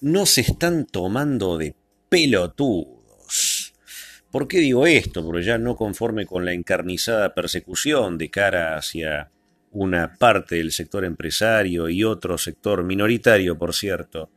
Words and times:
no 0.00 0.26
se 0.26 0.42
están 0.42 0.86
tomando 0.86 1.58
de 1.58 1.74
pelotudos. 2.08 3.74
¿Por 4.30 4.46
qué 4.46 4.58
digo 4.58 4.86
esto? 4.86 5.24
Porque 5.24 5.42
ya 5.42 5.58
no 5.58 5.76
conforme 5.76 6.26
con 6.26 6.44
la 6.44 6.52
encarnizada 6.52 7.34
persecución 7.34 8.18
de 8.18 8.30
cara 8.30 8.76
hacia 8.76 9.30
una 9.70 10.14
parte 10.14 10.56
del 10.56 10.72
sector 10.72 11.04
empresario 11.04 11.88
y 11.88 12.04
otro 12.04 12.38
sector 12.38 12.84
minoritario, 12.84 13.58
por 13.58 13.74
cierto, 13.74 14.30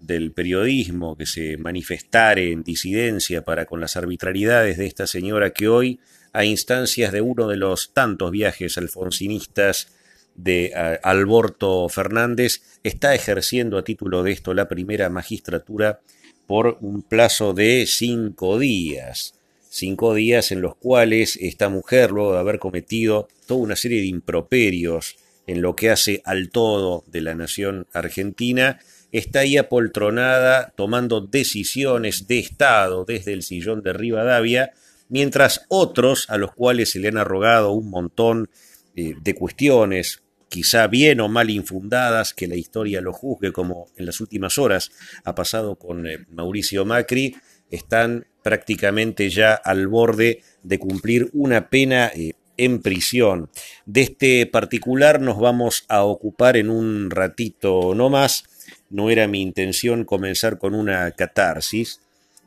del 0.00 0.32
periodismo 0.32 1.16
que 1.16 1.26
se 1.26 1.56
manifestare 1.56 2.52
en 2.52 2.62
disidencia 2.62 3.42
para 3.42 3.66
con 3.66 3.80
las 3.80 3.96
arbitrariedades 3.96 4.76
de 4.76 4.86
esta 4.86 5.06
señora 5.06 5.50
que 5.50 5.68
hoy, 5.68 6.00
a 6.32 6.44
instancias 6.44 7.12
de 7.12 7.20
uno 7.20 7.48
de 7.48 7.56
los 7.56 7.92
tantos 7.92 8.30
viajes 8.30 8.76
alfonsinistas 8.76 9.88
de 10.34 10.72
Alberto 11.02 11.88
Fernández, 11.88 12.62
está 12.82 13.14
ejerciendo 13.14 13.78
a 13.78 13.84
título 13.84 14.22
de 14.22 14.32
esto 14.32 14.54
la 14.54 14.68
primera 14.68 15.08
magistratura 15.10 16.00
por 16.46 16.78
un 16.80 17.02
plazo 17.02 17.54
de 17.54 17.86
cinco 17.86 18.58
días. 18.58 19.34
Cinco 19.68 20.14
días 20.14 20.52
en 20.52 20.60
los 20.60 20.76
cuales 20.76 21.36
esta 21.40 21.68
mujer, 21.68 22.10
luego 22.10 22.34
de 22.34 22.38
haber 22.38 22.58
cometido 22.58 23.28
toda 23.46 23.60
una 23.60 23.76
serie 23.76 24.00
de 24.00 24.06
improperios 24.06 25.16
en 25.46 25.62
lo 25.62 25.74
que 25.74 25.90
hace 25.90 26.22
al 26.24 26.50
todo 26.50 27.04
de 27.06 27.20
la 27.20 27.34
nación 27.34 27.86
argentina, 27.92 28.78
está 29.12 29.40
ahí 29.40 29.56
apoltronada 29.56 30.72
tomando 30.76 31.20
decisiones 31.20 32.26
de 32.26 32.38
Estado 32.40 33.04
desde 33.04 33.32
el 33.32 33.42
sillón 33.42 33.82
de 33.82 33.92
Rivadavia, 33.92 34.72
mientras 35.08 35.66
otros, 35.68 36.26
a 36.30 36.38
los 36.38 36.52
cuales 36.52 36.90
se 36.90 36.98
le 36.98 37.08
han 37.08 37.18
arrogado 37.18 37.72
un 37.72 37.90
montón 37.90 38.50
eh, 38.96 39.14
de 39.20 39.34
cuestiones, 39.34 40.23
quizá 40.54 40.86
bien 40.86 41.18
o 41.18 41.28
mal 41.28 41.50
infundadas, 41.50 42.32
que 42.32 42.46
la 42.46 42.54
historia 42.54 43.00
lo 43.00 43.12
juzgue, 43.12 43.50
como 43.50 43.88
en 43.96 44.06
las 44.06 44.20
últimas 44.20 44.56
horas 44.56 44.92
ha 45.24 45.34
pasado 45.34 45.74
con 45.74 46.06
eh, 46.06 46.26
Mauricio 46.30 46.84
Macri, 46.84 47.34
están 47.72 48.28
prácticamente 48.40 49.30
ya 49.30 49.54
al 49.54 49.88
borde 49.88 50.42
de 50.62 50.78
cumplir 50.78 51.28
una 51.32 51.70
pena 51.70 52.12
eh, 52.14 52.34
en 52.56 52.82
prisión. 52.82 53.50
De 53.84 54.02
este 54.02 54.46
particular 54.46 55.20
nos 55.20 55.40
vamos 55.40 55.86
a 55.88 56.04
ocupar 56.04 56.56
en 56.56 56.70
un 56.70 57.10
ratito 57.10 57.92
no 57.96 58.08
más 58.08 58.44
no 58.90 59.10
era 59.10 59.26
mi 59.26 59.42
intención 59.42 60.04
comenzar 60.04 60.58
con 60.58 60.72
una 60.72 61.10
catarsis, 61.10 62.00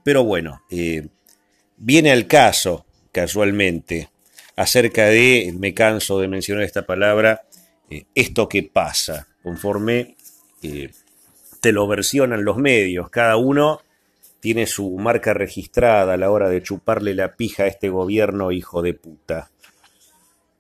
pero 0.06 0.24
bueno, 0.24 0.62
eh, 0.72 1.10
viene 1.76 2.14
al 2.14 2.26
caso, 2.26 2.86
casualmente, 3.12 4.10
acerca 4.56 5.08
de, 5.08 5.54
me 5.58 5.74
canso 5.74 6.22
de 6.22 6.30
mencionar 6.30 6.64
esta 6.64 6.86
palabra, 6.86 7.47
eh, 7.90 8.06
esto 8.14 8.48
que 8.48 8.64
pasa, 8.64 9.28
conforme 9.44 10.16
eh, 10.62 10.92
te 11.60 11.72
lo 11.72 11.88
versionan 11.88 12.44
los 12.44 12.58
medios, 12.58 13.10
cada 13.10 13.38
uno 13.38 13.82
tiene 14.40 14.68
su 14.68 14.90
marca 14.98 15.34
registrada 15.34 16.14
a 16.14 16.18
la 16.18 16.32
hora 16.32 16.50
de 16.50 16.62
chuparle 16.62 17.14
la 17.14 17.36
pija 17.36 17.64
a 17.64 17.68
este 17.68 17.90
gobierno 17.90 18.52
hijo 18.52 18.82
de 18.82 18.94
puta. 18.94 19.50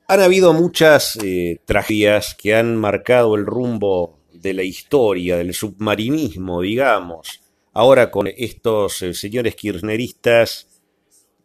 Han 0.08 0.22
habido 0.22 0.53
muchas 0.53 1.17
tragedias 1.66 2.34
que 2.34 2.56
han 2.56 2.78
marcado 2.78 3.36
el 3.36 3.45
rumbo 3.45 4.17
de 4.41 4.53
la 4.53 4.64
historia, 4.64 5.38
del 5.38 5.53
submarinismo, 5.53 6.62
digamos. 6.62 7.41
Ahora 7.73 8.09
con 8.09 8.28
estos 8.28 9.02
eh, 9.02 9.14
señores 9.14 9.56
kirchneristas 9.56 10.66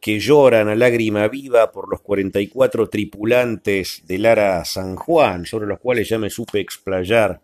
que 0.03 0.19
lloran 0.19 0.69
a 0.69 0.75
lágrima 0.75 1.29
viva 1.29 1.71
por 1.71 1.89
los 1.89 2.01
44 2.01 2.89
tripulantes 2.89 4.03
del 4.05 4.27
Ara 4.27 4.65
San 4.65 4.97
Juan, 4.97 5.47
sobre 5.47 5.69
los 5.69 5.79
cuales 5.79 6.09
ya 6.09 6.19
me 6.19 6.29
supe 6.29 6.59
explayar 6.59 7.41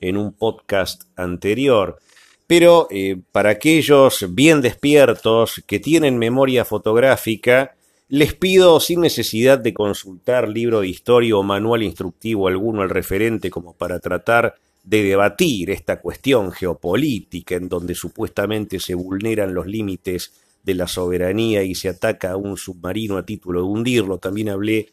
en 0.00 0.16
un 0.16 0.32
podcast 0.32 1.02
anterior. 1.16 1.98
Pero 2.46 2.88
eh, 2.90 3.18
para 3.30 3.50
aquellos 3.50 4.24
bien 4.30 4.62
despiertos 4.62 5.62
que 5.66 5.80
tienen 5.80 6.16
memoria 6.16 6.64
fotográfica, 6.64 7.76
les 8.08 8.32
pido 8.32 8.80
sin 8.80 9.02
necesidad 9.02 9.58
de 9.58 9.74
consultar 9.74 10.48
libro 10.48 10.80
de 10.80 10.88
historia 10.88 11.36
o 11.36 11.42
manual 11.42 11.82
instructivo 11.82 12.48
alguno 12.48 12.80
al 12.80 12.88
referente 12.88 13.50
como 13.50 13.74
para 13.74 14.00
tratar 14.00 14.54
de 14.82 15.02
debatir 15.02 15.70
esta 15.70 16.00
cuestión 16.00 16.52
geopolítica 16.52 17.56
en 17.56 17.68
donde 17.68 17.94
supuestamente 17.94 18.80
se 18.80 18.94
vulneran 18.94 19.52
los 19.52 19.66
límites 19.66 20.32
de 20.68 20.74
la 20.74 20.86
soberanía 20.86 21.62
y 21.62 21.74
se 21.74 21.88
ataca 21.88 22.32
a 22.32 22.36
un 22.36 22.58
submarino 22.58 23.16
a 23.16 23.24
título 23.24 23.60
de 23.60 23.66
hundirlo. 23.66 24.18
También 24.18 24.50
hablé 24.50 24.90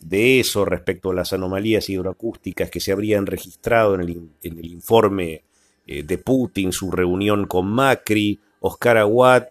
de 0.00 0.38
eso 0.38 0.66
respecto 0.66 1.10
a 1.10 1.14
las 1.14 1.32
anomalías 1.32 1.88
hidroacústicas 1.88 2.68
que 2.68 2.78
se 2.78 2.92
habrían 2.92 3.24
registrado 3.24 3.94
en 3.94 4.02
el, 4.42 4.66
informe 4.66 5.42
eh, 5.86 6.02
de 6.02 6.18
Putin, 6.18 6.72
su 6.72 6.90
reunión 6.90 7.46
con 7.46 7.66
Macri, 7.68 8.38
Oscar 8.60 8.98
Aguad 8.98 9.44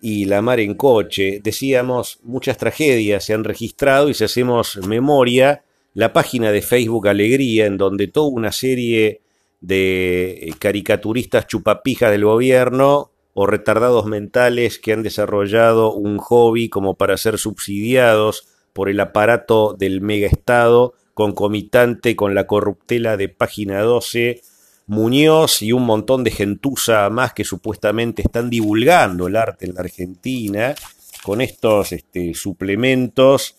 y 0.00 0.24
la 0.24 0.40
mar 0.40 0.58
en 0.58 0.72
coche. 0.72 1.40
Decíamos, 1.44 2.18
muchas 2.22 2.56
tragedias 2.56 3.26
se 3.26 3.34
han 3.34 3.44
registrado 3.44 4.08
y 4.08 4.14
si 4.14 4.24
hacemos 4.24 4.78
memoria, 4.86 5.64
la 5.92 6.14
página 6.14 6.50
de 6.50 6.62
Facebook 6.62 7.08
Alegría, 7.08 7.66
en 7.66 7.76
donde 7.76 8.08
toda 8.08 8.28
una 8.28 8.52
serie 8.52 9.20
de 9.60 10.30
eh, 10.30 10.54
caricaturistas 10.58 11.46
chupapijas 11.46 12.10
del 12.10 12.24
gobierno 12.24 13.10
o 13.34 13.46
retardados 13.46 14.06
mentales 14.06 14.78
que 14.78 14.92
han 14.92 15.02
desarrollado 15.02 15.92
un 15.92 16.18
hobby 16.18 16.68
como 16.68 16.94
para 16.94 17.16
ser 17.16 17.38
subsidiados 17.38 18.46
por 18.72 18.88
el 18.88 19.00
aparato 19.00 19.74
del 19.78 20.00
megaestado 20.00 20.94
concomitante 21.14 22.16
con 22.16 22.34
la 22.34 22.46
corruptela 22.46 23.16
de 23.16 23.28
página 23.28 23.82
12, 23.82 24.40
Muñoz 24.86 25.62
y 25.62 25.72
un 25.72 25.84
montón 25.84 26.24
de 26.24 26.30
gentuza 26.30 27.08
más 27.10 27.32
que 27.32 27.44
supuestamente 27.44 28.22
están 28.22 28.50
divulgando 28.50 29.26
el 29.26 29.36
arte 29.36 29.66
en 29.66 29.74
la 29.74 29.80
Argentina 29.80 30.74
con 31.22 31.40
estos 31.40 31.92
este, 31.92 32.34
suplementos 32.34 33.56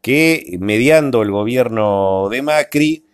que, 0.00 0.56
mediando 0.60 1.22
el 1.22 1.30
gobierno 1.30 2.28
de 2.30 2.42
Macri, 2.42 3.04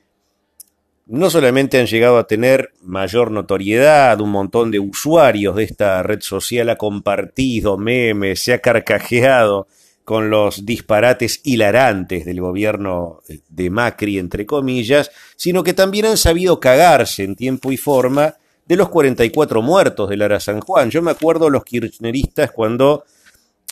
no 1.08 1.30
solamente 1.30 1.80
han 1.80 1.86
llegado 1.86 2.18
a 2.18 2.26
tener 2.26 2.72
mayor 2.82 3.30
notoriedad, 3.30 4.20
un 4.20 4.30
montón 4.30 4.70
de 4.70 4.78
usuarios 4.78 5.56
de 5.56 5.64
esta 5.64 6.02
red 6.02 6.20
social 6.20 6.68
ha 6.70 6.76
compartido 6.76 7.76
memes, 7.76 8.42
se 8.42 8.52
ha 8.52 8.60
carcajeado 8.60 9.66
con 10.04 10.30
los 10.30 10.64
disparates 10.64 11.40
hilarantes 11.44 12.24
del 12.24 12.40
gobierno 12.40 13.20
de 13.48 13.70
Macri, 13.70 14.18
entre 14.18 14.46
comillas, 14.46 15.10
sino 15.36 15.62
que 15.62 15.74
también 15.74 16.06
han 16.06 16.16
sabido 16.16 16.60
cagarse 16.60 17.24
en 17.24 17.36
tiempo 17.36 17.72
y 17.72 17.76
forma 17.76 18.34
de 18.64 18.76
los 18.76 18.88
44 18.88 19.62
muertos 19.62 20.08
del 20.08 20.20
Lara 20.20 20.40
San 20.40 20.60
Juan. 20.60 20.90
Yo 20.90 21.02
me 21.02 21.10
acuerdo 21.10 21.50
los 21.50 21.64
kirchneristas 21.64 22.52
cuando 22.52 23.04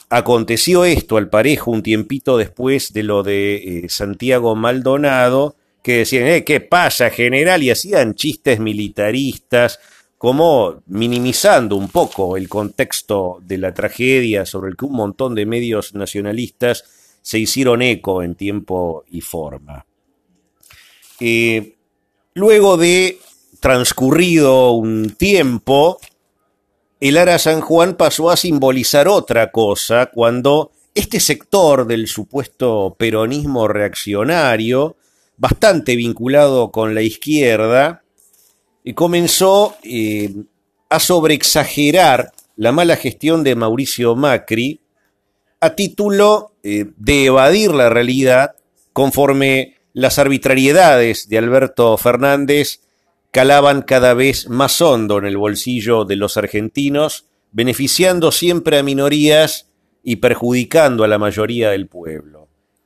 Aconteció 0.08 0.84
esto 0.84 1.16
al 1.16 1.28
parejo 1.28 1.72
un 1.72 1.82
tiempito 1.82 2.38
después 2.38 2.92
de 2.92 3.02
lo 3.02 3.24
de 3.24 3.56
eh, 3.56 3.88
Santiago 3.88 4.54
Maldonado, 4.54 5.56
que 5.86 5.98
decían, 5.98 6.26
eh, 6.26 6.42
¿qué 6.42 6.58
pasa, 6.58 7.10
general? 7.10 7.62
Y 7.62 7.70
hacían 7.70 8.16
chistes 8.16 8.58
militaristas, 8.58 9.78
como 10.18 10.82
minimizando 10.86 11.76
un 11.76 11.90
poco 11.90 12.36
el 12.36 12.48
contexto 12.48 13.38
de 13.40 13.56
la 13.56 13.72
tragedia 13.72 14.44
sobre 14.44 14.70
el 14.70 14.76
que 14.76 14.84
un 14.84 14.94
montón 14.94 15.36
de 15.36 15.46
medios 15.46 15.94
nacionalistas 15.94 16.82
se 17.22 17.38
hicieron 17.38 17.82
eco 17.82 18.24
en 18.24 18.34
tiempo 18.34 19.04
y 19.08 19.20
forma. 19.20 19.86
Eh, 21.20 21.76
luego 22.34 22.76
de 22.76 23.20
transcurrido 23.60 24.72
un 24.72 25.10
tiempo, 25.10 26.00
el 26.98 27.16
Ara 27.16 27.38
San 27.38 27.60
Juan 27.60 27.94
pasó 27.94 28.30
a 28.30 28.36
simbolizar 28.36 29.06
otra 29.06 29.52
cosa 29.52 30.06
cuando 30.06 30.72
este 30.96 31.20
sector 31.20 31.86
del 31.86 32.08
supuesto 32.08 32.96
peronismo 32.98 33.68
reaccionario, 33.68 34.96
bastante 35.36 35.96
vinculado 35.96 36.70
con 36.70 36.94
la 36.94 37.02
izquierda, 37.02 38.02
eh, 38.84 38.94
comenzó 38.94 39.76
eh, 39.82 40.34
a 40.88 41.00
sobreexagerar 41.00 42.32
la 42.56 42.72
mala 42.72 42.96
gestión 42.96 43.44
de 43.44 43.54
Mauricio 43.54 44.16
Macri 44.16 44.80
a 45.60 45.74
título 45.74 46.52
eh, 46.62 46.86
de 46.96 47.26
evadir 47.26 47.72
la 47.72 47.88
realidad 47.88 48.56
conforme 48.92 49.76
las 49.92 50.18
arbitrariedades 50.18 51.28
de 51.28 51.38
Alberto 51.38 51.96
Fernández 51.96 52.80
calaban 53.30 53.82
cada 53.82 54.14
vez 54.14 54.48
más 54.48 54.80
hondo 54.80 55.18
en 55.18 55.26
el 55.26 55.36
bolsillo 55.36 56.04
de 56.04 56.16
los 56.16 56.36
argentinos, 56.36 57.26
beneficiando 57.52 58.32
siempre 58.32 58.78
a 58.78 58.82
minorías 58.82 59.68
y 60.02 60.16
perjudicando 60.16 61.04
a 61.04 61.08
la 61.08 61.18
mayoría 61.18 61.70
del 61.70 61.88
pueblo. 61.88 62.35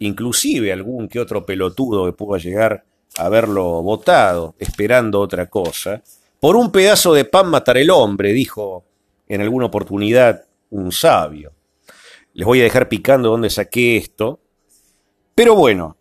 Inclusive 0.01 0.73
algún 0.73 1.09
que 1.09 1.21
otro 1.21 1.47
pelotudo 1.47 2.07
que 2.07 2.13
pueda 2.13 2.43
llegar 2.43 2.85
a 3.17 3.27
haberlo 3.27 3.83
votado, 3.83 4.55
esperando 4.59 5.21
otra 5.21 5.47
cosa. 5.47 6.03
Por 6.39 6.57
un 6.57 6.71
pedazo 6.73 7.15
de 7.15 7.25
pan 7.25 7.47
matar 7.49 7.79
el 7.79 7.91
hombre, 7.91 8.33
dijo 8.33 8.85
en 9.29 9.41
alguna 9.41 9.67
oportunidad 9.67 10.45
un 10.71 10.93
sabio. 10.93 11.53
Les 12.35 12.45
voy 12.45 12.61
a 12.61 12.65
dejar 12.65 12.89
picando 12.89 13.31
dónde 13.31 13.49
saqué 13.49 13.97
esto. 13.97 14.41
Pero 15.35 15.55
bueno, 15.55 15.97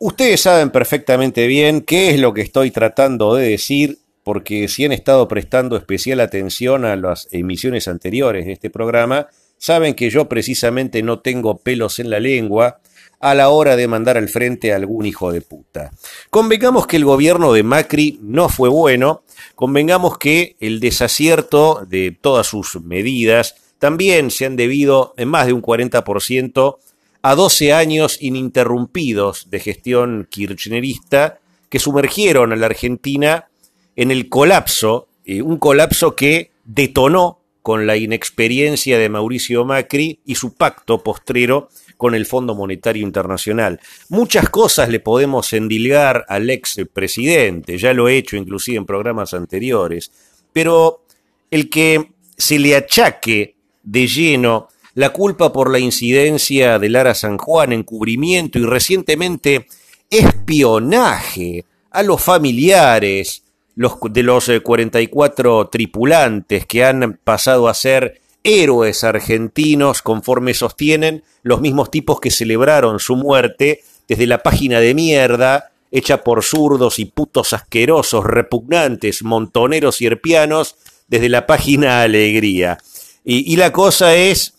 Ustedes 0.00 0.42
saben 0.42 0.70
perfectamente 0.70 1.48
bien 1.48 1.80
qué 1.80 2.10
es 2.10 2.20
lo 2.20 2.32
que 2.32 2.42
estoy 2.42 2.70
tratando 2.70 3.34
de 3.34 3.48
decir, 3.48 3.98
porque 4.22 4.68
si 4.68 4.84
han 4.84 4.92
estado 4.92 5.26
prestando 5.26 5.76
especial 5.76 6.20
atención 6.20 6.84
a 6.84 6.94
las 6.94 7.26
emisiones 7.32 7.88
anteriores 7.88 8.46
de 8.46 8.52
este 8.52 8.70
programa, 8.70 9.26
saben 9.56 9.94
que 9.94 10.08
yo 10.08 10.28
precisamente 10.28 11.02
no 11.02 11.18
tengo 11.18 11.58
pelos 11.58 11.98
en 11.98 12.10
la 12.10 12.20
lengua 12.20 12.78
a 13.20 13.34
la 13.34 13.48
hora 13.48 13.76
de 13.76 13.88
mandar 13.88 14.16
al 14.16 14.28
frente 14.28 14.72
a 14.72 14.76
algún 14.76 15.06
hijo 15.06 15.32
de 15.32 15.40
puta. 15.40 15.90
Convengamos 16.30 16.86
que 16.86 16.96
el 16.96 17.04
gobierno 17.04 17.52
de 17.52 17.62
Macri 17.62 18.18
no 18.22 18.48
fue 18.48 18.68
bueno, 18.68 19.22
convengamos 19.54 20.18
que 20.18 20.56
el 20.60 20.80
desacierto 20.80 21.84
de 21.88 22.16
todas 22.20 22.46
sus 22.46 22.80
medidas 22.82 23.56
también 23.78 24.30
se 24.30 24.46
han 24.46 24.56
debido 24.56 25.14
en 25.16 25.28
más 25.28 25.46
de 25.46 25.52
un 25.52 25.62
40% 25.62 26.78
a 27.22 27.34
12 27.34 27.72
años 27.72 28.18
ininterrumpidos 28.20 29.50
de 29.50 29.60
gestión 29.60 30.26
kirchnerista 30.30 31.38
que 31.68 31.78
sumergieron 31.78 32.52
a 32.52 32.56
la 32.56 32.66
Argentina 32.66 33.48
en 33.96 34.10
el 34.10 34.28
colapso, 34.28 35.08
eh, 35.24 35.42
un 35.42 35.58
colapso 35.58 36.14
que 36.14 36.50
detonó 36.64 37.40
con 37.62 37.86
la 37.86 37.96
inexperiencia 37.96 38.98
de 38.98 39.08
Mauricio 39.08 39.64
Macri 39.64 40.20
y 40.24 40.36
su 40.36 40.54
pacto 40.54 41.02
postrero 41.02 41.68
con 41.98 42.14
el 42.14 42.24
Fondo 42.24 42.54
Monetario 42.54 43.02
Internacional. 43.02 43.80
Muchas 44.08 44.48
cosas 44.48 44.88
le 44.88 45.00
podemos 45.00 45.52
endilgar 45.52 46.24
al 46.28 46.48
ex 46.48 46.80
presidente, 46.90 47.76
ya 47.76 47.92
lo 47.92 48.08
he 48.08 48.16
hecho 48.16 48.36
inclusive 48.36 48.78
en 48.78 48.86
programas 48.86 49.34
anteriores, 49.34 50.10
pero 50.54 51.02
el 51.50 51.68
que 51.68 52.12
se 52.38 52.58
le 52.58 52.76
achaque 52.76 53.56
de 53.82 54.06
lleno 54.06 54.68
la 54.94 55.10
culpa 55.10 55.52
por 55.52 55.70
la 55.70 55.78
incidencia 55.78 56.78
de 56.78 56.88
Lara 56.88 57.14
San 57.14 57.36
Juan, 57.36 57.72
encubrimiento 57.72 58.58
y 58.58 58.64
recientemente 58.64 59.66
espionaje 60.08 61.64
a 61.90 62.02
los 62.02 62.22
familiares 62.22 63.42
de 63.76 64.22
los 64.22 64.40
44 64.62 65.62
eh, 65.62 65.68
tripulantes 65.70 66.66
que 66.66 66.84
han 66.84 67.18
pasado 67.22 67.68
a 67.68 67.74
ser 67.74 68.20
héroes 68.48 69.04
argentinos, 69.04 70.02
conforme 70.02 70.54
sostienen 70.54 71.22
los 71.42 71.60
mismos 71.60 71.90
tipos 71.90 72.20
que 72.20 72.30
celebraron 72.30 72.98
su 72.98 73.14
muerte 73.16 73.82
desde 74.08 74.26
la 74.26 74.42
página 74.42 74.80
de 74.80 74.94
mierda 74.94 75.70
hecha 75.90 76.22
por 76.22 76.42
zurdos 76.42 76.98
y 76.98 77.06
putos 77.06 77.52
asquerosos, 77.52 78.24
repugnantes, 78.24 79.22
montoneros 79.22 80.00
y 80.00 80.06
herpianos, 80.06 80.76
desde 81.08 81.28
la 81.28 81.46
página 81.46 82.02
Alegría. 82.02 82.78
Y, 83.24 83.56
la 83.56 83.72
cosa 83.72 84.14
es 84.14 84.54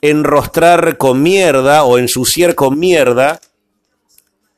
enrostrar 0.00 0.96
con 0.98 1.22
mierda 1.22 1.84
o 1.84 1.98
ensuciar 1.98 2.54
con 2.54 2.78
mierda 2.78 3.40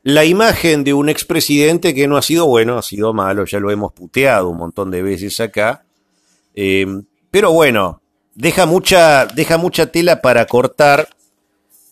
la 0.03 0.25
imagen 0.25 0.85
de 0.85 0.95
un 0.95 1.09
expresidente 1.11 1.95
que 1.95 2.09
no 2.09 2.17
ha 2.17 2.23
sido 2.23 2.47
bueno, 2.47 2.79
ha 2.79 2.83
sido 2.83 3.13
malo, 3.13 3.45
ya 3.45 3.61
lo 3.61 3.71
hemos 3.71 3.93
puteado 3.93 4.49
un 4.49 4.57
montón 4.57 4.91
de 4.91 5.03
veces 5.03 5.41
acá. 5.41 5.85
Eh, 6.55 6.87
pero 7.31 7.53
bueno, 7.53 8.01
deja 8.39 8.65
mucha, 8.65 9.27
deja 9.27 9.59
mucha 9.59 9.93
tela 9.93 10.23
para 10.23 10.47
cortar, 10.47 11.11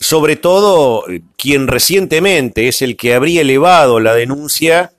sobre 0.00 0.36
todo 0.36 1.08
eh, 1.10 1.20
quien 1.36 1.68
recientemente 1.68 2.68
es 2.68 2.80
el 2.80 2.96
que 2.96 3.14
habría 3.14 3.42
elevado 3.42 4.00
la 4.00 4.14
denuncia 4.14 4.92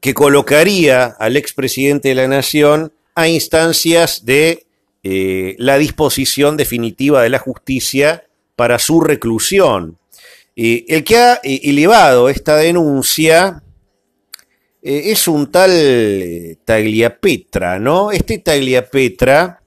que 0.00 0.14
colocaría 0.14 1.04
al 1.18 1.36
expresidente 1.36 2.10
de 2.10 2.14
la 2.14 2.28
Nación 2.28 2.92
a 3.14 3.28
instancias 3.28 4.24
de 4.24 4.64
eh, 5.02 5.56
la 5.58 5.78
disposición 5.78 6.56
definitiva 6.56 7.22
de 7.22 7.30
la 7.30 7.38
justicia 7.38 8.24
para 8.56 8.78
su 8.78 9.00
reclusión 9.00 9.98
el 10.56 11.04
que 11.04 11.16
ha 11.16 11.40
eh, 11.42 11.60
elevado 11.64 12.28
esta 12.28 12.56
denuncia 12.56 13.62
eh, 14.82 15.02
es 15.06 15.26
un 15.26 15.50
tal 15.50 15.70
eh, 15.72 16.56
Tagliapetra, 16.64 17.78
¿no? 17.78 18.12
Este 18.12 18.38
Tagliapetra 18.38 19.60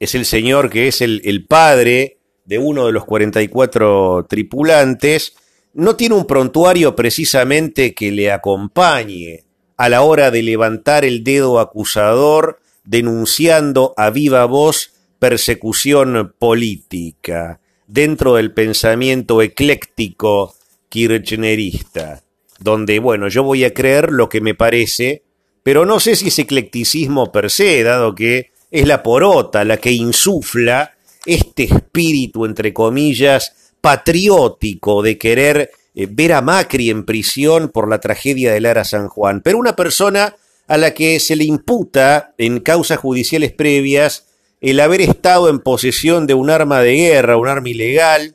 es 0.00 0.14
el 0.14 0.24
señor 0.24 0.70
que 0.70 0.88
es 0.88 1.00
el, 1.00 1.44
padre 1.46 2.18
de 2.44 2.58
uno 2.58 2.86
de 2.86 2.92
los 2.92 3.04
44 3.04 4.26
tripulantes, 4.28 5.34
no 5.74 5.96
tiene 5.96 6.14
un 6.14 6.26
prontuario 6.26 6.96
precisamente 6.96 7.94
que 7.94 8.10
le 8.10 8.32
acompañe 8.32 9.44
a 9.76 9.88
la 9.88 10.02
hora 10.02 10.30
de 10.30 10.42
levantar 10.42 11.04
el 11.04 11.22
dedo 11.24 11.60
acusador 11.60 12.60
denunciando 12.84 13.92
a 13.96 14.10
viva 14.10 14.44
voz 14.46 14.92
persecución 15.18 16.34
política 16.38 17.60
dentro 17.86 18.34
del 18.34 18.52
pensamiento 18.52 19.42
ecléctico 19.42 20.54
kirchnerista, 20.88 22.22
donde, 22.60 22.98
bueno, 22.98 23.28
yo 23.28 23.42
voy 23.42 23.64
a 23.64 23.74
creer 23.74 24.12
lo 24.12 24.28
que 24.28 24.40
me 24.40 24.54
parece, 24.54 25.22
pero 25.62 25.84
no 25.84 26.00
sé 26.00 26.16
si 26.16 26.28
es 26.28 26.38
eclecticismo 26.38 27.30
per 27.30 27.50
se, 27.50 27.82
dado 27.82 28.14
que 28.14 28.50
es 28.70 28.86
la 28.86 29.02
porota 29.02 29.64
la 29.64 29.78
que 29.78 29.92
insufla 29.92 30.94
este 31.24 31.64
espíritu, 31.64 32.44
entre 32.44 32.72
comillas, 32.72 33.72
patriótico 33.80 35.02
de 35.02 35.18
querer 35.18 35.70
eh, 35.94 36.06
ver 36.10 36.32
a 36.32 36.40
Macri 36.40 36.90
en 36.90 37.04
prisión 37.04 37.68
por 37.68 37.88
la 37.88 38.00
tragedia 38.00 38.52
de 38.52 38.60
Lara 38.60 38.84
San 38.84 39.08
Juan, 39.08 39.40
pero 39.42 39.58
una 39.58 39.76
persona 39.76 40.36
a 40.66 40.76
la 40.76 40.92
que 40.92 41.18
se 41.20 41.36
le 41.36 41.44
imputa 41.44 42.34
en 42.38 42.60
causas 42.60 42.98
judiciales 42.98 43.52
previas 43.52 44.26
el 44.60 44.80
haber 44.80 45.00
estado 45.00 45.48
en 45.48 45.60
posesión 45.60 46.26
de 46.26 46.34
un 46.34 46.50
arma 46.50 46.80
de 46.80 46.94
guerra, 46.94 47.36
un 47.36 47.48
arma 47.48 47.68
ilegal, 47.68 48.34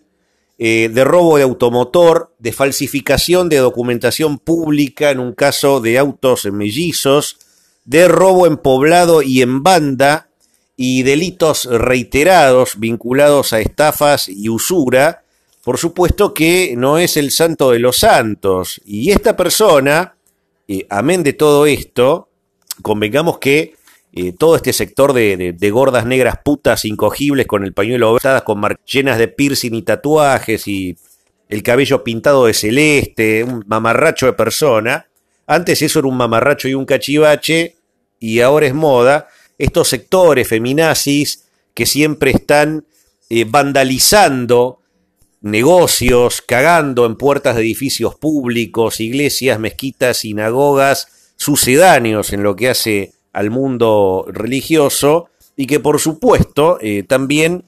eh, 0.57 0.89
de 0.91 1.03
robo 1.03 1.37
de 1.37 1.43
automotor, 1.43 2.33
de 2.39 2.53
falsificación 2.53 3.49
de 3.49 3.57
documentación 3.57 4.39
pública 4.39 5.11
en 5.11 5.19
un 5.19 5.33
caso 5.33 5.81
de 5.81 5.97
autos 5.97 6.45
mellizos, 6.45 7.37
de 7.85 8.07
robo 8.07 8.47
en 8.47 8.57
poblado 8.57 9.21
y 9.21 9.41
en 9.41 9.63
banda 9.63 10.29
y 10.75 11.03
delitos 11.03 11.65
reiterados 11.65 12.79
vinculados 12.79 13.53
a 13.53 13.59
estafas 13.59 14.27
y 14.27 14.49
usura, 14.49 15.23
por 15.63 15.77
supuesto 15.77 16.33
que 16.33 16.75
no 16.77 16.97
es 16.97 17.15
el 17.17 17.31
santo 17.31 17.71
de 17.71 17.79
los 17.79 17.97
santos. 17.97 18.81
Y 18.85 19.11
esta 19.11 19.35
persona, 19.35 20.15
eh, 20.67 20.85
amén 20.89 21.23
de 21.23 21.33
todo 21.33 21.65
esto, 21.65 22.29
convengamos 22.81 23.37
que 23.37 23.75
eh, 24.15 24.31
todo 24.31 24.55
este 24.55 24.73
sector 24.73 25.13
de, 25.13 25.71
gordas 25.71 26.05
negras 26.05 26.37
putas 26.43 26.85
incogibles 26.85 27.47
con 27.47 27.63
el 27.63 27.73
pañuelo 27.73 28.17
con 28.45 28.61
llenas 28.85 29.17
de 29.17 29.27
piercing 29.27 29.73
y 29.73 29.81
tatuajes 29.81 30.67
y 30.67 30.95
el 31.49 31.63
cabello 31.63 32.03
pintado 32.03 32.45
de 32.45 32.53
celeste, 32.53 33.43
un 33.43 33.63
mamarracho 33.67 34.25
de 34.27 34.33
persona. 34.33 35.07
Antes 35.47 35.81
eso 35.81 35.99
era 35.99 36.07
un 36.07 36.17
mamarracho 36.17 36.67
y 36.67 36.73
un 36.73 36.85
cachivache 36.85 37.75
y 38.19 38.39
ahora 38.39 38.67
es 38.67 38.73
moda. 38.73 39.27
Estos 39.57 39.89
sectores 39.89 40.47
feminazis 40.47 41.45
que 41.73 41.85
siempre 41.85 42.31
están 42.31 42.85
eh, 43.29 43.45
vandalizando 43.47 44.79
negocios, 45.41 46.41
cagando 46.41 47.05
en 47.05 47.17
puertas 47.17 47.55
de 47.55 47.61
edificios 47.61 48.15
públicos, 48.15 48.99
iglesias, 48.99 49.59
mezquitas, 49.59 50.17
sinagogas, 50.17 51.33
sucedáneos 51.35 52.31
en 52.31 52.43
lo 52.43 52.55
que 52.55 52.69
hace 52.69 53.13
al 53.33 53.49
mundo 53.49 54.25
religioso 54.29 55.29
y 55.57 55.67
que 55.67 55.79
por 55.79 55.99
supuesto 55.99 56.77
eh, 56.81 57.03
también 57.03 57.65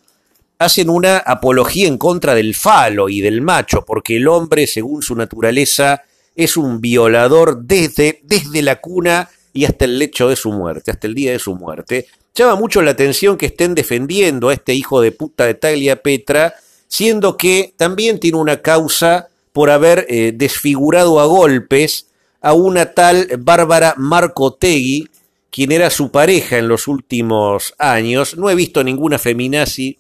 hacen 0.58 0.90
una 0.90 1.18
apología 1.18 1.88
en 1.88 1.98
contra 1.98 2.34
del 2.34 2.56
falo 2.56 3.10
y 3.10 3.22
del 3.22 3.42
macho, 3.42 3.84
porque 3.86 4.16
el 4.18 4.28
hombre, 4.28 4.68
según 4.68 5.02
su 5.02 5.16
naturaleza, 5.16 6.04
es 6.36 6.58
un 6.58 6.82
violador 6.82 7.64
desde, 7.64 8.20
desde 8.24 8.62
la 8.62 8.82
cuna 8.82 9.30
y 9.54 9.66
hasta 9.66 9.86
el 9.86 9.98
lecho 9.98 10.28
de 10.28 10.36
su 10.36 10.52
muerte, 10.52 10.92
hasta 10.92 11.08
el 11.08 11.16
día 11.16 11.32
de 11.32 11.40
su 11.40 11.56
muerte. 11.56 12.08
Llama 12.36 12.56
mucho 12.56 12.82
la 12.82 12.92
atención 12.92 13.38
que 13.38 13.46
estén 13.46 13.74
defendiendo 13.74 14.50
a 14.50 14.54
este 14.54 14.74
hijo 14.74 15.00
de 15.00 15.14
puta 15.14 15.46
de 15.46 15.54
Taglia 15.54 16.02
Petra, 16.02 16.54
siendo 16.88 17.38
que 17.38 17.74
también 17.78 18.20
tiene 18.20 18.38
una 18.38 18.62
causa 18.62 19.30
por 19.54 19.70
haber 19.70 20.06
eh, 20.10 20.34
desfigurado 20.36 21.22
a 21.22 21.26
golpes 21.26 22.08
a 22.42 22.54
una 22.54 22.92
tal 22.92 23.30
Bárbara 23.40 23.96
Marco 23.98 24.54
Tegui, 24.54 25.08
quien 25.50 25.72
era 25.72 25.90
su 25.90 26.12
pareja 26.12 26.58
en 26.58 26.68
los 26.68 26.90
últimos 26.90 27.74
años. 27.80 28.38
No 28.38 28.50
he 28.50 28.56
visto 28.56 28.84
ninguna 28.84 29.18
feminazi 29.18 29.98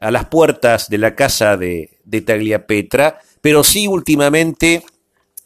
a 0.00 0.10
las 0.10 0.24
puertas 0.24 0.88
de 0.88 0.96
la 0.96 1.14
casa 1.14 1.58
de, 1.58 1.90
de 2.04 2.22
Tagliapetra, 2.22 3.20
pero 3.42 3.62
sí 3.62 3.86
últimamente 3.86 4.82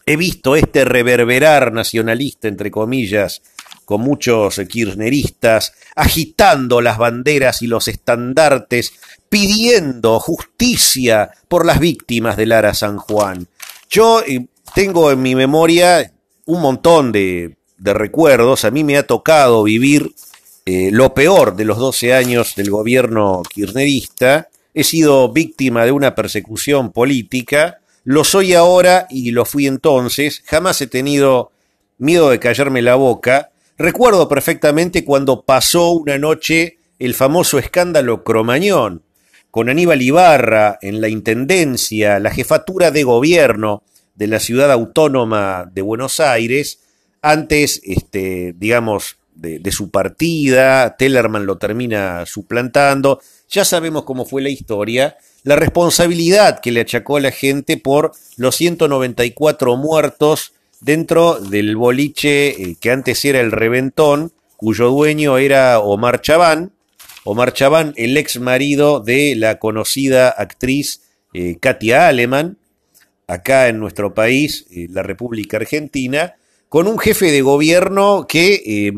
he 0.09 0.17
visto 0.17 0.57
este 0.57 0.85
reverberar 0.85 1.73
nacionalista, 1.73 2.49
entre 2.49 2.71
comillas, 2.71 3.43
con 3.85 4.01
muchos 4.01 4.61
kirchneristas, 4.69 5.73
agitando 5.95 6.81
las 6.81 6.99
banderas 6.99 7.63
y 7.63 7.67
los 7.67 7.89
estandartes, 7.89 8.93
pidiendo 9.29 10.21
justicia 10.21 11.31
por 11.49 11.65
las 11.65 11.81
víctimas 11.81 12.37
de 12.37 12.47
Lara 12.47 12.75
San 12.75 12.99
Juan. 12.99 13.47
Yo 13.89 14.23
eh, 14.27 14.47
tengo 14.75 15.11
en 15.11 15.23
mi 15.23 15.35
memoria 15.35 16.13
un 16.47 16.61
montón 16.61 17.13
de 17.13 17.59
de 17.79 17.95
recuerdos, 17.95 18.65
a 18.65 18.71
mí 18.71 18.85
me 18.85 18.97
ha 18.97 19.07
tocado 19.07 19.63
vivir 19.63 20.13
eh, 20.67 20.91
lo 20.93 21.15
peor 21.15 21.57
de 21.57 21.65
los 21.65 21.79
12 21.79 22.13
años 22.13 22.55
del 22.57 22.71
gobierno 22.71 23.43
kirchnerista, 23.49 24.49
he 24.75 24.85
sido 24.85 25.33
víctima 25.33 25.85
de 25.85 25.93
una 25.93 26.15
persecución 26.15 26.93
política, 26.93 27.79
lo 28.05 28.25
soy 28.25 28.55
ahora 28.55 29.07
y 29.11 29.31
lo 29.31 29.45
fui 29.45 29.67
entonces, 29.67 30.43
jamás 30.47 30.81
he 30.81 30.87
tenido 30.87 31.53
miedo 31.99 32.31
de 32.31 32.39
callarme 32.39 32.83
la 32.83 32.95
boca, 32.95 33.51
Recuerdo 33.79 34.29
perfectamente 34.29 35.05
cuando 35.05 35.45
pasó 35.45 35.93
una 35.93 36.19
noche 36.19 36.79
el 36.99 37.15
famoso 37.15 37.61
escándalo 37.61 38.25
Cromañón, 38.25 39.05
con 39.53 39.69
Aníbal 39.69 40.03
Ibarra 40.03 40.81
en 40.83 41.01
la 41.01 41.09
Intendencia, 41.09 42.19
la 42.19 42.33
jefatura 42.33 42.91
de 42.91 43.05
gobierno 43.05 43.85
de 44.17 44.27
la 44.27 44.41
ciudad 44.41 44.73
autónoma 44.73 45.71
de 45.73 45.83
Buenos 45.83 46.19
Aires, 46.19 46.81
antes, 47.23 47.81
este, 47.85 48.53
digamos, 48.59 49.19
de, 49.37 49.61
de, 49.61 49.71
su 49.71 49.93
partida, 49.93 50.97
Tellerman 50.97 51.47
lo 51.47 51.57
termina 51.57 52.27
suplantando, 52.27 53.21
ya 53.49 53.65
sabemos 53.65 54.03
cómo 54.03 54.27
fue 54.27 54.43
la 54.43 54.49
historia, 54.49 55.17
la 55.45 55.57
responsabilidad 55.57 56.61
que 56.61 56.73
le 56.73 56.81
achacó 56.81 57.17
a 57.17 57.21
la 57.21 57.31
gente 57.31 57.77
por 57.77 58.13
los 58.37 58.57
194 58.57 59.77
muertos 59.77 60.53
dentro 60.81 61.41
del 61.41 61.77
boliche 61.77 62.49
eh, 62.49 62.77
que 62.81 62.91
antes 62.91 63.25
era 63.25 63.41
el 63.41 63.53
Reventón, 63.53 64.33
cuyo 64.57 64.91
dueño 64.91 65.39
era 65.39 65.81
Omar 65.81 66.21
Chaván, 66.21 66.73
Omar 67.25 67.53
Chaván, 67.53 67.93
el 67.97 68.17
ex 68.17 68.41
marido 68.41 69.01
de 69.01 69.35
la 69.37 69.59
conocida 69.59 70.31
actriz 70.31 71.03
eh, 71.35 71.59
Katia 71.61 72.09
Aleman, 72.09 72.57
acá 73.27 73.69
en 73.69 73.79
nuestro 73.79 74.15
país, 74.15 74.67
eh, 74.71 74.89
la 74.91 75.03
República 75.03 75.59
Argentina, 75.59 76.37
con 76.69 76.87
un 76.87 76.99
jefe 76.99 77.31
de 77.31 77.43
gobierno 77.43 78.27
que 78.27 78.63
eh, 78.65 78.93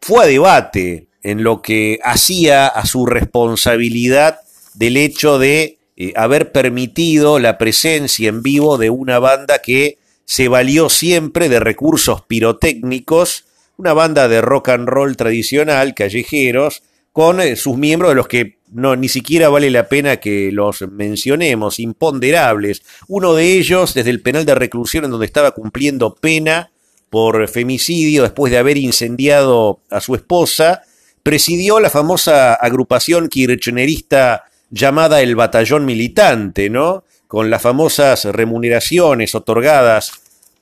fue 0.00 0.24
a 0.24 0.26
debate 0.26 1.06
en 1.22 1.42
lo 1.44 1.60
que 1.60 1.98
hacía 2.02 2.66
a 2.66 2.86
su 2.86 3.04
responsabilidad 3.04 4.40
del 4.74 4.96
hecho 4.96 5.38
de 5.38 5.78
eh, 5.96 6.12
haber 6.16 6.52
permitido 6.52 7.38
la 7.38 7.58
presencia 7.58 8.28
en 8.28 8.42
vivo 8.42 8.78
de 8.78 8.90
una 8.90 9.18
banda 9.18 9.60
que 9.60 9.98
se 10.24 10.48
valió 10.48 10.88
siempre 10.88 11.48
de 11.48 11.60
recursos 11.60 12.22
pirotécnicos, 12.22 13.44
una 13.76 13.92
banda 13.92 14.28
de 14.28 14.40
rock 14.40 14.70
and 14.70 14.88
roll 14.88 15.16
tradicional, 15.16 15.94
callejeros, 15.94 16.82
con 17.12 17.40
eh, 17.40 17.56
sus 17.56 17.76
miembros 17.76 18.12
de 18.12 18.14
los 18.14 18.28
que 18.28 18.58
no 18.72 18.94
ni 18.96 19.08
siquiera 19.08 19.48
vale 19.48 19.70
la 19.70 19.88
pena 19.88 20.18
que 20.18 20.52
los 20.52 20.82
mencionemos, 20.82 21.80
imponderables. 21.80 22.82
Uno 23.08 23.34
de 23.34 23.58
ellos 23.58 23.94
desde 23.94 24.10
el 24.10 24.22
penal 24.22 24.46
de 24.46 24.54
reclusión 24.54 25.04
en 25.04 25.10
donde 25.10 25.26
estaba 25.26 25.50
cumpliendo 25.50 26.14
pena 26.14 26.70
por 27.10 27.48
femicidio 27.48 28.22
después 28.22 28.52
de 28.52 28.58
haber 28.58 28.76
incendiado 28.76 29.80
a 29.90 30.00
su 30.00 30.14
esposa, 30.14 30.82
presidió 31.22 31.80
la 31.80 31.90
famosa 31.90 32.54
agrupación 32.54 33.28
kirchnerista 33.28 34.44
llamada 34.70 35.20
el 35.20 35.36
Batallón 35.36 35.84
Militante, 35.84 36.70
¿no? 36.70 37.04
Con 37.26 37.50
las 37.50 37.62
famosas 37.62 38.24
remuneraciones 38.24 39.34
otorgadas 39.34 40.12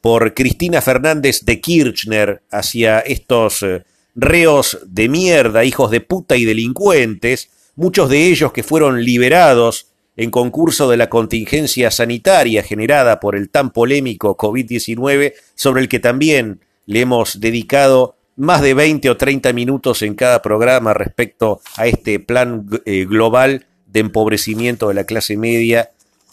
por 0.01 0.35
Cristina 0.35 0.81
Fernández 0.81 1.45
de 1.45 1.61
Kirchner 1.61 2.43
hacia 2.51 3.01
estos 3.01 3.63
eh, 3.63 3.85
reos 4.15 4.79
de 4.87 5.09
mierda, 5.09 5.65
hijos 5.65 5.91
de 5.91 6.01
puta 6.01 6.37
y 6.37 6.45
delincuentes, 6.45 7.51
muchos 7.77 8.09
de 8.09 8.27
ellos 8.27 8.53
que 8.53 8.63
fueron 8.63 9.05
liberados 9.05 9.89
en 10.17 10.31
concurso 10.33 10.91
de 10.91 10.97
la 10.97 11.09
contingencia 11.09 11.91
sanitaria 11.93 12.63
generada 12.65 13.21
por 13.21 13.37
el 13.37 13.51
tan 13.51 13.71
polémico 13.71 14.37
COVID-19, 14.37 15.35
sobre 15.55 15.83
el 15.83 15.89
que 15.89 16.01
también 16.01 16.61
le 16.87 17.01
hemos 17.03 17.41
dedicado 17.41 18.17
más 18.35 18.61
de 18.63 18.75
20 18.75 19.11
o 19.11 19.17
30 19.17 19.53
minutos 19.53 20.03
en 20.03 20.15
cada 20.15 20.43
programa 20.43 20.93
respecto 20.93 21.61
a 21.77 21.87
este 21.87 22.19
plan 22.19 22.67
eh, 22.85 23.05
global 23.05 23.67
de 23.89 24.01
empobrecimiento 24.01 24.89
de 24.89 24.95
la 24.95 25.05
clase 25.05 25.37
media 25.37 25.91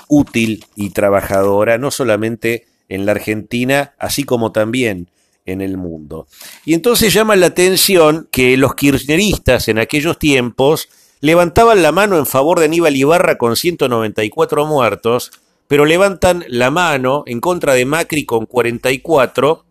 útil 0.07 0.65
y 0.75 0.91
trabajadora, 0.91 1.77
no 1.77 1.91
solamente 1.91 2.65
en 2.89 3.05
la 3.05 3.13
Argentina, 3.13 3.93
así 3.97 4.23
como 4.23 4.51
también 4.51 5.09
en 5.45 5.61
el 5.61 5.77
mundo. 5.77 6.27
Y 6.65 6.73
entonces 6.73 7.13
llama 7.13 7.35
la 7.35 7.47
atención 7.47 8.27
que 8.31 8.57
los 8.57 8.75
kirchneristas 8.75 9.67
en 9.67 9.79
aquellos 9.79 10.17
tiempos 10.19 10.89
levantaban 11.21 11.81
la 11.81 11.91
mano 11.91 12.17
en 12.17 12.25
favor 12.25 12.59
de 12.59 12.65
Aníbal 12.65 12.95
Ibarra 12.95 13.37
con 13.37 13.55
194 13.55 14.65
muertos, 14.65 15.31
pero 15.67 15.85
levantan 15.85 16.45
la 16.47 16.71
mano 16.71 17.23
en 17.25 17.41
contra 17.41 17.73
de 17.73 17.85
Macri 17.85 18.25
con 18.25 18.45
44 18.45 19.65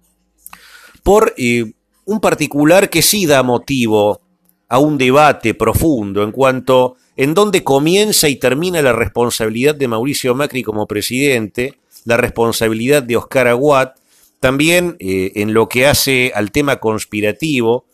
por 1.02 1.34
eh, 1.36 1.72
un 2.04 2.20
particular 2.20 2.90
que 2.90 3.02
sí 3.02 3.26
da 3.26 3.42
motivo 3.42 4.20
a 4.68 4.78
un 4.78 4.98
debate 4.98 5.54
profundo 5.54 6.22
en 6.22 6.32
cuanto 6.32 6.96
en 7.16 7.34
dónde 7.34 7.62
comienza 7.62 8.28
y 8.28 8.36
termina 8.36 8.82
la 8.82 8.92
responsabilidad 8.92 9.74
de 9.74 9.88
Mauricio 9.88 10.34
Macri 10.34 10.62
como 10.62 10.86
presidente, 10.86 11.74
la 12.04 12.16
responsabilidad 12.16 13.02
de 13.02 13.16
Oscar 13.16 13.48
Aguat, 13.48 13.96
también 14.40 14.96
eh, 14.98 15.32
en 15.36 15.54
lo 15.54 15.68
que 15.68 15.86
hace 15.86 16.32
al 16.34 16.50
tema 16.50 16.76
conspirativo, 16.76 17.86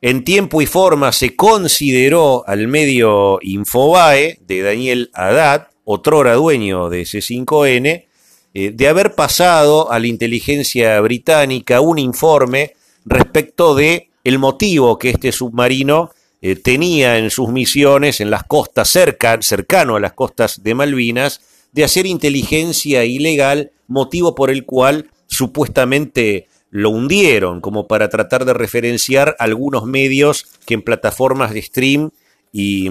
en 0.00 0.24
tiempo 0.24 0.60
y 0.60 0.66
forma 0.66 1.12
se 1.12 1.34
consideró 1.36 2.44
al 2.46 2.68
medio 2.68 3.38
Infobae 3.40 4.38
de 4.46 4.62
Daniel 4.62 5.10
Haddad, 5.14 5.68
otrora 5.84 6.34
dueño 6.34 6.88
de 6.88 7.02
C5N, 7.02 8.04
eh, 8.54 8.70
de 8.70 8.88
haber 8.88 9.14
pasado 9.14 9.90
a 9.90 9.98
la 9.98 10.08
inteligencia 10.08 11.00
británica 11.00 11.80
un 11.80 11.98
informe 11.98 12.74
respecto 13.04 13.74
de 13.74 14.10
el 14.24 14.38
motivo 14.38 14.98
que 14.98 15.10
este 15.10 15.32
submarino 15.32 16.10
eh, 16.42 16.56
tenía 16.56 17.18
en 17.18 17.30
sus 17.30 17.50
misiones 17.50 18.20
en 18.20 18.30
las 18.30 18.42
costas 18.42 18.88
cerca, 18.88 19.40
cercano 19.40 19.94
a 19.94 20.00
las 20.00 20.12
costas 20.12 20.64
de 20.64 20.74
Malvinas, 20.74 21.40
de 21.70 21.84
hacer 21.84 22.04
inteligencia 22.04 23.04
ilegal, 23.04 23.70
motivo 23.86 24.34
por 24.34 24.50
el 24.50 24.64
cual 24.64 25.08
supuestamente 25.28 26.48
lo 26.70 26.90
hundieron, 26.90 27.60
como 27.60 27.86
para 27.86 28.08
tratar 28.08 28.44
de 28.44 28.54
referenciar 28.54 29.36
algunos 29.38 29.84
medios 29.84 30.46
que 30.66 30.74
en 30.74 30.82
plataformas 30.82 31.54
de 31.54 31.62
stream 31.62 32.10
y, 32.50 32.90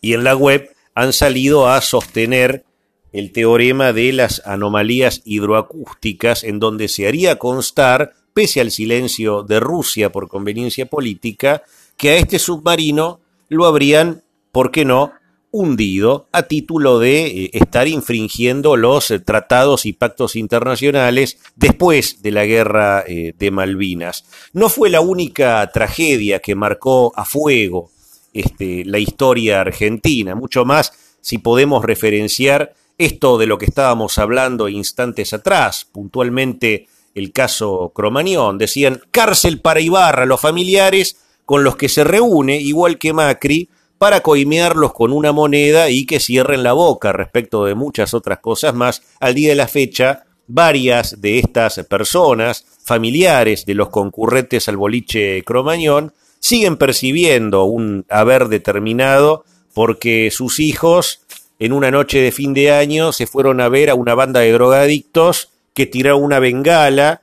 y 0.00 0.12
en 0.14 0.22
la 0.22 0.36
web 0.36 0.70
han 0.94 1.12
salido 1.12 1.68
a 1.68 1.80
sostener 1.80 2.64
el 3.12 3.32
teorema 3.32 3.92
de 3.92 4.12
las 4.12 4.40
anomalías 4.46 5.20
hidroacústicas, 5.24 6.44
en 6.44 6.60
donde 6.60 6.86
se 6.88 7.08
haría 7.08 7.38
constar, 7.38 8.12
pese 8.34 8.60
al 8.60 8.70
silencio 8.70 9.42
de 9.42 9.58
Rusia 9.58 10.12
por 10.12 10.28
conveniencia 10.28 10.86
política, 10.86 11.64
que 11.96 12.10
a 12.10 12.16
este 12.16 12.38
submarino 12.38 13.20
lo 13.48 13.66
habrían, 13.66 14.22
¿por 14.50 14.70
qué 14.70 14.84
no?, 14.84 15.12
hundido 15.52 16.28
a 16.32 16.44
título 16.44 16.98
de 16.98 17.26
eh, 17.26 17.50
estar 17.52 17.86
infringiendo 17.86 18.76
los 18.76 19.10
eh, 19.10 19.20
tratados 19.20 19.84
y 19.84 19.92
pactos 19.92 20.34
internacionales 20.34 21.38
después 21.56 22.22
de 22.22 22.30
la 22.30 22.46
guerra 22.46 23.04
eh, 23.06 23.34
de 23.38 23.50
Malvinas. 23.50 24.24
No 24.54 24.70
fue 24.70 24.88
la 24.88 25.02
única 25.02 25.70
tragedia 25.72 26.40
que 26.40 26.54
marcó 26.54 27.12
a 27.14 27.26
fuego 27.26 27.90
este, 28.32 28.84
la 28.86 28.98
historia 28.98 29.60
argentina, 29.60 30.34
mucho 30.34 30.64
más 30.64 30.92
si 31.20 31.36
podemos 31.36 31.84
referenciar 31.84 32.72
esto 32.96 33.36
de 33.36 33.46
lo 33.46 33.58
que 33.58 33.66
estábamos 33.66 34.16
hablando 34.18 34.68
instantes 34.68 35.34
atrás, 35.34 35.86
puntualmente 35.90 36.86
el 37.14 37.30
caso 37.32 37.92
Cromañón. 37.94 38.56
Decían 38.56 39.02
cárcel 39.10 39.60
para 39.60 39.80
Ibarra, 39.80 40.24
los 40.24 40.40
familiares 40.40 41.16
con 41.44 41.64
los 41.64 41.76
que 41.76 41.88
se 41.88 42.04
reúne, 42.04 42.56
igual 42.56 42.98
que 42.98 43.12
Macri, 43.12 43.68
para 43.98 44.20
coimearlos 44.20 44.92
con 44.92 45.12
una 45.12 45.32
moneda 45.32 45.88
y 45.90 46.06
que 46.06 46.18
cierren 46.18 46.62
la 46.62 46.72
boca 46.72 47.12
respecto 47.12 47.64
de 47.64 47.74
muchas 47.74 48.14
otras 48.14 48.40
cosas 48.40 48.74
más. 48.74 49.02
Al 49.20 49.34
día 49.34 49.50
de 49.50 49.54
la 49.54 49.68
fecha, 49.68 50.24
varias 50.48 51.20
de 51.20 51.38
estas 51.38 51.80
personas, 51.88 52.66
familiares 52.84 53.64
de 53.64 53.74
los 53.74 53.90
concurrentes 53.90 54.68
al 54.68 54.76
boliche 54.76 55.42
Cromañón, 55.44 56.12
siguen 56.40 56.76
percibiendo 56.76 57.64
un 57.64 58.04
haber 58.08 58.48
determinado 58.48 59.44
porque 59.72 60.30
sus 60.32 60.58
hijos 60.58 61.20
en 61.60 61.72
una 61.72 61.92
noche 61.92 62.18
de 62.20 62.32
fin 62.32 62.54
de 62.54 62.72
año 62.72 63.12
se 63.12 63.28
fueron 63.28 63.60
a 63.60 63.68
ver 63.68 63.88
a 63.88 63.94
una 63.94 64.16
banda 64.16 64.40
de 64.40 64.50
drogadictos 64.50 65.50
que 65.74 65.86
tiró 65.86 66.16
una 66.16 66.40
bengala 66.40 67.22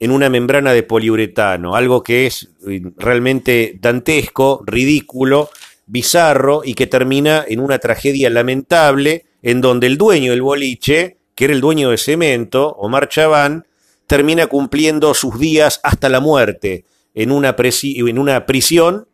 en 0.00 0.10
una 0.10 0.28
membrana 0.28 0.72
de 0.72 0.82
poliuretano, 0.82 1.76
algo 1.76 2.02
que 2.02 2.26
es 2.26 2.50
eh, 2.66 2.82
realmente 2.96 3.78
dantesco, 3.80 4.62
ridículo, 4.66 5.50
bizarro 5.86 6.62
y 6.64 6.74
que 6.74 6.86
termina 6.86 7.44
en 7.46 7.60
una 7.60 7.78
tragedia 7.78 8.30
lamentable 8.30 9.26
en 9.42 9.60
donde 9.60 9.86
el 9.86 9.98
dueño 9.98 10.32
del 10.32 10.42
boliche, 10.42 11.18
que 11.34 11.44
era 11.44 11.54
el 11.54 11.60
dueño 11.60 11.90
de 11.90 11.98
cemento, 11.98 12.70
Omar 12.78 13.08
Chaván, 13.08 13.66
termina 14.06 14.46
cumpliendo 14.46 15.14
sus 15.14 15.38
días 15.38 15.80
hasta 15.82 16.08
la 16.08 16.20
muerte 16.20 16.84
en 17.14 17.30
una, 17.30 17.54
en 17.58 18.18
una 18.18 18.46
prisión 18.46 19.08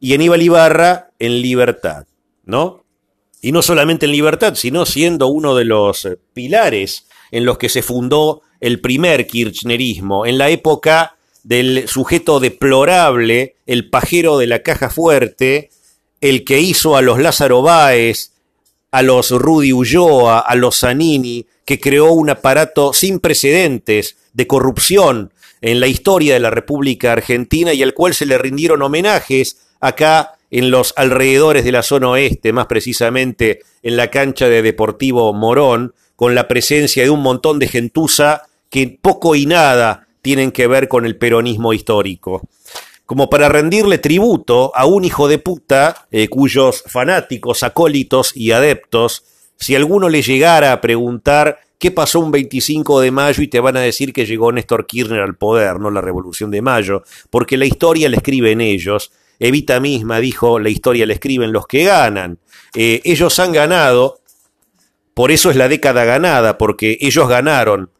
y 0.00 0.14
Aníbal 0.14 0.42
Ibarra 0.42 1.10
en 1.18 1.40
libertad, 1.40 2.06
¿no? 2.44 2.84
Y 3.40 3.52
no 3.52 3.62
solamente 3.62 4.06
en 4.06 4.12
libertad, 4.12 4.54
sino 4.54 4.86
siendo 4.86 5.28
uno 5.28 5.54
de 5.54 5.64
los 5.64 6.08
pilares 6.32 7.06
en 7.30 7.44
los 7.44 7.58
que 7.58 7.68
se 7.68 7.82
fundó 7.82 8.42
el 8.64 8.80
primer 8.80 9.26
kirchnerismo, 9.26 10.24
en 10.24 10.38
la 10.38 10.48
época 10.48 11.16
del 11.42 11.86
sujeto 11.86 12.40
deplorable, 12.40 13.56
el 13.66 13.90
pajero 13.90 14.38
de 14.38 14.46
la 14.46 14.60
caja 14.60 14.88
fuerte, 14.88 15.68
el 16.22 16.44
que 16.44 16.60
hizo 16.60 16.96
a 16.96 17.02
los 17.02 17.18
Lázaro 17.18 17.60
Báez, 17.60 18.32
a 18.90 19.02
los 19.02 19.32
Rudy 19.32 19.74
Ulloa, 19.74 20.38
a 20.38 20.54
los 20.54 20.80
Zanini, 20.80 21.44
que 21.66 21.78
creó 21.78 22.12
un 22.12 22.30
aparato 22.30 22.94
sin 22.94 23.20
precedentes 23.20 24.16
de 24.32 24.46
corrupción 24.46 25.34
en 25.60 25.78
la 25.78 25.86
historia 25.86 26.32
de 26.32 26.40
la 26.40 26.48
República 26.48 27.12
Argentina 27.12 27.74
y 27.74 27.82
al 27.82 27.92
cual 27.92 28.14
se 28.14 28.24
le 28.24 28.38
rindieron 28.38 28.80
homenajes 28.80 29.58
acá 29.78 30.38
en 30.50 30.70
los 30.70 30.94
alrededores 30.96 31.64
de 31.64 31.72
la 31.72 31.82
zona 31.82 32.08
oeste, 32.08 32.54
más 32.54 32.64
precisamente 32.64 33.60
en 33.82 33.98
la 33.98 34.08
cancha 34.08 34.48
de 34.48 34.62
Deportivo 34.62 35.34
Morón, 35.34 35.92
con 36.16 36.34
la 36.34 36.48
presencia 36.48 37.02
de 37.02 37.10
un 37.10 37.20
montón 37.20 37.58
de 37.58 37.68
gentuza 37.68 38.44
que 38.70 38.98
poco 39.00 39.34
y 39.34 39.46
nada 39.46 40.08
tienen 40.22 40.52
que 40.52 40.66
ver 40.66 40.88
con 40.88 41.04
el 41.06 41.16
peronismo 41.16 41.72
histórico. 41.72 42.48
Como 43.06 43.28
para 43.28 43.50
rendirle 43.50 43.98
tributo 43.98 44.72
a 44.74 44.86
un 44.86 45.04
hijo 45.04 45.28
de 45.28 45.38
puta 45.38 46.06
eh, 46.10 46.28
cuyos 46.28 46.82
fanáticos, 46.86 47.62
acólitos 47.62 48.34
y 48.34 48.52
adeptos, 48.52 49.24
si 49.56 49.74
alguno 49.74 50.08
le 50.08 50.22
llegara 50.22 50.72
a 50.72 50.80
preguntar 50.80 51.58
qué 51.78 51.90
pasó 51.90 52.20
un 52.20 52.30
25 52.30 53.00
de 53.00 53.10
mayo 53.10 53.42
y 53.42 53.48
te 53.48 53.60
van 53.60 53.76
a 53.76 53.80
decir 53.80 54.12
que 54.12 54.24
llegó 54.24 54.50
Néstor 54.50 54.86
Kirchner 54.86 55.20
al 55.20 55.36
poder, 55.36 55.78
no 55.78 55.90
la 55.90 56.00
revolución 56.00 56.50
de 56.50 56.62
mayo, 56.62 57.02
porque 57.28 57.58
la 57.58 57.66
historia 57.66 58.08
la 58.08 58.16
escriben 58.16 58.60
ellos. 58.62 59.12
Evita 59.38 59.80
misma 59.80 60.20
dijo, 60.20 60.58
la 60.58 60.70
historia 60.70 61.06
la 61.06 61.12
escriben 61.12 61.52
los 61.52 61.66
que 61.66 61.84
ganan. 61.84 62.38
Eh, 62.74 63.02
ellos 63.04 63.38
han 63.38 63.52
ganado, 63.52 64.20
por 65.12 65.30
eso 65.30 65.50
es 65.50 65.56
la 65.56 65.68
década 65.68 66.04
ganada, 66.04 66.56
porque 66.56 66.96
ellos 67.00 67.28
ganaron, 67.28 67.90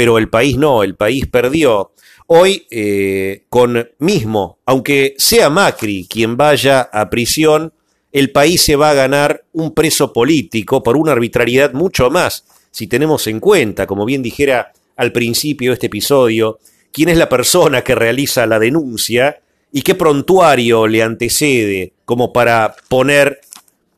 pero 0.00 0.16
el 0.16 0.30
país 0.30 0.56
no, 0.56 0.82
el 0.82 0.94
país 0.94 1.26
perdió. 1.26 1.92
Hoy, 2.28 2.66
eh, 2.70 3.44
con 3.50 3.86
mismo, 3.98 4.58
aunque 4.64 5.14
sea 5.18 5.50
Macri 5.50 6.06
quien 6.08 6.38
vaya 6.38 6.88
a 6.90 7.10
prisión, 7.10 7.74
el 8.10 8.32
país 8.32 8.62
se 8.62 8.76
va 8.76 8.88
a 8.88 8.94
ganar 8.94 9.44
un 9.52 9.74
preso 9.74 10.10
político 10.10 10.82
por 10.82 10.96
una 10.96 11.12
arbitrariedad 11.12 11.74
mucho 11.74 12.08
más 12.08 12.46
si 12.70 12.86
tenemos 12.86 13.26
en 13.26 13.40
cuenta, 13.40 13.86
como 13.86 14.06
bien 14.06 14.22
dijera 14.22 14.72
al 14.96 15.12
principio 15.12 15.72
de 15.72 15.74
este 15.74 15.88
episodio, 15.88 16.60
quién 16.90 17.10
es 17.10 17.18
la 17.18 17.28
persona 17.28 17.82
que 17.82 17.94
realiza 17.94 18.46
la 18.46 18.58
denuncia 18.58 19.38
y 19.70 19.82
qué 19.82 19.94
prontuario 19.94 20.86
le 20.86 21.02
antecede 21.02 21.92
como 22.06 22.32
para 22.32 22.74
poner 22.88 23.42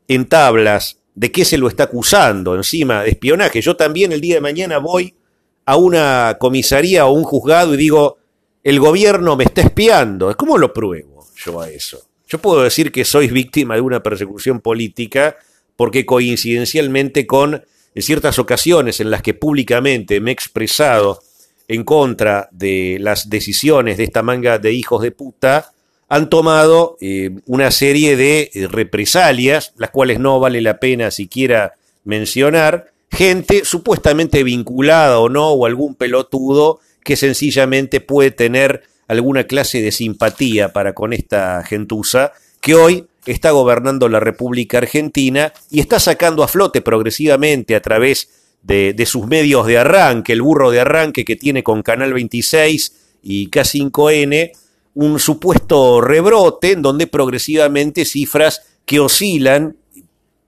en 0.09 0.27
tablas 0.27 0.99
de 1.15 1.31
qué 1.31 1.45
se 1.45 1.59
lo 1.59 1.69
está 1.69 1.85
acusando 1.85 2.57
encima 2.57 3.05
de 3.05 3.11
espionaje. 3.11 3.61
Yo 3.61 3.77
también 3.77 4.11
el 4.11 4.21
día 4.21 4.35
de 4.35 4.41
mañana 4.41 4.79
voy 4.79 5.15
a 5.65 5.77
una 5.77 6.37
comisaría 6.39 7.07
o 7.07 7.13
un 7.13 7.25
juzgado 7.25 7.75
y 7.75 7.77
digo, 7.77 8.19
el 8.63 8.81
gobierno 8.81 9.37
me 9.37 9.45
está 9.45 9.63
espiando. 9.63 10.37
¿Cómo 10.37 10.59
lo 10.59 10.73
pruebo 10.73 11.27
yo 11.37 11.61
a 11.61 11.69
eso? 11.69 12.03
Yo 12.29 12.39
puedo 12.39 12.63
decir 12.63 12.93
que 12.93 13.05
sois 13.05 13.33
víctima 13.33 13.75
de 13.75 13.81
una 13.81 14.03
persecución 14.03 14.61
política 14.61 15.37
porque 15.77 16.07
coincidencialmente 16.07 17.27
con 17.27 17.63
en 17.95 18.03
ciertas 18.03 18.39
ocasiones 18.39 19.01
en 19.01 19.11
las 19.11 19.23
que 19.23 19.35
públicamente 19.35 20.21
me 20.21 20.31
he 20.31 20.35
expresado 20.35 21.23
en 21.69 21.85
contra 21.85 22.49
de 22.53 22.99
las 23.01 23.29
decisiones 23.29 23.97
de 23.97 24.05
esta 24.05 24.23
manga 24.23 24.59
de 24.59 24.73
hijos 24.73 25.03
de 25.03 25.11
puta, 25.11 25.73
han 26.09 26.29
tomado 26.29 26.97
eh, 27.01 27.31
una 27.47 27.71
serie 27.71 28.17
de 28.17 28.51
eh, 28.53 28.69
represalias, 28.69 29.73
las 29.77 29.91
cuales 29.91 30.19
no 30.19 30.41
vale 30.41 30.61
la 30.61 30.79
pena 30.79 31.11
siquiera 31.11 31.75
mencionar, 32.05 32.92
gente 33.13 33.65
supuestamente 33.65 34.43
vinculada 34.43 35.21
o 35.21 35.29
no, 35.29 35.51
o 35.51 35.67
algún 35.67 35.95
pelotudo 35.95 36.81
que 37.05 37.17
sencillamente 37.17 38.01
puede 38.01 38.31
tener 38.31 38.83
alguna 39.07 39.45
clase 39.45 39.83
de 39.83 39.93
simpatía 39.93 40.73
para 40.73 40.95
con 40.95 41.13
esta 41.13 41.63
gentuza, 41.65 42.33
que 42.61 42.75
hoy 42.75 43.07
está 43.27 43.51
gobernando 43.51 44.09
la 44.09 44.21
República 44.21 44.79
Argentina 44.79 45.53
y 45.71 45.81
está 45.81 46.01
sacando 46.01 46.43
a 46.43 46.49
flote 46.49 46.81
progresivamente 46.81 47.77
a 47.77 47.83
través 47.83 48.31
de, 48.63 49.05
sus 49.07 49.27
medios 49.27 49.67
de 49.67 49.79
arranque, 49.79 50.33
el 50.33 50.43
burro 50.43 50.71
de 50.71 50.81
arranque 50.81 51.25
que 51.25 51.37
tiene 51.37 51.63
con 51.63 51.83
Canal 51.83 52.13
26 52.13 52.93
y 53.23 53.51
K5N, 53.51 54.53
un 54.95 55.19
supuesto 55.19 56.01
rebrote 56.01 56.73
en 56.73 56.83
donde 56.83 57.07
progresivamente 57.07 58.05
cifras 58.05 58.63
que 58.85 59.01
oscilan 59.01 59.77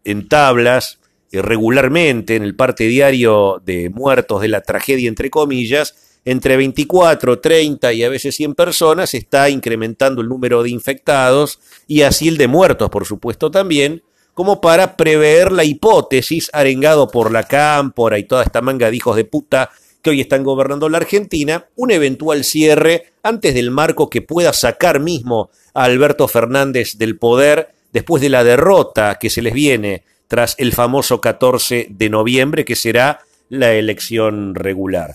en 0.05 0.29
tablas 0.29 0.99
regularmente 1.43 2.37
en 2.37 2.43
el 2.43 2.55
parte 2.55 2.85
diario 2.85 3.61
de 3.65 3.91
muertos 3.91 4.43
de 4.43 4.49
la 4.49 4.61
tragedia, 4.61 5.09
entre 5.09 5.31
comillas, 5.31 5.95
entre 6.25 6.57
24, 6.57 7.41
30 7.41 7.93
y 7.93 8.03
a 8.03 8.09
veces 8.09 8.35
100 8.37 8.55
personas, 8.55 9.15
está 9.15 9.51
incrementando 9.51 10.23
el 10.23 10.29
número 10.29 10.63
de 10.63 10.71
infectados 10.71 11.61
y 11.87 12.03
así 12.03 12.29
el 12.29 12.39
de 12.39 12.49
muertos, 12.49 12.89
por 12.91 13.05
supuesto, 13.05 13.51
también, 13.51 14.03
como 14.33 14.61
para 14.61 14.97
prever 14.97 15.53
la 15.53 15.65
hipótesis, 15.65 16.51
arengado 16.53 17.09
por 17.09 17.31
la 17.31 17.45
cámpora 17.45 18.19
y 18.19 18.25
toda 18.25 18.43
esta 18.43 18.63
manga 18.63 18.91
de 18.91 18.97
hijos 18.97 19.17
de 19.17 19.25
puta 19.25 19.71
que 20.03 20.11
hoy 20.11 20.21
están 20.21 20.45
gobernando 20.45 20.89
la 20.89 20.99
Argentina, 20.99 21.67
un 21.77 21.91
eventual 21.91 22.45
cierre 22.45 23.13
antes 23.23 23.55
del 23.55 23.71
marco 23.71 24.11
que 24.11 24.23
pueda 24.23 24.53
sacar 24.53 25.01
mismo 25.01 25.51
a 25.73 25.85
Alberto 25.85 26.29
Fernández 26.29 26.99
del 26.99 27.19
poder 27.19 27.71
después 27.93 28.21
de 28.21 28.29
la 28.29 28.45
derrota 28.45 29.17
que 29.19 29.31
se 29.31 29.41
les 29.41 29.55
viene 29.55 30.05
tras 30.35 30.57
el 30.59 30.73
famoso 30.73 31.21
14 31.21 31.87
de 31.91 32.11
noviembre, 32.11 32.65
que 32.65 32.75
será 32.75 33.21
la 33.51 33.73
elección 33.75 34.57
regular. 34.57 35.15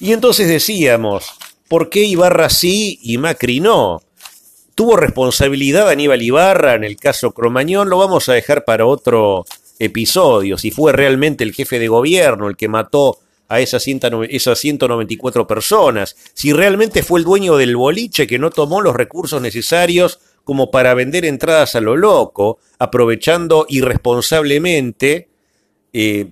Y 0.00 0.14
entonces 0.14 0.48
decíamos, 0.48 1.26
¿por 1.68 1.90
qué 1.90 2.04
Ibarra 2.04 2.48
sí 2.48 2.98
y 3.02 3.18
Macri 3.18 3.60
no? 3.60 4.00
¿Tuvo 4.74 4.96
responsabilidad 4.96 5.90
Aníbal 5.90 6.22
Ibarra 6.22 6.76
en 6.76 6.84
el 6.84 6.96
caso 6.96 7.32
Cromañón? 7.32 7.90
Lo 7.90 7.98
vamos 7.98 8.30
a 8.30 8.32
dejar 8.32 8.64
para 8.64 8.86
otro 8.86 9.44
episodio. 9.78 10.56
Si 10.56 10.70
fue 10.70 10.94
realmente 10.94 11.44
el 11.44 11.52
jefe 11.52 11.78
de 11.78 11.88
gobierno 11.88 12.48
el 12.48 12.56
que 12.56 12.68
mató 12.68 13.18
a 13.48 13.60
esas, 13.60 13.82
194 13.82 15.46
personas, 15.46 16.16
si 16.32 16.54
realmente 16.54 17.02
fue 17.02 17.20
el 17.20 17.26
dueño 17.26 17.58
del 17.58 17.76
boliche 17.76 18.26
que 18.26 18.38
no 18.38 18.48
tomó 18.48 18.80
los 18.80 18.96
recursos 18.96 19.42
necesarios 19.42 20.20
como 20.46 20.70
para 20.70 20.94
vender 20.94 21.24
entradas 21.24 21.74
a 21.74 21.80
lo 21.80 21.96
loco, 21.96 22.60
aprovechando 22.78 23.66
irresponsablemente 23.68 25.28
eh, 25.92 26.30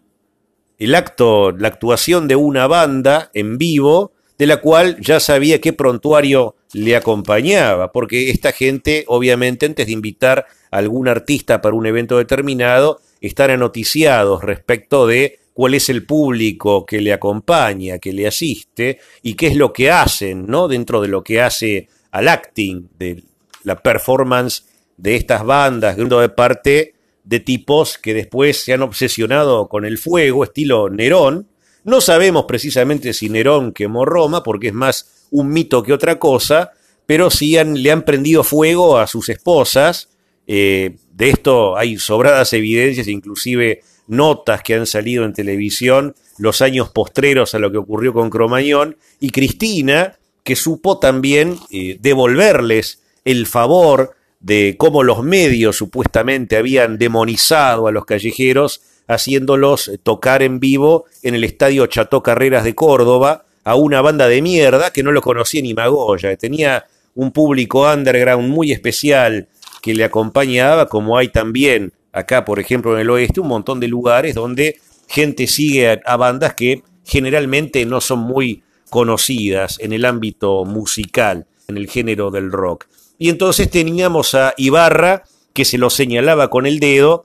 el 0.79 0.95
acto, 0.95 1.51
la 1.51 1.67
actuación 1.67 2.29
de 2.29 2.37
una 2.37 2.69
banda 2.69 3.33
en 3.35 3.59
vivo, 3.59 4.13
de 4.39 4.47
la 4.47 4.59
cual 4.59 5.01
ya 5.01 5.19
sabía 5.19 5.61
qué 5.61 5.73
prontuario 5.73 6.55
le 6.73 6.95
acompañaba, 6.95 7.91
porque 7.91 8.31
esta 8.31 8.53
gente, 8.53 9.05
obviamente, 9.09 9.67
antes 9.67 9.87
de 9.87 9.93
invitar 9.93 10.47
a 10.71 10.79
algún 10.79 11.09
artista 11.09 11.61
para 11.61 11.75
un 11.75 11.87
evento 11.87 12.17
determinado, 12.17 13.01
están 13.21 13.51
anoticiados 13.51 14.45
respecto 14.45 15.09
de 15.09 15.41
cuál 15.55 15.75
es 15.75 15.89
el 15.89 16.07
público 16.07 16.87
que 16.87 17.01
le 17.01 17.13
acompaña, 17.13 17.99
que 17.99 18.13
le 18.13 18.29
asiste, 18.29 19.01
y 19.25 19.35
qué 19.35 19.49
es 19.49 19.57
lo 19.57 19.73
que 19.73 19.91
hacen, 19.91 20.47
¿no? 20.47 20.69
Dentro 20.69 21.01
de 21.01 21.09
lo 21.09 21.25
que 21.25 21.41
hace 21.41 21.89
al 22.13 22.29
acting, 22.29 22.91
de 22.97 23.25
la 23.65 23.83
performance 23.83 24.65
de 24.97 25.17
estas 25.17 25.45
bandas, 25.45 25.97
de 25.97 26.29
parte 26.29 26.95
de 27.25 27.41
tipos 27.41 27.99
que 27.99 28.15
después 28.15 28.63
se 28.63 28.75
han 28.75 28.83
obsesionado 28.83 29.69
con 29.69 29.85
el 29.85 29.99
fuego, 29.99 30.45
estilo 30.45 30.91
Nerón. 30.91 31.49
No 31.83 32.01
sabemos 32.01 32.45
precisamente 32.47 33.13
si 33.13 33.29
Nerón 33.29 33.73
quemó 33.73 34.05
Roma, 34.05 34.43
porque 34.43 34.69
es 34.69 34.75
más 34.75 35.27
un 35.31 35.51
mito 35.51 35.83
que 35.83 35.93
otra 35.93 36.19
cosa, 36.19 36.73
pero 37.07 37.31
sí 37.31 37.57
le 37.63 37.91
han 37.91 38.05
prendido 38.05 38.45
fuego 38.45 38.99
a 38.99 39.07
sus 39.07 39.29
esposas. 39.29 40.09
Eh, 40.47 40.97
de 41.13 41.31
esto 41.31 41.77
hay 41.77 41.99
sobradas 41.99 42.53
evidencias, 42.53 43.09
inclusive 43.09 43.83
notas 44.07 44.63
que 44.63 44.75
han 44.75 44.87
salido 44.87 45.25
en 45.25 45.33
televisión 45.33 46.15
los 46.39 46.61
años 46.61 46.91
postreros 46.91 47.55
a 47.55 47.59
lo 47.59 47.71
que 47.71 47.79
ocurrió 47.79 48.13
con 48.13 48.29
Cromañón, 48.29 48.97
y 49.21 49.31
Cristina, 49.31 50.19
que 50.43 50.57
supo 50.57 50.99
también 50.99 51.59
eh, 51.71 51.97
devolverles 52.01 53.04
el 53.25 53.47
favor 53.47 54.15
de 54.41 54.77
cómo 54.79 55.03
los 55.03 55.23
medios 55.23 55.77
supuestamente 55.77 56.57
habían 56.57 56.99
demonizado 56.99 57.87
a 57.87 57.93
los 57.93 58.05
callejeros, 58.05 58.83
haciéndolos 59.07 59.91
tocar 60.03 60.43
en 60.43 60.61
vivo 60.61 61.07
en 61.23 61.35
el 61.35 61.45
estadio 61.45 61.87
Cható 61.87 62.23
Carreras 62.23 62.65
de 62.65 62.75
Córdoba 62.75 63.47
a 63.65 63.75
una 63.77 64.03
banda 64.03 64.29
de 64.29 64.43
mierda 64.43 64.93
que 64.93 65.03
no 65.03 65.13
lo 65.13 65.23
conocía 65.23 65.63
ni 65.63 65.73
Magoya, 65.73 66.37
tenía 66.37 66.87
un 67.15 67.33
público 67.33 67.91
underground 67.91 68.49
muy 68.49 68.73
especial 68.73 69.49
que 69.81 69.95
le 69.95 70.05
acompañaba, 70.05 70.89
como 70.89 71.17
hay 71.17 71.29
también 71.29 71.93
acá, 72.13 72.45
por 72.45 72.59
ejemplo, 72.59 72.95
en 72.95 73.01
el 73.01 73.11
oeste, 73.11 73.41
un 73.41 73.49
montón 73.49 73.81
de 73.81 73.89
lugares 73.89 74.35
donde 74.35 74.81
gente 75.09 75.47
sigue 75.47 76.01
a, 76.05 76.17
bandas 76.17 76.55
que 76.55 76.83
generalmente 77.05 77.85
no 77.85 78.01
son 78.01 78.21
muy 78.21 78.63
conocidas 78.91 79.79
en 79.81 79.93
el 79.93 80.05
ámbito 80.05 80.65
musical, 80.65 81.47
en 81.69 81.77
el 81.77 81.89
género 81.89 82.31
del 82.31 82.51
rock. 82.51 82.87
Y 83.19 83.29
entonces 83.29 83.71
teníamos 83.71 84.35
a 84.35 84.55
Ibarra, 84.57 85.25
que 85.53 85.65
se 85.65 85.79
lo 85.79 85.91
señalaba 85.91 86.51
con 86.51 86.67
el 86.67 86.81
dedo, 86.81 87.25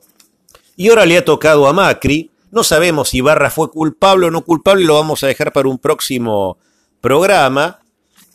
y 0.78 0.89
ahora 0.89 1.06
le 1.06 1.17
ha 1.17 1.25
tocado 1.25 1.67
a 1.67 1.73
Macri. 1.73 2.30
No 2.52 2.63
sabemos 2.63 3.10
si 3.10 3.17
Ibarra 3.17 3.49
fue 3.49 3.69
culpable 3.69 4.28
o 4.28 4.32
no 4.32 4.41
culpable, 4.41 4.86
lo 4.86 4.95
vamos 4.95 5.23
a 5.23 5.28
dejar 5.28 5.52
para 5.52 5.67
un 5.67 5.78
próximo 5.78 6.58
programa. 7.02 7.80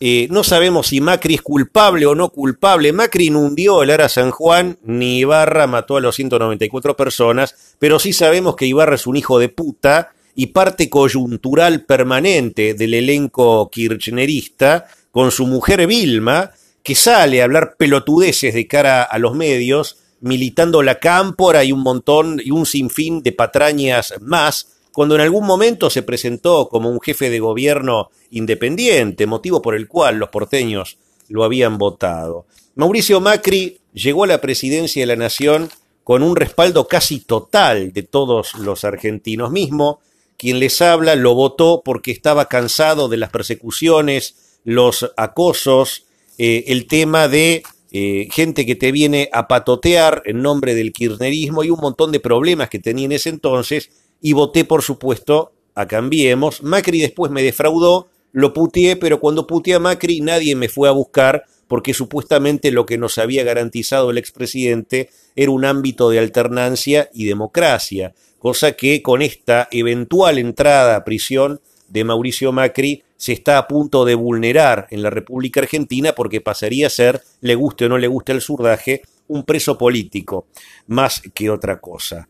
Eh, 0.01 0.29
no 0.31 0.45
sabemos 0.45 0.89
si 0.89 1.01
Macri 1.01 1.37
es 1.37 1.43
culpable 1.43 2.05
o 2.07 2.15
no 2.15 2.29
culpable. 2.29 2.93
Macri 2.93 3.27
inundió 3.27 3.83
el 3.83 3.91
Ara 3.91 4.09
San 4.09 4.31
Juan, 4.31 4.79
ni 4.83 5.21
Ibarra 5.21 5.67
mató 5.67 5.97
a 5.97 6.01
los 6.01 6.17
194 6.17 6.97
personas, 6.97 7.77
pero 7.79 7.99
sí 7.99 8.13
sabemos 8.13 8.57
que 8.57 8.67
Ibarra 8.67 8.97
es 8.97 9.07
un 9.07 9.17
hijo 9.17 9.39
de 9.39 9.49
puta 9.49 10.13
y 10.35 10.49
parte 10.49 10.91
coyuntural 10.91 11.85
permanente 11.85 12.75
del 12.75 12.95
elenco 12.95 13.71
kirchnerista, 13.71 14.87
con 15.13 15.31
su 15.31 15.47
mujer 15.47 15.87
Vilma, 15.87 16.51
que 16.85 16.95
sale 16.95 17.41
a 17.41 17.45
hablar 17.45 17.77
pelotudeces 17.77 18.53
de 18.55 18.69
cara 18.69 19.03
a 19.03 19.19
los 19.19 19.35
medios, 19.35 19.97
militando 20.21 20.83
la 20.83 21.01
cámpora 21.01 21.65
y 21.65 21.73
un 21.73 21.81
montón 21.81 22.41
y 22.45 22.51
un 22.51 22.67
sinfín 22.67 23.23
de 23.23 23.33
patrañas 23.33 24.15
más, 24.21 24.69
cuando 24.93 25.15
en 25.15 25.23
algún 25.23 25.47
momento 25.47 25.89
se 25.89 26.03
presentó 26.03 26.69
como 26.69 26.91
un 26.91 27.01
jefe 27.01 27.31
de 27.31 27.41
gobierno 27.41 28.11
independiente, 28.31 29.27
motivo 29.27 29.63
por 29.63 29.75
el 29.75 29.89
cual 29.89 30.19
los 30.19 30.29
porteños 30.29 30.99
lo 31.29 31.43
habían 31.43 31.79
votado. 31.79 32.47
Mauricio 32.75 33.19
Macri 33.19 33.79
llegó 33.95 34.25
a 34.25 34.29
la 34.29 34.43
presidencia 34.43 35.03
de 35.03 35.07
la 35.07 35.17
Nación 35.17 35.71
con 36.05 36.23
un 36.23 36.37
respaldo 36.37 36.87
casi 36.87 37.19
total 37.19 37.95
de 37.95 38.03
todos 38.03 38.55
los 38.55 38.85
argentinos. 38.85 39.51
Mismo, 39.51 40.01
quien 40.37 40.61
les 40.61 40.83
habla 40.83 41.15
lo 41.15 41.35
votó 41.35 41.81
porque 41.83 42.11
estaba 42.11 42.47
cansado 42.49 43.09
de 43.09 43.17
las 43.17 43.31
persecuciones, 43.31 44.59
los 44.65 45.13
acosos, 45.17 46.04
eh, 46.39 46.65
el 46.69 46.87
tema 46.87 47.29
de 47.29 47.63
eh, 47.93 48.29
gente 48.33 48.67
que 48.67 48.75
te 48.75 48.91
viene 48.91 49.29
a 49.33 49.47
patotear 49.47 50.23
en 50.25 50.43
nombre 50.43 50.75
del 50.75 50.93
kirchnerismo 50.93 51.63
y 51.63 51.71
un 51.71 51.81
montón 51.81 52.11
de 52.11 52.19
problemas 52.19 52.69
que 52.69 52.81
tenía 52.81 53.05
en 53.05 53.13
ese 53.13 53.29
entonces, 53.29 53.91
y 54.21 54.33
voté, 54.33 54.65
por 54.65 54.83
supuesto, 54.83 55.53
a 55.77 55.87
Cambiemos. 55.87 56.63
Macri 56.63 57.01
después 57.01 57.31
me 57.31 57.43
defraudó, 57.43 58.09
lo 58.33 58.53
puteé, 58.53 58.97
pero 58.97 59.21
cuando 59.21 59.47
puteé 59.47 59.75
a 59.75 59.79
Macri 59.79 60.21
nadie 60.21 60.57
me 60.57 60.69
fue 60.69 60.89
a 60.89 60.93
buscar 60.93 61.45
porque 61.69 61.95
supuestamente 61.95 62.73
lo 62.73 62.85
que 62.85 62.99
nos 62.99 63.17
había 63.19 63.45
garantizado 63.45 64.11
el 64.11 64.19
expresidente 64.19 65.11
era 65.37 65.53
un 65.53 65.65
ámbito 65.65 66.11
de 66.11 66.19
alternancia 66.19 67.11
y 67.15 67.27
democracia, 67.27 68.13
cosa 68.41 68.73
que 68.73 69.03
con 69.03 69.23
esta 69.23 69.69
eventual 69.71 70.39
entrada 70.39 70.97
a 70.97 71.05
prisión 71.05 71.61
de 71.89 72.03
Mauricio 72.03 72.51
Macri 72.51 73.04
se 73.25 73.33
está 73.33 73.57
a 73.57 73.67
punto 73.67 74.05
de 74.05 74.15
vulnerar 74.15 74.87
en 74.91 75.03
la 75.03 75.09
República 75.09 75.61
Argentina 75.61 76.13
porque 76.13 76.43
pasaría 76.43 76.89
a 76.89 76.91
ser, 76.91 77.23
le 77.41 77.55
guste 77.55 77.87
o 77.87 77.89
no 77.89 77.97
le 77.97 78.07
guste 78.07 78.33
el 78.33 78.43
surdaje, 78.43 79.01
un 79.29 79.45
preso 79.45 79.79
político, 79.79 80.47
más 80.89 81.23
que 81.33 81.49
otra 81.49 81.81
cosa. 81.81 82.29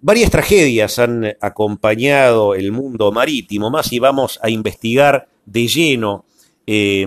Varias 0.00 0.32
tragedias 0.32 0.98
han 0.98 1.36
acompañado 1.40 2.56
el 2.56 2.72
mundo 2.72 3.12
marítimo, 3.12 3.70
más 3.70 3.86
si 3.86 4.00
vamos 4.00 4.40
a 4.42 4.50
investigar 4.50 5.28
de 5.46 5.68
lleno 5.68 6.24
eh, 6.66 7.06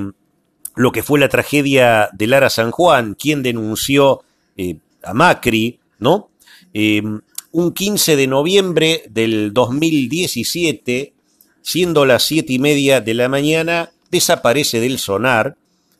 lo 0.74 0.94
que 0.94 1.04
fue 1.04 1.20
la 1.20 1.28
tragedia 1.28 2.08
de 2.14 2.28
Lara 2.28 2.50
San 2.50 2.72
Juan, 2.72 3.16
quien 3.16 3.44
denunció 3.44 4.22
eh, 4.56 4.78
a 5.04 5.14
Macri, 5.14 5.78
¿no? 6.00 6.30
Eh, 6.74 7.04
un 7.52 7.74
15 7.74 8.16
de 8.16 8.28
noviembre 8.28 9.04
del 9.10 9.52
2017, 9.52 11.13
siendo 11.64 12.06
las 12.06 12.24
siete 12.24 12.54
y 12.54 12.60
media 12.60 13.02
de 13.02 13.16
la 13.16 13.30
mañana, 13.30 13.92
desaparece 14.12 14.80
del 14.80 15.00
sonar 15.00 15.58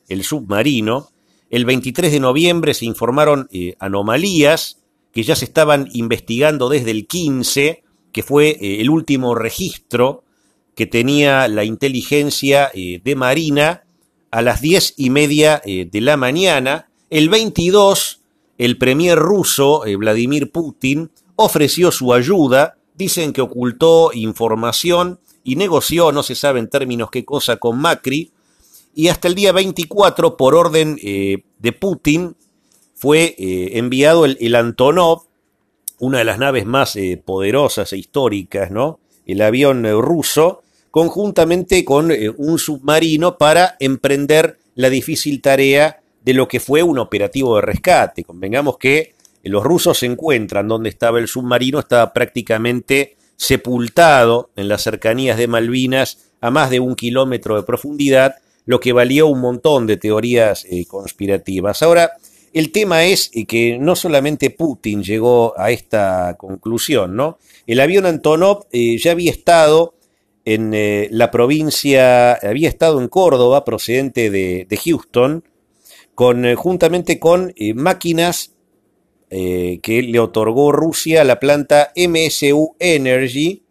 el 0.08 0.24
submarino. 0.24 1.10
El 1.50 1.66
23 1.66 2.12
de 2.12 2.20
noviembre 2.20 2.74
se 2.74 2.86
informaron 2.86 3.48
eh, 3.52 3.76
anomalías 3.80 4.80
que 5.12 5.24
ya 5.24 5.36
se 5.36 5.46
estaban 5.46 5.90
investigando 5.94 6.70
desde 6.70 6.92
el 6.92 7.08
15, 7.08 7.84
que 8.12 8.24
fue 8.24 8.50
eh, 8.50 8.82
el 8.82 8.90
último 8.90 9.36
registro 9.36 10.24
que 10.76 10.86
tenía 10.86 11.48
la 11.48 11.64
inteligencia 11.64 12.70
eh, 12.74 13.00
de 13.04 13.16
Marina 13.16 13.84
a 14.32 14.42
las 14.42 14.62
diez 14.62 14.96
y 14.98 15.12
media 15.12 15.62
de 15.64 16.02
la 16.02 16.18
mañana. 16.18 16.90
El 17.12 17.30
22, 17.30 18.22
el 18.58 18.80
premier 18.80 19.20
ruso, 19.20 19.84
Vladimir 20.00 20.52
Putin, 20.52 21.12
ofreció 21.36 21.92
su 21.92 22.16
ayuda, 22.16 22.80
dicen 22.96 23.32
que 23.32 23.42
ocultó 23.42 24.10
información 24.12 25.20
y 25.44 25.56
negoció, 25.56 26.12
no 26.12 26.24
se 26.24 26.36
sabe 26.36 26.60
en 26.60 26.70
términos 26.70 27.10
qué 27.12 27.26
cosa, 27.26 27.58
con 27.58 27.80
Macri, 27.80 28.32
y 28.96 29.08
hasta 29.08 29.28
el 29.28 29.36
día 29.36 29.52
24, 29.52 30.38
por 30.38 30.56
orden 30.56 30.98
eh, 31.02 31.44
de 31.60 31.72
Putin, 31.72 32.36
fue 32.94 33.36
eh, 33.38 33.78
enviado 33.78 34.26
el, 34.26 34.56
Antonov, 34.56 35.24
una 36.00 36.20
de 36.20 36.24
las 36.24 36.38
naves 36.38 36.66
más 36.66 36.96
eh, 36.96 37.22
poderosas 37.24 37.92
e 37.94 37.98
históricas, 37.98 38.72
¿no? 38.72 39.00
El 39.26 39.42
avión 39.42 39.86
ruso, 40.02 40.64
conjuntamente 40.92 41.84
con 41.84 42.12
un 42.38 42.60
submarino 42.60 43.38
para 43.38 43.78
emprender 43.80 44.60
la 44.76 44.90
difícil 44.90 45.42
tarea 45.42 46.02
de 46.24 46.34
lo 46.34 46.48
que 46.48 46.60
fue 46.60 46.84
un 46.84 47.00
operativo 47.00 47.56
de 47.56 47.62
rescate. 47.62 48.26
Convengamos 48.26 48.78
que 48.78 49.16
los 49.44 49.64
rusos 49.64 49.98
se 49.98 50.06
encuentran 50.06 50.68
donde 50.68 50.90
estaba 50.90 51.20
el 51.20 51.28
submarino, 51.28 51.80
estaba 51.80 52.14
prácticamente 52.14 53.16
sepultado 53.36 54.52
en 54.56 54.68
las 54.68 54.84
cercanías 54.84 55.38
de 55.38 55.48
Malvinas 55.48 56.32
a 56.42 56.52
más 56.52 56.70
de 56.70 56.80
un 56.80 56.96
kilómetro 56.96 57.56
de 57.56 57.64
profundidad, 57.64 58.36
lo 58.66 58.80
que 58.80 58.94
valió 58.94 59.28
un 59.28 59.42
montón 59.42 59.88
de 59.88 59.98
teorías 59.98 60.66
eh, 60.66 60.86
conspirativas. 60.86 61.82
Ahora, 61.82 62.12
el 62.54 62.72
tema 62.72 63.06
es 63.06 63.32
eh, 63.34 63.46
que 63.46 63.78
no 63.80 63.96
solamente 63.96 64.50
Putin 64.50 65.04
llegó 65.04 65.54
a 65.58 65.72
esta 65.72 66.36
conclusión, 66.38 67.16
¿no? 67.16 67.40
El 67.66 67.80
avión 67.80 68.06
Antonov 68.06 68.66
eh, 68.72 68.98
ya 68.98 69.12
había 69.12 69.32
estado 69.32 69.96
en 70.46 70.76
la 71.18 71.32
provincia, 71.32 72.34
había 72.34 72.68
estado 72.68 73.00
en 73.00 73.08
Córdoba, 73.08 73.64
procedente 73.64 74.30
de, 74.30 74.68
de 74.70 74.78
Houston, 74.78 75.46
con, 76.16 76.54
juntamente 76.56 77.18
con 77.18 77.54
máquinas 77.76 78.53
eh, 79.36 79.80
que 79.82 80.04
le 80.04 80.20
otorgó 80.20 80.72
Rusia 80.72 81.24
la 81.24 81.40
planta 81.40 81.92
MSU 81.96 82.76
Energy, 82.78 83.64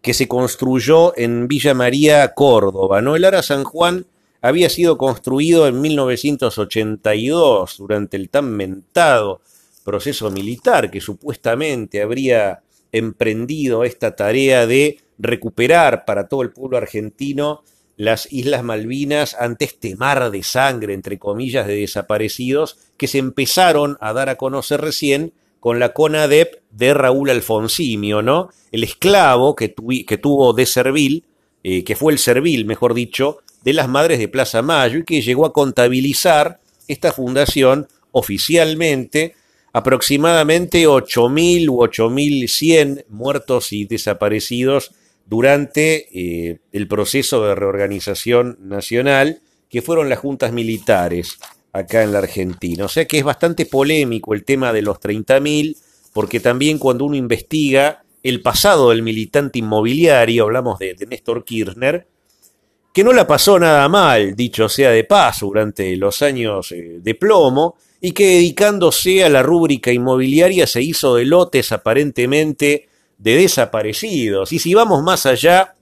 que 0.00 0.14
se 0.14 0.28
construyó 0.28 1.12
en 1.18 1.48
Villa 1.48 1.74
María, 1.74 2.34
Córdoba. 2.34 3.02
¿no? 3.02 3.16
El 3.16 3.24
Ara 3.24 3.42
San 3.42 3.64
Juan 3.64 4.06
había 4.40 4.70
sido 4.70 4.96
construido 4.96 5.66
en 5.66 5.80
1982 5.80 7.78
durante 7.78 8.16
el 8.16 8.30
tan 8.30 8.52
mentado 8.52 9.40
proceso 9.82 10.30
militar 10.30 10.88
que 10.88 11.00
supuestamente 11.00 12.00
habría 12.00 12.62
emprendido 12.92 13.82
esta 13.82 14.14
tarea 14.14 14.68
de 14.68 15.00
recuperar 15.18 16.04
para 16.04 16.28
todo 16.28 16.42
el 16.42 16.52
pueblo 16.52 16.76
argentino 16.76 17.64
las 17.98 18.32
Islas 18.32 18.62
Malvinas 18.62 19.34
ante 19.38 19.64
este 19.64 19.96
mar 19.96 20.30
de 20.30 20.42
sangre, 20.44 20.94
entre 20.94 21.18
comillas, 21.18 21.66
de 21.66 21.74
desaparecidos 21.74 22.78
que 22.96 23.08
se 23.08 23.18
empezaron 23.18 23.98
a 24.00 24.12
dar 24.12 24.28
a 24.28 24.36
conocer 24.36 24.80
recién 24.80 25.32
con 25.58 25.80
la 25.80 25.92
CONADEP 25.92 26.62
de 26.70 26.94
Raúl 26.94 27.28
Alfonsimio, 27.28 28.22
¿no? 28.22 28.50
El 28.70 28.84
esclavo 28.84 29.56
que, 29.56 29.74
que 30.06 30.16
tuvo 30.16 30.52
de 30.52 30.64
Servil, 30.64 31.24
eh, 31.64 31.82
que 31.82 31.96
fue 31.96 32.12
el 32.12 32.20
Servil, 32.20 32.64
mejor 32.64 32.94
dicho, 32.94 33.38
de 33.64 33.72
las 33.72 33.88
Madres 33.88 34.20
de 34.20 34.28
Plaza 34.28 34.62
Mayo 34.62 35.00
y 35.00 35.04
que 35.04 35.20
llegó 35.20 35.44
a 35.44 35.52
contabilizar 35.52 36.60
esta 36.86 37.12
fundación 37.12 37.88
oficialmente 38.12 39.34
aproximadamente 39.72 40.86
8.000 40.86 41.68
u 41.68 41.78
8.100 41.82 43.06
muertos 43.08 43.72
y 43.72 43.86
desaparecidos 43.86 44.92
durante 45.28 46.08
eh, 46.12 46.60
el 46.72 46.88
proceso 46.88 47.44
de 47.44 47.54
reorganización 47.54 48.58
nacional, 48.62 49.40
que 49.68 49.82
fueron 49.82 50.08
las 50.08 50.18
juntas 50.18 50.52
militares 50.52 51.38
acá 51.72 52.02
en 52.02 52.12
la 52.12 52.20
Argentina. 52.20 52.86
O 52.86 52.88
sea 52.88 53.06
que 53.06 53.18
es 53.18 53.24
bastante 53.24 53.66
polémico 53.66 54.32
el 54.32 54.44
tema 54.44 54.72
de 54.72 54.80
los 54.80 54.98
30.000, 54.98 55.76
porque 56.14 56.40
también 56.40 56.78
cuando 56.78 57.04
uno 57.04 57.14
investiga 57.14 58.02
el 58.22 58.40
pasado 58.40 58.90
del 58.90 59.02
militante 59.02 59.58
inmobiliario, 59.58 60.44
hablamos 60.44 60.78
de, 60.78 60.96
Néstor 61.08 61.44
Kirchner, 61.44 62.06
que 62.92 63.04
no 63.04 63.12
la 63.12 63.26
pasó 63.26 63.58
nada 63.58 63.86
mal, 63.88 64.34
dicho 64.34 64.68
sea 64.68 64.90
de 64.90 65.04
paso, 65.04 65.46
durante 65.46 65.94
los 65.96 66.22
años 66.22 66.72
eh, 66.72 67.00
de 67.02 67.14
plomo, 67.14 67.76
y 68.00 68.12
que 68.12 68.26
dedicándose 68.26 69.24
a 69.24 69.28
la 69.28 69.42
rúbrica 69.42 69.92
inmobiliaria 69.92 70.66
se 70.66 70.82
hizo 70.82 71.16
de 71.16 71.26
lotes 71.26 71.70
aparentemente 71.72 72.88
de 73.18 73.36
desaparecidos. 73.36 74.52
Y 74.52 74.58
si 74.58 74.74
vamos 74.74 75.02
más 75.02 75.26
allá, 75.26 75.74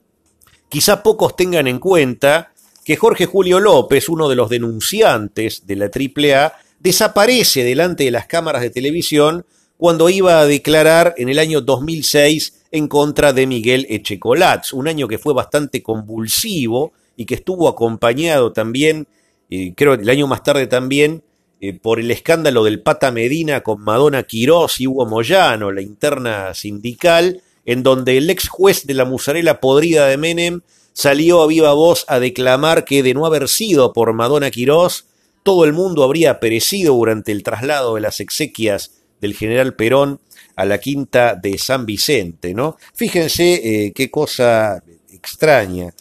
quizá 0.69 1.03
pocos 1.03 1.37
tengan 1.37 1.67
en 1.67 1.79
cuenta 1.79 2.53
que 2.85 2.97
Jorge 2.97 3.27
Julio 3.27 3.61
López, 3.61 4.09
uno 4.09 4.29
de 4.29 4.37
los 4.37 4.49
denunciantes 4.49 5.67
de 5.67 5.77
la 5.77 5.87
AAA, 5.87 6.55
desaparece 6.81 7.65
delante 7.65 8.05
de 8.05 8.11
las 8.11 8.27
cámaras 8.27 8.63
de 8.63 8.71
televisión 8.71 9.45
cuando 9.77 10.09
iba 10.09 10.41
a 10.41 10.47
declarar 10.47 11.15
en 11.19 11.29
el 11.29 11.39
año 11.39 11.61
2006 11.61 12.65
en 12.71 12.89
contra 12.89 13.33
de 13.33 13.47
Miguel 13.47 13.87
Echecolatz, 13.91 14.73
un 14.73 14.89
año 14.89 15.09
que 15.09 15.19
fue 15.19 15.35
bastante 15.35 15.83
convulsivo 15.83 16.93
y 17.17 17.27
que 17.27 17.35
estuvo 17.35 17.69
acompañado 17.69 18.53
también, 18.53 19.07
eh, 19.51 19.75
creo 19.77 19.95
el 19.95 20.09
año 20.09 20.27
más 20.27 20.43
tarde 20.43 20.67
también, 20.67 21.23
eh, 21.61 21.73
por 21.73 22.01
el 22.01 22.11
escándalo 22.11 22.65
del 22.65 22.83
Pata 22.83 23.11
Medina 23.11 23.63
con 23.63 23.81
Madonna 23.83 24.25
Quirós 24.25 24.81
y 24.81 24.87
Hugo 24.87 25.07
Moyano, 25.07 25.73
la 25.73 25.81
interna 25.81 26.53
sindical, 26.55 27.43
en 27.65 27.83
donde 27.83 28.19
el 28.19 28.29
ex 28.29 28.49
juez 28.49 28.87
de 28.87 28.95
la 28.95 29.05
musarela 29.05 29.61
podrida 29.61 30.07
de 30.07 30.17
Menem 30.17 30.61
salió 30.93 31.43
a 31.43 31.47
viva 31.47 31.73
voz 31.73 32.05
a 32.09 32.21
declamar 32.21 32.85
que 32.85 33.03
de 33.03 33.15
no 33.15 33.27
haber 33.27 33.49
sido 33.49 33.93
por 33.93 34.13
Madonna 34.13 34.51
Quirós, 34.51 35.07
todo 35.43 35.65
el 35.65 35.73
mundo 35.73 36.03
habría 36.03 36.41
perecido 36.41 36.95
durante 36.95 37.33
el 37.33 37.43
traslado 37.43 37.95
de 37.95 38.01
las 38.01 38.21
exequias 38.21 38.93
del 39.21 39.35
general 39.35 39.75
Perón 39.75 40.21
a 40.57 40.65
la 40.65 40.79
quinta 40.79 41.35
de 41.35 41.59
San 41.59 41.87
Vicente, 41.87 42.55
¿no? 42.55 42.77
Fíjense 42.95 43.55
eh, 43.55 43.93
qué 43.95 44.11
cosa 44.11 44.83
extraña. 45.13 45.95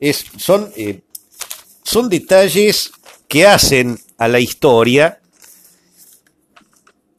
Es, 0.00 0.24
son, 0.36 0.70
eh, 0.76 1.00
son 1.82 2.08
detalles 2.08 2.90
que 3.28 3.46
hacen 3.46 3.98
a 4.18 4.28
la 4.28 4.40
historia 4.40 5.20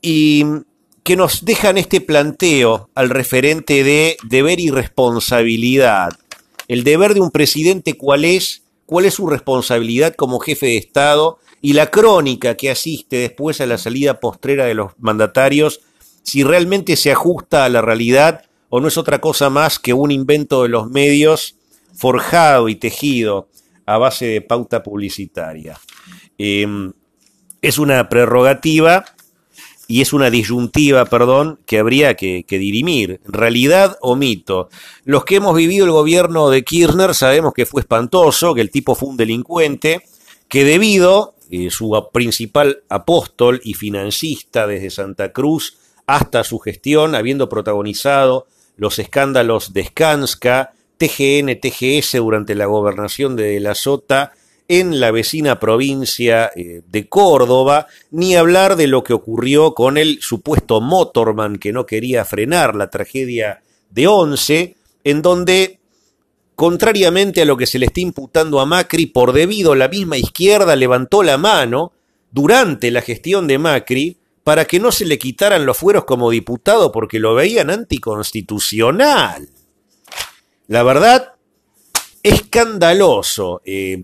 y 0.02 0.46
que 1.04 1.16
nos 1.16 1.44
dejan 1.44 1.78
este 1.78 2.02
planteo 2.02 2.90
al 2.94 3.10
referente 3.10 3.84
de 3.84 4.18
deber 4.24 4.60
y 4.60 4.70
responsabilidad. 4.70 6.12
El 6.68 6.84
deber 6.84 7.16
de 7.16 7.22
un 7.22 7.32
presidente, 7.32 7.96
¿cuál 7.98 8.26
es? 8.26 8.64
¿Cuál 8.86 9.06
es 9.06 9.16
su 9.16 9.28
responsabilidad 9.28 10.14
como 10.16 10.40
jefe 10.40 10.68
de 10.68 10.78
Estado? 10.78 11.40
Y 11.62 11.74
la 11.74 11.88
crónica 11.88 12.56
que 12.56 12.70
asiste 12.70 13.18
después 13.18 13.60
a 13.60 13.66
la 13.66 13.78
salida 13.78 14.20
postrera 14.20 14.66
de 14.66 14.76
los 14.76 14.92
mandatarios, 15.00 15.82
si 16.24 16.44
realmente 16.44 16.96
se 16.96 17.12
ajusta 17.12 17.66
a 17.66 17.70
la 17.70 17.82
realidad 17.82 18.44
o 18.70 18.80
no 18.80 18.88
es 18.88 18.98
otra 18.98 19.20
cosa 19.20 19.50
más 19.50 19.80
que 19.80 19.94
un 19.94 20.12
invento 20.12 20.64
de 20.64 20.70
los 20.70 20.90
medios 20.90 21.56
forjado 21.94 22.70
y 22.70 22.76
tejido 22.76 23.50
a 23.86 23.98
base 23.98 24.26
de 24.26 24.42
pauta 24.42 24.84
publicitaria. 24.84 25.80
Em, 26.40 26.94
es 27.62 27.78
una 27.78 28.08
prerrogativa 28.08 29.04
y 29.88 30.02
es 30.02 30.14
una 30.14 30.30
disyuntiva, 30.30 31.06
perdón, 31.06 31.60
que 31.66 31.80
habría 31.80 32.16
que, 32.16 32.46
dirimir. 32.48 33.20
Realidad 33.26 33.98
o 34.02 34.16
mito. 34.16 34.70
Los 35.04 35.26
que 35.26 35.36
hemos 35.36 35.56
vivido 35.56 35.86
el 35.86 35.92
gobierno 35.92 36.50
de 36.50 36.64
Kirchner 36.64 37.14
sabemos 37.14 37.54
que 37.54 37.66
fue 37.66 37.82
espantoso, 37.82 38.54
que 38.54 38.62
el 38.62 38.72
tipo 38.72 38.96
fue 38.96 39.10
un 39.10 39.18
delincuente, 39.18 40.04
que 40.48 40.64
debido 40.64 41.36
eh, 41.50 41.70
su 41.72 41.92
principal 42.14 42.84
apóstol 42.88 43.60
y 43.64 43.74
financista 43.74 44.66
desde 44.66 44.92
Santa 44.92 45.34
Cruz 45.34 45.78
hasta 46.08 46.44
su 46.44 46.60
gestión, 46.60 47.16
habiendo 47.16 47.50
protagonizado 47.50 48.48
los 48.78 48.98
escándalos 49.00 49.74
de 49.74 49.86
Skanska, 49.86 50.72
TGN, 50.98 51.60
TGS 51.60 52.14
durante 52.18 52.56
la 52.56 52.66
gobernación 52.66 53.36
de 53.36 53.60
La 53.60 53.76
Sota 53.76 54.34
en 54.70 55.00
la 55.00 55.10
vecina 55.10 55.60
provincia 55.60 56.52
eh, 56.56 56.84
de 56.88 57.10
Córdoba, 57.10 57.88
ni 58.12 58.36
hablar 58.36 58.76
de 58.76 58.86
lo 58.86 59.04
que 59.04 59.14
ocurrió 59.14 59.74
con 59.74 59.98
el 59.98 60.22
supuesto 60.22 60.80
motorman 60.80 61.58
que 61.58 61.74
no 61.74 61.88
quería 61.88 62.24
frenar 62.24 62.76
la 62.76 62.92
tragedia 62.92 63.64
de 63.90 64.08
Once, 64.08 64.76
en 65.04 65.24
donde, 65.24 65.80
contrariamente 66.56 67.42
a 67.42 67.46
lo 67.46 67.58
que 67.58 67.66
se 67.66 67.80
le 67.80 67.88
está 67.88 68.00
imputando 68.00 68.60
a 68.60 68.68
Macri, 68.68 69.08
por 69.08 69.34
debido 69.34 69.74
la 69.74 69.88
misma 69.88 70.18
izquierda 70.18 70.76
levantó 70.76 71.24
la 71.24 71.40
mano 71.40 71.92
durante 72.32 72.92
la 72.92 73.02
gestión 73.02 73.48
de 73.48 73.58
Macri 73.58 74.18
para 74.44 74.66
que 74.66 74.80
no 74.80 74.92
se 74.92 75.06
le 75.06 75.18
quitaran 75.18 75.66
los 75.66 75.78
fueros 75.78 76.06
como 76.06 76.30
diputado 76.30 76.92
porque 76.92 77.20
lo 77.20 77.34
veían 77.34 77.72
anticonstitucional. 77.72 79.50
La 80.68 80.84
verdad, 80.84 81.34
escandaloso. 82.22 83.64
Eh, 83.66 84.04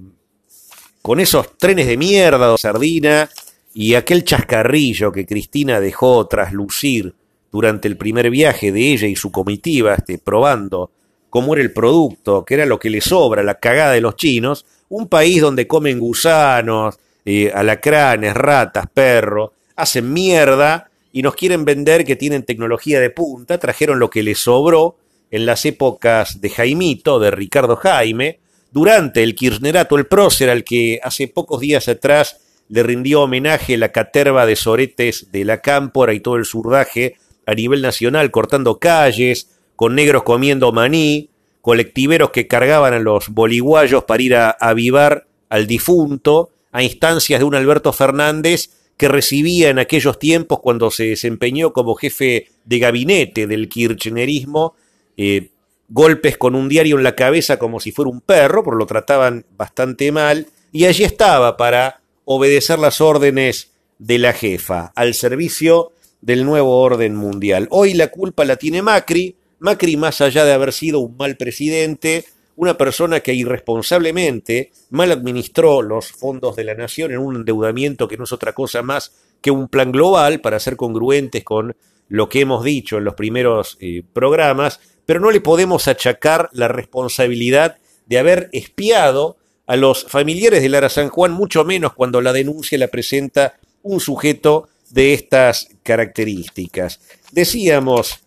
con 1.06 1.20
esos 1.20 1.56
trenes 1.60 1.86
de 1.86 1.98
mierda 1.98 2.52
o 2.52 2.58
sardina 2.58 3.30
y 3.76 3.94
aquel 3.94 4.24
chascarrillo 4.24 5.12
que 5.12 5.28
Cristina 5.28 5.80
dejó 5.80 6.26
traslucir 6.26 7.14
durante 7.52 7.88
el 7.88 7.96
primer 7.96 8.32
viaje 8.32 8.72
de 8.72 8.92
ella 8.92 9.08
y 9.08 9.16
su 9.16 9.32
comitiva, 9.32 9.94
este, 9.94 10.18
probando 10.18 10.90
cómo 11.30 11.54
era 11.54 11.62
el 11.62 11.72
producto, 11.72 12.44
que 12.44 12.56
era 12.56 12.66
lo 12.66 12.80
que 12.80 12.90
le 12.90 13.02
sobra, 13.02 13.44
la 13.44 13.60
cagada 13.60 13.92
de 13.92 14.02
los 14.02 14.16
chinos, 14.16 14.66
un 14.90 15.08
país 15.08 15.42
donde 15.42 15.68
comen 15.68 16.00
gusanos, 16.00 16.98
eh, 17.24 17.52
alacranes, 17.54 18.34
ratas, 18.34 18.88
perros, 18.92 19.52
hacen 19.76 20.12
mierda 20.12 20.90
y 21.12 21.22
nos 21.22 21.36
quieren 21.36 21.66
vender 21.66 22.04
que 22.04 22.16
tienen 22.16 22.42
tecnología 22.42 23.00
de 23.00 23.12
punta, 23.12 23.60
trajeron 23.60 24.00
lo 24.00 24.10
que 24.10 24.24
les 24.24 24.40
sobró 24.40 24.96
en 25.30 25.46
las 25.46 25.68
épocas 25.68 26.42
de 26.42 26.50
Jaimito, 26.50 27.20
de 27.20 27.30
Ricardo 27.30 27.76
Jaime, 27.76 28.40
durante 28.76 29.24
el 29.24 29.36
Kirchnerato, 29.36 29.98
el 29.98 30.06
prócer 30.06 30.50
al 30.50 30.66
que 30.66 31.00
hace 31.02 31.30
pocos 31.30 31.62
días 31.62 31.88
atrás 31.88 32.42
le 32.68 32.84
rindió 32.84 33.22
homenaje 33.22 33.78
la 33.78 33.94
caterva 33.94 34.46
de 34.46 34.58
soretes 34.58 35.32
de 35.32 35.46
la 35.46 35.62
cámpora 35.62 36.14
y 36.14 36.20
todo 36.20 36.36
el 36.36 36.44
surdaje 36.44 37.16
a 37.46 37.54
nivel 37.54 37.82
nacional, 37.82 38.32
cortando 38.32 38.78
calles, 38.78 39.58
con 39.78 39.96
negros 39.96 40.24
comiendo 40.24 40.74
maní, 40.74 41.30
colectiveros 41.62 42.32
que 42.32 42.48
cargaban 42.48 42.94
a 42.94 43.00
los 43.00 43.30
boliguayos 43.30 44.04
para 44.04 44.24
ir 44.24 44.36
a 44.36 44.50
avivar 44.50 45.26
al 45.48 45.68
difunto, 45.68 46.50
a 46.74 46.84
instancias 46.84 47.40
de 47.40 47.46
un 47.46 47.56
Alberto 47.56 47.94
Fernández 47.94 48.72
que 48.98 49.08
recibía 49.08 49.70
en 49.70 49.80
aquellos 49.80 50.20
tiempos 50.20 50.60
cuando 50.60 50.92
se 50.92 51.06
desempeñó 51.06 51.72
como 51.72 51.96
jefe 51.96 52.50
de 52.66 52.80
gabinete 52.80 53.48
del 53.48 53.70
kirchnerismo, 53.70 54.76
eh, 55.16 55.52
golpes 55.88 56.38
con 56.38 56.56
un 56.56 56.70
diario 56.70 56.98
en 56.98 57.04
la 57.04 57.16
cabeza 57.16 57.58
como 57.58 57.80
si 57.80 57.92
fuera 57.92 58.12
un 58.12 58.22
perro, 58.22 58.64
porque 58.64 58.80
lo 58.80 58.86
trataban 58.86 59.46
bastante 59.56 60.12
mal, 60.12 60.48
y 60.72 60.86
allí 60.86 61.04
estaba 61.04 61.58
para 61.58 62.02
obedecer 62.26 62.80
las 62.80 63.02
órdenes 63.02 63.72
de 64.00 64.20
la 64.20 64.34
jefa, 64.34 64.92
al 64.96 65.14
servicio 65.14 65.92
del 66.22 66.46
nuevo 66.46 66.82
orden 66.82 67.16
mundial. 67.16 67.68
Hoy 67.72 67.94
la 67.94 68.08
culpa 68.08 68.46
la 68.46 68.56
tiene 68.56 68.82
Macri, 68.82 69.36
Macri 69.60 69.96
más 69.96 70.22
allá 70.22 70.44
de 70.44 70.54
haber 70.54 70.74
sido 70.74 71.00
un 71.00 71.16
mal 71.18 71.38
presidente, 71.38 72.26
una 72.56 72.78
persona 72.78 73.20
que 73.20 73.34
irresponsablemente 73.34 74.72
mal 74.90 75.12
administró 75.12 75.82
los 75.82 76.12
fondos 76.12 76.56
de 76.56 76.64
la 76.64 76.74
nación 76.74 77.12
en 77.12 77.20
un 77.20 77.36
endeudamiento 77.36 78.08
que 78.08 78.18
no 78.18 78.24
es 78.24 78.32
otra 78.32 78.54
cosa 78.54 78.82
más 78.82 79.14
que 79.42 79.52
un 79.52 79.68
plan 79.68 79.92
global 79.92 80.42
para 80.42 80.60
ser 80.60 80.76
congruentes 80.76 81.44
con 81.44 81.76
lo 82.08 82.30
que 82.30 82.42
hemos 82.42 82.64
dicho 82.64 82.98
en 82.98 83.04
los 83.04 83.16
primeros 83.16 83.78
eh, 83.80 84.04
programas, 84.14 84.80
pero 85.06 85.20
no 85.20 85.32
le 85.32 85.42
podemos 85.42 85.88
achacar 85.88 86.50
la 86.54 86.68
responsabilidad 86.68 87.78
de 88.06 88.20
haber 88.20 88.50
espiado 88.54 89.38
a 89.68 89.76
los 89.76 90.06
familiares 90.06 90.62
de 90.62 90.70
Lara 90.70 90.90
San 90.90 91.10
Juan, 91.10 91.32
mucho 91.32 91.64
menos 91.66 91.94
cuando 91.94 92.22
la 92.22 92.34
denuncia 92.34 92.78
la 92.78 92.88
presenta 92.88 93.56
un 93.84 94.00
sujeto 94.00 94.70
de 94.92 95.14
estas 95.14 95.70
características. 95.84 97.00
Decíamos, 97.32 98.20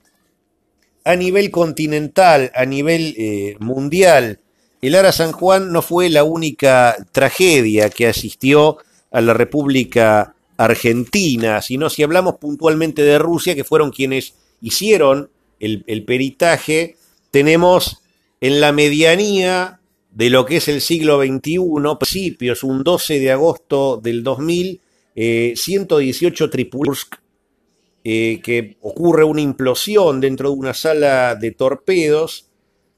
a 1.04 1.16
nivel 1.16 1.50
continental, 1.50 2.50
a 2.54 2.64
nivel 2.64 3.14
eh, 3.16 3.56
mundial, 3.60 4.40
el 4.80 4.94
Ara 4.94 5.10
San 5.10 5.32
Juan 5.32 5.72
no 5.72 5.82
fue 5.82 6.08
la 6.08 6.22
única 6.22 6.96
tragedia 7.10 7.90
que 7.90 8.06
asistió 8.06 8.78
a 9.10 9.20
la 9.20 9.34
República 9.34 10.34
Argentina, 10.56 11.62
sino 11.62 11.90
si 11.90 12.02
hablamos 12.02 12.36
puntualmente 12.36 13.02
de 13.02 13.18
Rusia, 13.18 13.54
que 13.54 13.64
fueron 13.64 13.90
quienes 13.90 14.34
hicieron 14.60 15.30
el, 15.60 16.04
peritaje, 16.04 16.96
tenemos 17.30 18.02
en 18.40 18.60
la 18.60 18.72
medianía 18.72 19.80
de 20.10 20.30
lo 20.30 20.46
que 20.46 20.56
es 20.56 20.68
el 20.68 20.80
siglo 20.80 21.20
XXI, 21.20 21.58
principios, 21.98 22.62
un 22.62 22.82
12 22.82 23.18
de 23.18 23.32
agosto 23.32 24.00
del 24.02 24.22
2000, 24.22 24.80
118 25.54 26.44
eh, 26.44 26.48
tripulantes, 26.48 27.08
eh, 28.04 28.40
que 28.42 28.76
ocurre 28.80 29.24
una 29.24 29.40
implosión 29.40 30.20
dentro 30.20 30.50
de 30.50 30.56
una 30.56 30.74
sala 30.74 31.34
de 31.34 31.50
torpedos. 31.50 32.46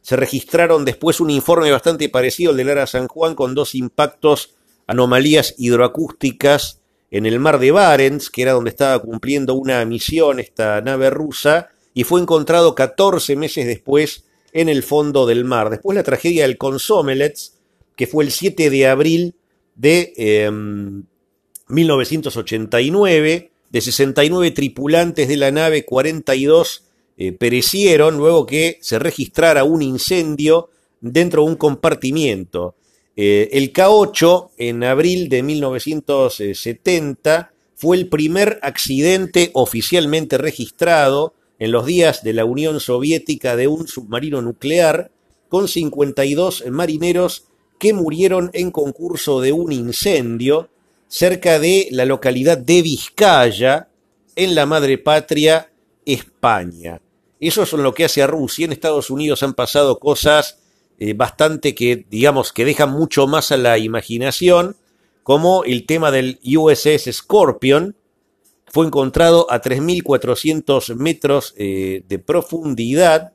Se 0.02 0.16
registraron 0.16 0.84
después 0.84 1.20
un 1.20 1.30
informe 1.30 1.70
bastante 1.70 2.08
parecido 2.08 2.50
al 2.50 2.56
de 2.56 2.64
Lara 2.64 2.86
San 2.86 3.08
Juan 3.08 3.34
con 3.34 3.54
dos 3.54 3.74
impactos, 3.74 4.54
anomalías 4.86 5.54
hidroacústicas 5.58 6.80
en 7.10 7.26
el 7.26 7.40
mar 7.40 7.58
de 7.58 7.72
Barents, 7.72 8.30
que 8.30 8.42
era 8.42 8.52
donde 8.52 8.70
estaba 8.70 8.98
cumpliendo 9.00 9.54
una 9.54 9.84
misión 9.84 10.38
esta 10.38 10.80
nave 10.80 11.10
rusa, 11.10 11.70
y 11.94 12.04
fue 12.04 12.20
encontrado 12.20 12.74
14 12.74 13.36
meses 13.36 13.66
después 13.66 14.24
en 14.52 14.68
el 14.68 14.82
fondo 14.82 15.26
del 15.26 15.44
mar. 15.44 15.70
Después 15.70 15.94
la 15.94 16.02
tragedia 16.02 16.46
del 16.46 16.58
Consomelets, 16.58 17.56
que 17.96 18.06
fue 18.06 18.24
el 18.24 18.30
7 18.30 18.70
de 18.70 18.86
abril 18.86 19.34
de 19.74 20.12
1989, 21.68 23.32
em, 23.32 23.48
de 23.70 23.80
69 23.80 24.50
tripulantes 24.50 25.28
de 25.28 25.36
la 25.36 25.52
nave, 25.52 25.84
42 25.84 26.84
eh, 27.16 27.32
perecieron 27.32 28.16
luego 28.16 28.46
que 28.46 28.78
se 28.80 28.98
registrara 28.98 29.64
un 29.64 29.82
incendio 29.82 30.70
dentro 31.00 31.42
de 31.42 31.50
un 31.50 31.56
compartimiento. 31.56 32.74
Eh, 33.16 33.48
el 33.52 33.72
K8, 33.72 34.50
en 34.56 34.84
abril 34.84 35.28
de 35.28 35.42
1970, 35.42 37.52
fue 37.76 37.96
el 37.96 38.08
primer 38.08 38.58
accidente 38.62 39.50
oficialmente 39.52 40.38
registrado 40.38 41.34
en 41.60 41.70
los 41.70 41.86
días 41.86 42.24
de 42.24 42.32
la 42.32 42.44
Unión 42.44 42.80
Soviética 42.80 43.54
de 43.54 43.68
un 43.68 43.86
submarino 43.86 44.42
nuclear 44.42 45.12
con 45.48 45.68
52 45.68 46.64
marineros 46.70 47.44
que 47.78 47.92
murieron 47.92 48.50
en 48.54 48.70
concurso 48.70 49.40
de 49.40 49.52
un 49.52 49.70
incendio 49.70 50.70
cerca 51.06 51.58
de 51.58 51.88
la 51.90 52.04
localidad 52.06 52.56
de 52.56 52.82
Vizcaya, 52.82 53.88
en 54.36 54.54
la 54.54 54.64
madre 54.64 54.96
patria, 54.96 55.70
España. 56.06 57.00
Eso 57.40 57.62
es 57.64 57.72
lo 57.72 57.92
que 57.92 58.04
hace 58.04 58.22
a 58.22 58.26
Rusia. 58.26 58.64
En 58.64 58.72
Estados 58.72 59.10
Unidos 59.10 59.42
han 59.42 59.54
pasado 59.54 59.98
cosas 59.98 60.60
eh, 60.98 61.14
bastante 61.14 61.74
que, 61.74 62.06
digamos, 62.08 62.52
que 62.52 62.64
dejan 62.64 62.90
mucho 62.90 63.26
más 63.26 63.50
a 63.50 63.56
la 63.56 63.76
imaginación, 63.76 64.76
como 65.22 65.64
el 65.64 65.84
tema 65.84 66.10
del 66.10 66.38
USS 66.44 67.12
Scorpion, 67.12 67.96
fue 68.70 68.86
encontrado 68.86 69.46
a 69.50 69.60
3.400 69.60 70.94
metros 70.94 71.52
eh, 71.56 72.04
de 72.08 72.18
profundidad. 72.20 73.32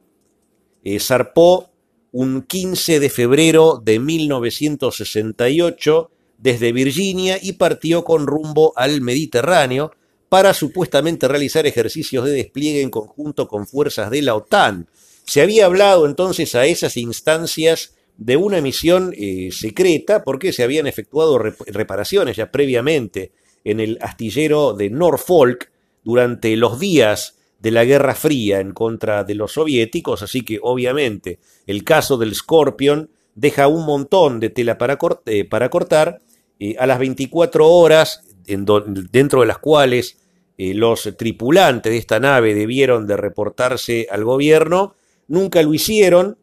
Eh, 0.84 1.00
zarpó 1.00 1.69
un 2.12 2.41
15 2.43 3.02
de 3.02 3.10
febrero 3.10 3.82
de 3.84 4.00
1968 4.00 6.12
desde 6.38 6.71
Virginia 6.71 7.38
y 7.41 7.54
partió 7.54 8.04
con 8.06 8.28
rumbo 8.28 8.71
al 8.78 9.02
Mediterráneo 9.02 9.91
para 10.30 10.54
supuestamente 10.54 11.28
realizar 11.28 11.65
ejercicios 11.65 12.24
de 12.26 12.32
despliegue 12.32 12.82
en 12.82 12.89
conjunto 12.89 13.48
con 13.48 13.67
fuerzas 13.67 14.10
de 14.10 14.21
la 14.21 14.36
OTAN. 14.36 14.88
Se 15.26 15.41
había 15.41 15.65
hablado 15.65 16.06
entonces 16.06 16.56
a 16.56 16.65
esas 16.65 16.95
instancias 16.95 17.95
de 18.15 18.38
una 18.38 18.62
misión 18.62 19.13
eh, 19.17 19.50
secreta 19.52 20.24
porque 20.24 20.54
se 20.54 20.63
habían 20.63 20.88
efectuado 20.88 21.38
reparaciones 21.38 22.38
ya 22.38 22.50
previamente 22.52 23.34
en 23.65 23.82
el 23.82 23.97
astillero 24.01 24.73
de 24.73 24.89
Norfolk 24.89 25.69
durante 26.04 26.56
los 26.56 26.80
días 26.80 27.38
de 27.60 27.71
la 27.71 27.84
Guerra 27.84 28.15
Fría 28.15 28.62
en 28.62 28.71
contra 28.71 29.25
de 29.25 29.36
los 29.36 29.51
soviéticos, 29.54 30.21
así 30.21 30.45
que 30.45 30.60
obviamente 30.62 31.39
el 31.67 31.84
caso 31.84 32.17
del 32.17 32.34
Scorpion 32.34 33.10
deja 33.34 33.67
un 33.67 33.86
montón 33.86 34.39
de 34.39 34.49
tela 34.49 34.78
para, 34.78 34.97
eh, 35.25 35.49
cortar 35.69 36.21
eh, 36.60 36.75
a 36.80 36.86
las 36.86 36.99
24 36.99 37.67
horas 37.67 38.21
dentro 38.45 39.41
de 39.41 39.47
las 39.47 39.58
cuales 39.58 40.17
los 40.58 41.10
tripulantes 41.17 41.91
de 41.91 41.97
esta 41.97 42.19
nave 42.19 42.54
debieron 42.54 43.08
de 43.08 43.17
reportarse 43.17 44.08
al 44.10 44.23
gobierno, 44.23 44.95
nunca 45.28 45.62
lo 45.63 45.73
hicieron, 45.73 46.38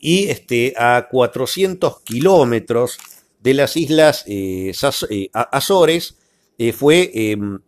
y 0.00 0.28
este, 0.28 0.74
a 0.76 1.08
400 1.10 2.00
kilómetros 2.00 2.98
de 3.40 3.54
las 3.54 3.76
islas 3.76 4.24
eh, 4.26 4.72
eh, 5.10 5.30
Azores 5.32 6.16
eh, 6.68 6.72
fue 6.72 7.10
em, 7.14 7.58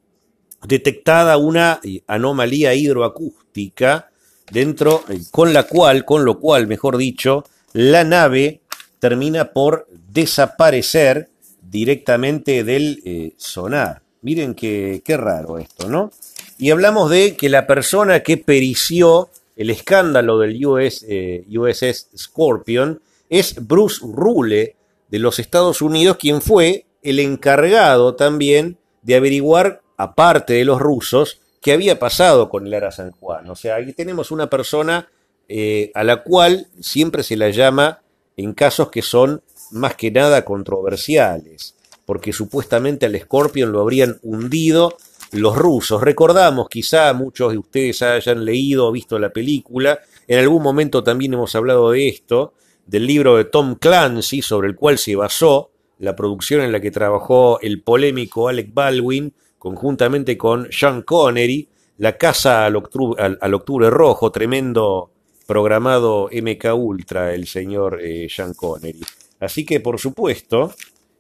detectada 0.66 1.36
una 1.38 1.80
anomalía 2.06 2.74
hidroacústica 2.74 4.10
dentro 4.50 5.02
con 5.30 5.52
la 5.52 5.64
cual, 5.64 6.04
con 6.04 6.24
lo 6.24 6.38
cual, 6.38 6.66
mejor 6.66 6.96
dicho, 6.96 7.44
la 7.72 8.04
nave 8.04 8.60
termina 9.00 9.52
por 9.52 9.88
desaparecer 9.90 11.30
directamente 11.62 12.64
del 12.64 13.34
sonar. 13.38 14.02
Miren 14.20 14.54
qué, 14.54 15.02
qué 15.04 15.16
raro 15.16 15.58
esto, 15.58 15.88
¿no? 15.88 16.12
Y 16.58 16.70
hablamos 16.70 17.10
de 17.10 17.34
que 17.34 17.48
la 17.48 17.66
persona 17.66 18.20
que 18.20 18.36
perició 18.36 19.30
el 19.56 19.70
escándalo 19.70 20.38
del 20.38 20.64
US, 20.64 21.04
USS 21.48 21.82
eh, 21.82 21.94
Scorpion 22.16 23.00
es 23.28 23.66
Bruce 23.66 24.00
Rule 24.04 24.76
de 25.08 25.18
los 25.18 25.38
Estados 25.38 25.82
Unidos, 25.82 26.16
quien 26.18 26.40
fue 26.40 26.86
el 27.02 27.18
encargado 27.18 28.14
también 28.14 28.78
de 29.02 29.16
averiguar, 29.16 29.82
aparte 29.96 30.54
de 30.54 30.64
los 30.64 30.80
rusos, 30.80 31.40
qué 31.60 31.72
había 31.72 31.98
pasado 31.98 32.48
con 32.48 32.66
el 32.66 32.74
Ara 32.74 32.90
San 32.90 33.12
Juan. 33.12 33.48
O 33.50 33.56
sea, 33.56 33.76
aquí 33.76 33.92
tenemos 33.92 34.30
una 34.30 34.48
persona 34.48 35.08
eh, 35.48 35.90
a 35.94 36.04
la 36.04 36.22
cual 36.22 36.68
siempre 36.80 37.22
se 37.22 37.36
la 37.36 37.50
llama 37.50 38.00
en 38.36 38.54
casos 38.54 38.90
que 38.90 39.02
son 39.02 39.42
más 39.70 39.94
que 39.96 40.10
nada 40.10 40.44
controversiales, 40.44 41.76
porque 42.04 42.32
supuestamente 42.32 43.06
al 43.06 43.18
Scorpion 43.18 43.72
lo 43.72 43.80
habrían 43.80 44.18
hundido 44.22 44.96
los 45.32 45.56
rusos. 45.56 46.00
Recordamos, 46.02 46.68
quizá 46.68 47.12
muchos 47.12 47.52
de 47.52 47.58
ustedes 47.58 48.02
hayan 48.02 48.44
leído 48.44 48.86
o 48.86 48.92
visto 48.92 49.18
la 49.18 49.30
película, 49.30 50.00
en 50.26 50.38
algún 50.38 50.62
momento 50.62 51.02
también 51.02 51.34
hemos 51.34 51.54
hablado 51.54 51.90
de 51.90 52.08
esto, 52.08 52.54
del 52.86 53.06
libro 53.06 53.36
de 53.36 53.44
Tom 53.44 53.76
Clancy, 53.76 54.42
sobre 54.42 54.68
el 54.68 54.76
cual 54.76 54.98
se 54.98 55.16
basó 55.16 55.71
la 56.02 56.14
producción 56.16 56.60
en 56.62 56.72
la 56.72 56.80
que 56.80 56.90
trabajó 56.90 57.60
el 57.60 57.80
polémico 57.80 58.48
Alec 58.48 58.74
Baldwin, 58.74 59.32
conjuntamente 59.56 60.36
con 60.36 60.66
Sean 60.72 61.02
Connery, 61.02 61.68
La 61.98 62.18
Casa 62.18 62.66
al 62.66 62.74
Octubre, 62.74 63.88
Rojo, 63.88 64.32
tremendo 64.32 65.12
programado 65.46 66.28
MK 66.32 66.74
Ultra, 66.74 67.32
el 67.32 67.46
señor 67.46 68.00
eh, 68.02 68.26
Sean 68.28 68.52
Connery. 68.54 68.98
Así 69.38 69.64
que, 69.64 69.78
por 69.78 70.00
supuesto, 70.00 70.74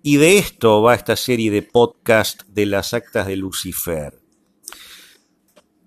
Y 0.02 0.16
de 0.16 0.38
esto 0.38 0.82
va 0.82 0.94
esta 0.94 1.16
serie 1.16 1.50
de 1.50 1.62
podcast 1.62 2.42
de 2.48 2.66
las 2.66 2.92
actas 2.92 3.26
de 3.26 3.36
Lucifer. 3.36 4.18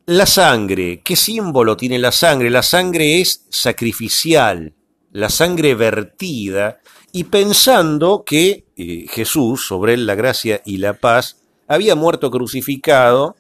La 0.08 0.28
sangre, 0.28 1.02
¿qué 1.04 1.15
símbolo 1.15 1.76
tiene 1.76 1.98
la 1.98 2.12
sangre? 2.12 2.52
La 2.52 2.62
sangre 2.62 3.19
es 3.19 3.45
sacrificial, 3.50 4.74
la 5.12 5.30
sangre 5.30 5.74
vertida, 5.74 6.80
y 7.12 7.24
pensando 7.24 8.24
que 8.24 8.67
eh, 8.78 9.06
Jesús, 9.10 9.65
sobre 9.65 9.95
él 9.95 10.06
la 10.06 10.15
gracia 10.15 10.62
y 10.65 10.78
la 10.78 10.93
paz, 10.93 11.38
había 11.67 11.95
muerto 11.95 12.30
crucificado, 12.30 13.36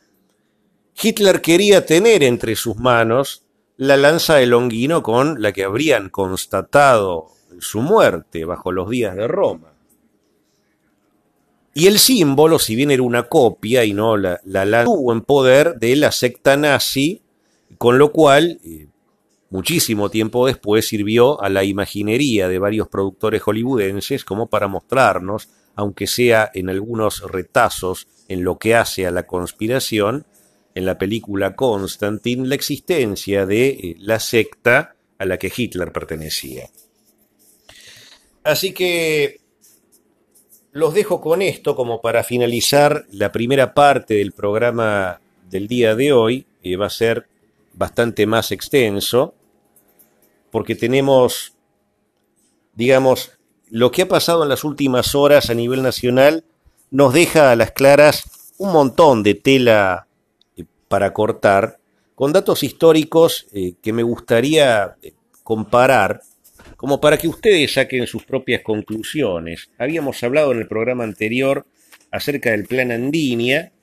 Hitler 1.01 1.41
quería 1.41 1.85
tener 1.85 2.23
entre 2.23 2.55
sus 2.55 2.77
manos 2.77 3.43
la 3.77 3.97
lanza 3.97 4.35
de 4.35 4.45
Longino 4.45 5.03
con 5.03 5.41
la 5.41 5.51
que 5.51 5.63
habrían 5.63 6.09
constatado 6.09 7.27
su 7.59 7.81
muerte 7.81 8.45
bajo 8.45 8.71
los 8.71 8.89
días 8.89 9.15
de 9.15 9.27
Roma. 9.27 9.73
Y 11.73 11.87
el 11.87 11.99
símbolo, 11.99 12.57
si 12.57 12.75
bien 12.75 12.91
era 12.91 13.03
una 13.03 13.23
copia 13.23 13.83
y 13.83 13.93
no 13.93 14.15
la, 14.15 14.39
la, 14.45 14.85
tuvo 14.85 15.11
en 15.11 15.21
poder 15.21 15.75
de 15.77 15.97
la 15.97 16.13
secta 16.13 16.55
nazi, 16.55 17.21
con 17.77 17.97
lo 17.97 18.13
cual 18.13 18.61
eh, 18.63 18.87
muchísimo 19.49 20.09
tiempo 20.09 20.47
después 20.47 20.87
sirvió 20.87 21.41
a 21.41 21.49
la 21.49 21.65
imaginería 21.65 22.47
de 22.47 22.59
varios 22.59 22.87
productores 22.87 23.41
hollywoodenses 23.41 24.23
como 24.23 24.47
para 24.47 24.69
mostrarnos, 24.69 25.49
aunque 25.75 26.07
sea 26.07 26.49
en 26.53 26.69
algunos 26.69 27.29
retazos 27.29 28.07
en 28.29 28.45
lo 28.45 28.57
que 28.57 28.75
hace 28.75 29.05
a 29.05 29.11
la 29.11 29.27
conspiración, 29.27 30.25
en 30.75 30.85
la 30.85 30.97
película 30.97 31.55
Constantine, 31.55 32.47
la 32.47 32.55
existencia 32.55 33.45
de 33.45 33.67
eh, 33.67 33.95
la 33.99 34.19
secta 34.19 34.95
a 35.17 35.25
la 35.25 35.37
que 35.37 35.51
Hitler 35.55 35.91
pertenecía. 35.91 36.69
Así 38.43 38.73
que 38.73 39.39
los 40.73 40.93
dejo 40.93 41.21
con 41.21 41.41
esto 41.41 41.75
como 41.75 42.01
para 42.01 42.23
finalizar 42.23 43.05
la 43.11 43.31
primera 43.31 43.73
parte 43.73 44.15
del 44.15 44.33
programa 44.33 45.21
del 45.49 45.67
día 45.67 45.95
de 45.95 46.11
hoy. 46.11 46.45
que 46.61 46.75
va 46.77 46.87
a 46.87 46.89
ser 46.89 47.27
bastante 47.73 48.25
más 48.25 48.51
extenso 48.51 49.33
porque 50.51 50.75
tenemos, 50.75 51.53
digamos, 52.73 53.31
lo 53.69 53.91
que 53.91 54.03
ha 54.03 54.07
pasado 54.07 54.43
en 54.43 54.49
las 54.49 54.63
últimas 54.63 55.13
horas 55.13 55.49
a 55.49 55.53
nivel 55.53 55.81
nacional 55.81 56.45
nos 56.91 57.13
deja 57.13 57.51
a 57.51 57.55
las 57.55 57.71
claras 57.71 58.23
un 58.57 58.71
montón 58.71 59.21
de 59.21 59.35
tela 59.35 60.07
eh, 60.07 60.14
para 60.95 61.11
cortar 61.11 61.77
con 62.15 62.31
datos 62.31 62.63
históricos 62.63 63.47
eh, 63.51 63.73
que 63.81 63.91
me 63.91 64.01
gustaría 64.01 64.95
eh, 65.03 65.11
comparar 65.43 66.21
como 66.77 67.01
para 67.01 67.17
que 67.17 67.27
ustedes 67.27 67.73
saquen 67.73 68.07
sus 68.07 68.23
propias 68.23 68.61
conclusiones. 68.61 69.69
Habíamos 69.77 70.23
hablado 70.23 70.53
en 70.53 70.59
el 70.59 70.69
programa 70.69 71.03
anterior 71.03 71.65
acerca 72.11 72.51
del 72.51 72.63
plan 72.63 72.93
Andinia, 72.93 73.73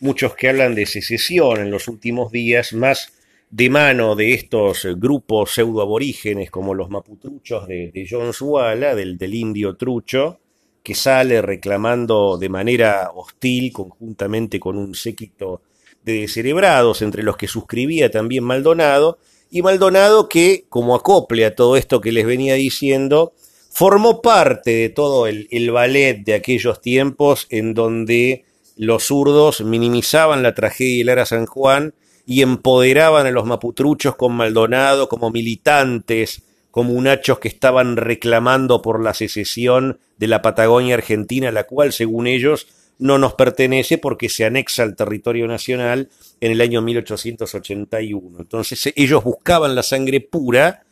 muchos 0.00 0.34
que 0.36 0.48
hablan 0.48 0.74
de 0.74 0.86
secesión 0.86 1.60
en 1.60 1.70
los 1.70 1.86
últimos 1.86 2.32
días, 2.32 2.72
más 2.72 3.12
de 3.50 3.68
mano 3.68 4.16
de 4.16 4.32
estos 4.32 4.88
grupos 4.96 5.52
pseudoaborígenes 5.52 6.50
como 6.50 6.72
los 6.72 6.88
maputruchos 6.88 7.68
de, 7.68 8.08
John 8.10 8.32
Suala, 8.32 8.94
del, 8.94 9.18
del 9.18 9.34
indio 9.34 9.76
trucho, 9.76 10.40
que 10.82 10.94
sale 10.94 11.42
reclamando 11.42 12.38
de 12.38 12.48
manera 12.48 13.10
hostil 13.14 13.70
conjuntamente 13.70 14.58
con 14.58 14.78
un 14.78 14.94
séquito 14.94 15.60
de 16.04 16.20
descerebrados, 16.20 17.02
entre 17.02 17.22
los 17.22 17.36
que 17.36 17.48
suscribía 17.48 18.10
también 18.10 18.44
Maldonado, 18.44 19.18
y 19.50 19.62
Maldonado 19.62 20.28
que, 20.28 20.64
como 20.68 20.94
acople 20.94 21.44
a 21.44 21.54
todo 21.54 21.76
esto 21.76 22.00
que 22.00 22.12
les 22.12 22.26
venía 22.26 22.54
diciendo, 22.54 23.32
formó 23.70 24.22
parte 24.22 24.70
de 24.70 24.88
todo 24.88 25.26
el, 25.26 25.70
ballet 25.70 26.24
de 26.24 26.34
aquellos 26.34 26.80
tiempos 26.80 27.46
en 27.50 27.74
donde 27.74 28.44
los 28.76 29.04
zurdos 29.04 29.62
minimizaban 29.62 30.42
la 30.42 30.54
tragedia 30.54 30.98
de 30.98 31.04
Lara 31.04 31.26
San 31.26 31.46
Juan 31.46 31.94
y 32.26 32.42
empoderaban 32.42 33.26
a 33.26 33.30
los 33.30 33.46
maputruchos 33.46 34.16
con 34.16 34.32
Maldonado 34.32 35.08
como 35.08 35.30
militantes 35.30 36.42
comunachos 36.70 37.38
que 37.38 37.48
estaban 37.48 37.96
reclamando 37.96 38.82
por 38.82 39.02
la 39.02 39.14
secesión 39.14 39.98
de 40.18 40.28
la 40.28 40.42
Patagonia 40.42 40.94
Argentina, 40.94 41.52
la 41.52 41.64
cual, 41.64 41.92
según 41.92 42.26
ellos, 42.26 42.66
no 42.98 43.18
nos 43.18 43.34
pertenece 43.34 43.98
porque 43.98 44.28
se 44.28 44.44
anexa 44.44 44.82
al 44.82 44.96
territorio 44.96 45.46
nacional 45.46 46.08
en 46.40 46.52
el 46.52 46.60
año 46.60 46.80
1881. 46.82 48.38
Entonces 48.40 48.92
ellos 48.94 49.24
buscaban 49.24 49.74
la 49.74 49.82
sangre 49.82 50.20
pura 50.20 50.84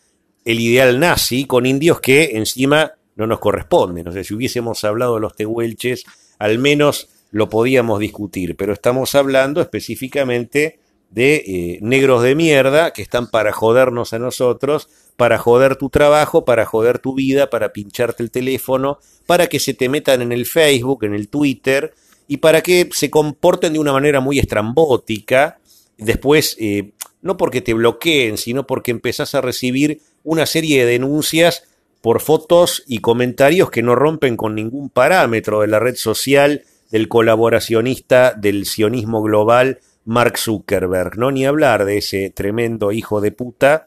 el 0.44 0.60
ideal 0.60 0.98
nazi 0.98 1.44
con 1.44 1.66
indios 1.66 2.00
que 2.00 2.30
encima 2.34 2.92
no 3.14 3.26
nos 3.26 3.38
corresponden. 3.38 4.08
O 4.08 4.12
sea, 4.12 4.24
si 4.24 4.34
hubiésemos 4.34 4.82
hablado 4.84 5.14
de 5.14 5.20
los 5.20 5.36
tehuelches, 5.36 6.04
al 6.38 6.58
menos 6.58 7.08
lo 7.30 7.48
podíamos 7.48 8.00
discutir, 8.00 8.56
pero 8.56 8.72
estamos 8.72 9.14
hablando 9.14 9.60
específicamente 9.60 10.80
de 11.12 11.36
eh, 11.36 11.78
negros 11.82 12.22
de 12.22 12.34
mierda 12.34 12.92
que 12.92 13.02
están 13.02 13.30
para 13.30 13.52
jodernos 13.52 14.12
a 14.12 14.18
nosotros, 14.18 14.88
para 15.16 15.38
joder 15.38 15.76
tu 15.76 15.90
trabajo, 15.90 16.44
para 16.44 16.64
joder 16.64 16.98
tu 16.98 17.14
vida, 17.14 17.50
para 17.50 17.72
pincharte 17.72 18.22
el 18.22 18.30
teléfono, 18.30 18.98
para 19.26 19.46
que 19.46 19.60
se 19.60 19.74
te 19.74 19.88
metan 19.88 20.22
en 20.22 20.32
el 20.32 20.46
Facebook, 20.46 21.04
en 21.04 21.14
el 21.14 21.28
Twitter, 21.28 21.94
y 22.28 22.38
para 22.38 22.62
que 22.62 22.88
se 22.92 23.10
comporten 23.10 23.74
de 23.74 23.78
una 23.78 23.92
manera 23.92 24.20
muy 24.20 24.38
estrambótica, 24.38 25.58
después, 25.98 26.56
eh, 26.58 26.92
no 27.20 27.36
porque 27.36 27.60
te 27.60 27.74
bloqueen, 27.74 28.38
sino 28.38 28.66
porque 28.66 28.90
empezás 28.90 29.34
a 29.34 29.42
recibir 29.42 30.00
una 30.24 30.46
serie 30.46 30.84
de 30.84 30.92
denuncias 30.92 31.64
por 32.00 32.20
fotos 32.20 32.84
y 32.86 32.98
comentarios 32.98 33.70
que 33.70 33.82
no 33.82 33.94
rompen 33.94 34.36
con 34.36 34.54
ningún 34.54 34.88
parámetro 34.88 35.60
de 35.60 35.68
la 35.68 35.78
red 35.78 35.94
social 35.94 36.64
del 36.90 37.08
colaboracionista 37.08 38.32
del 38.32 38.66
sionismo 38.66 39.22
global 39.22 39.78
Mark 40.04 40.38
Zuckerberg, 40.38 41.18
no 41.18 41.30
ni 41.30 41.46
hablar 41.46 41.84
de 41.84 41.98
ese 41.98 42.30
tremendo 42.30 42.92
hijo 42.92 43.20
de 43.20 43.32
puta 43.32 43.86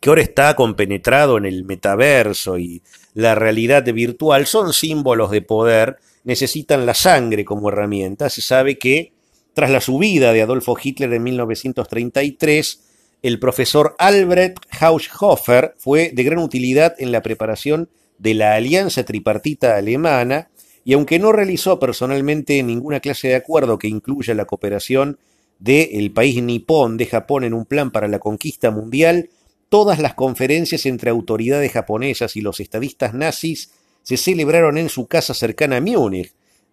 que 0.00 0.08
ahora 0.08 0.22
está 0.22 0.56
compenetrado 0.56 1.38
en 1.38 1.46
el 1.46 1.64
metaverso 1.64 2.58
y 2.58 2.82
la 3.14 3.34
realidad 3.34 3.84
virtual, 3.84 4.46
son 4.46 4.72
símbolos 4.72 5.30
de 5.30 5.42
poder, 5.42 5.98
necesitan 6.24 6.86
la 6.86 6.94
sangre 6.94 7.44
como 7.44 7.68
herramienta. 7.68 8.28
Se 8.28 8.42
sabe 8.42 8.78
que 8.78 9.12
tras 9.54 9.70
la 9.70 9.80
subida 9.80 10.32
de 10.32 10.42
Adolfo 10.42 10.76
Hitler 10.82 11.12
en 11.12 11.22
1933, 11.22 12.80
el 13.22 13.38
profesor 13.38 13.94
Albrecht 13.98 14.58
Haushofer 14.80 15.74
fue 15.78 16.10
de 16.12 16.24
gran 16.24 16.38
utilidad 16.38 16.94
en 16.98 17.12
la 17.12 17.22
preparación 17.22 17.88
de 18.18 18.34
la 18.34 18.54
alianza 18.54 19.04
tripartita 19.04 19.76
alemana 19.76 20.50
y 20.84 20.94
aunque 20.94 21.18
no 21.18 21.32
realizó 21.32 21.78
personalmente 21.78 22.62
ninguna 22.62 23.00
clase 23.00 23.28
de 23.28 23.36
acuerdo 23.36 23.78
que 23.78 23.88
incluya 23.88 24.34
la 24.34 24.44
cooperación 24.44 25.18
del 25.58 26.10
país 26.12 26.42
nipón 26.42 26.96
de 26.96 27.06
Japón 27.06 27.44
en 27.44 27.54
un 27.54 27.66
plan 27.66 27.92
para 27.92 28.08
la 28.08 28.18
conquista 28.18 28.70
mundial, 28.70 29.30
todas 29.68 30.00
las 30.00 30.14
conferencias 30.14 30.86
entre 30.86 31.10
autoridades 31.10 31.70
japonesas 31.72 32.36
y 32.36 32.40
los 32.40 32.58
estadistas 32.58 33.14
nazis 33.14 33.70
se 34.02 34.16
celebraron 34.16 34.76
en 34.76 34.88
su 34.88 35.06
casa 35.06 35.34
cercana 35.34 35.76
a 35.76 35.80
Múnich. 35.80 36.32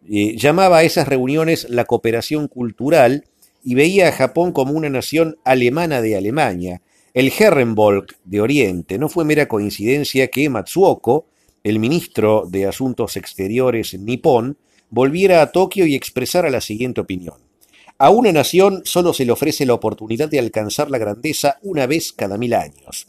Eh, 0.09 0.35
llamaba 0.37 0.79
a 0.79 0.83
esas 0.83 1.07
reuniones 1.07 1.69
la 1.69 1.85
cooperación 1.85 2.47
cultural 2.47 3.25
y 3.63 3.75
veía 3.75 4.07
a 4.07 4.11
Japón 4.11 4.51
como 4.51 4.73
una 4.73 4.89
nación 4.89 5.37
alemana 5.43 6.01
de 6.01 6.15
Alemania. 6.15 6.81
El 7.13 7.31
Herrenvolk 7.37 8.17
de 8.23 8.41
Oriente 8.41 8.97
no 8.97 9.07
fue 9.07 9.25
mera 9.25 9.47
coincidencia 9.47 10.27
que 10.29 10.49
Matsuoko, 10.49 11.25
el 11.63 11.79
ministro 11.79 12.45
de 12.47 12.65
Asuntos 12.65 13.17
Exteriores 13.17 13.97
nipón, 13.97 14.57
volviera 14.89 15.41
a 15.41 15.51
Tokio 15.51 15.85
y 15.85 15.95
expresara 15.95 16.49
la 16.49 16.61
siguiente 16.61 17.01
opinión. 17.01 17.35
A 17.97 18.11
una 18.11 18.31
nación 18.31 18.81
solo 18.85 19.13
se 19.13 19.25
le 19.25 19.33
ofrece 19.33 19.65
la 19.65 19.73
oportunidad 19.73 20.29
de 20.29 20.39
alcanzar 20.39 20.89
la 20.89 20.97
grandeza 20.97 21.59
una 21.61 21.85
vez 21.85 22.13
cada 22.13 22.37
mil 22.37 22.53
años. 22.53 23.07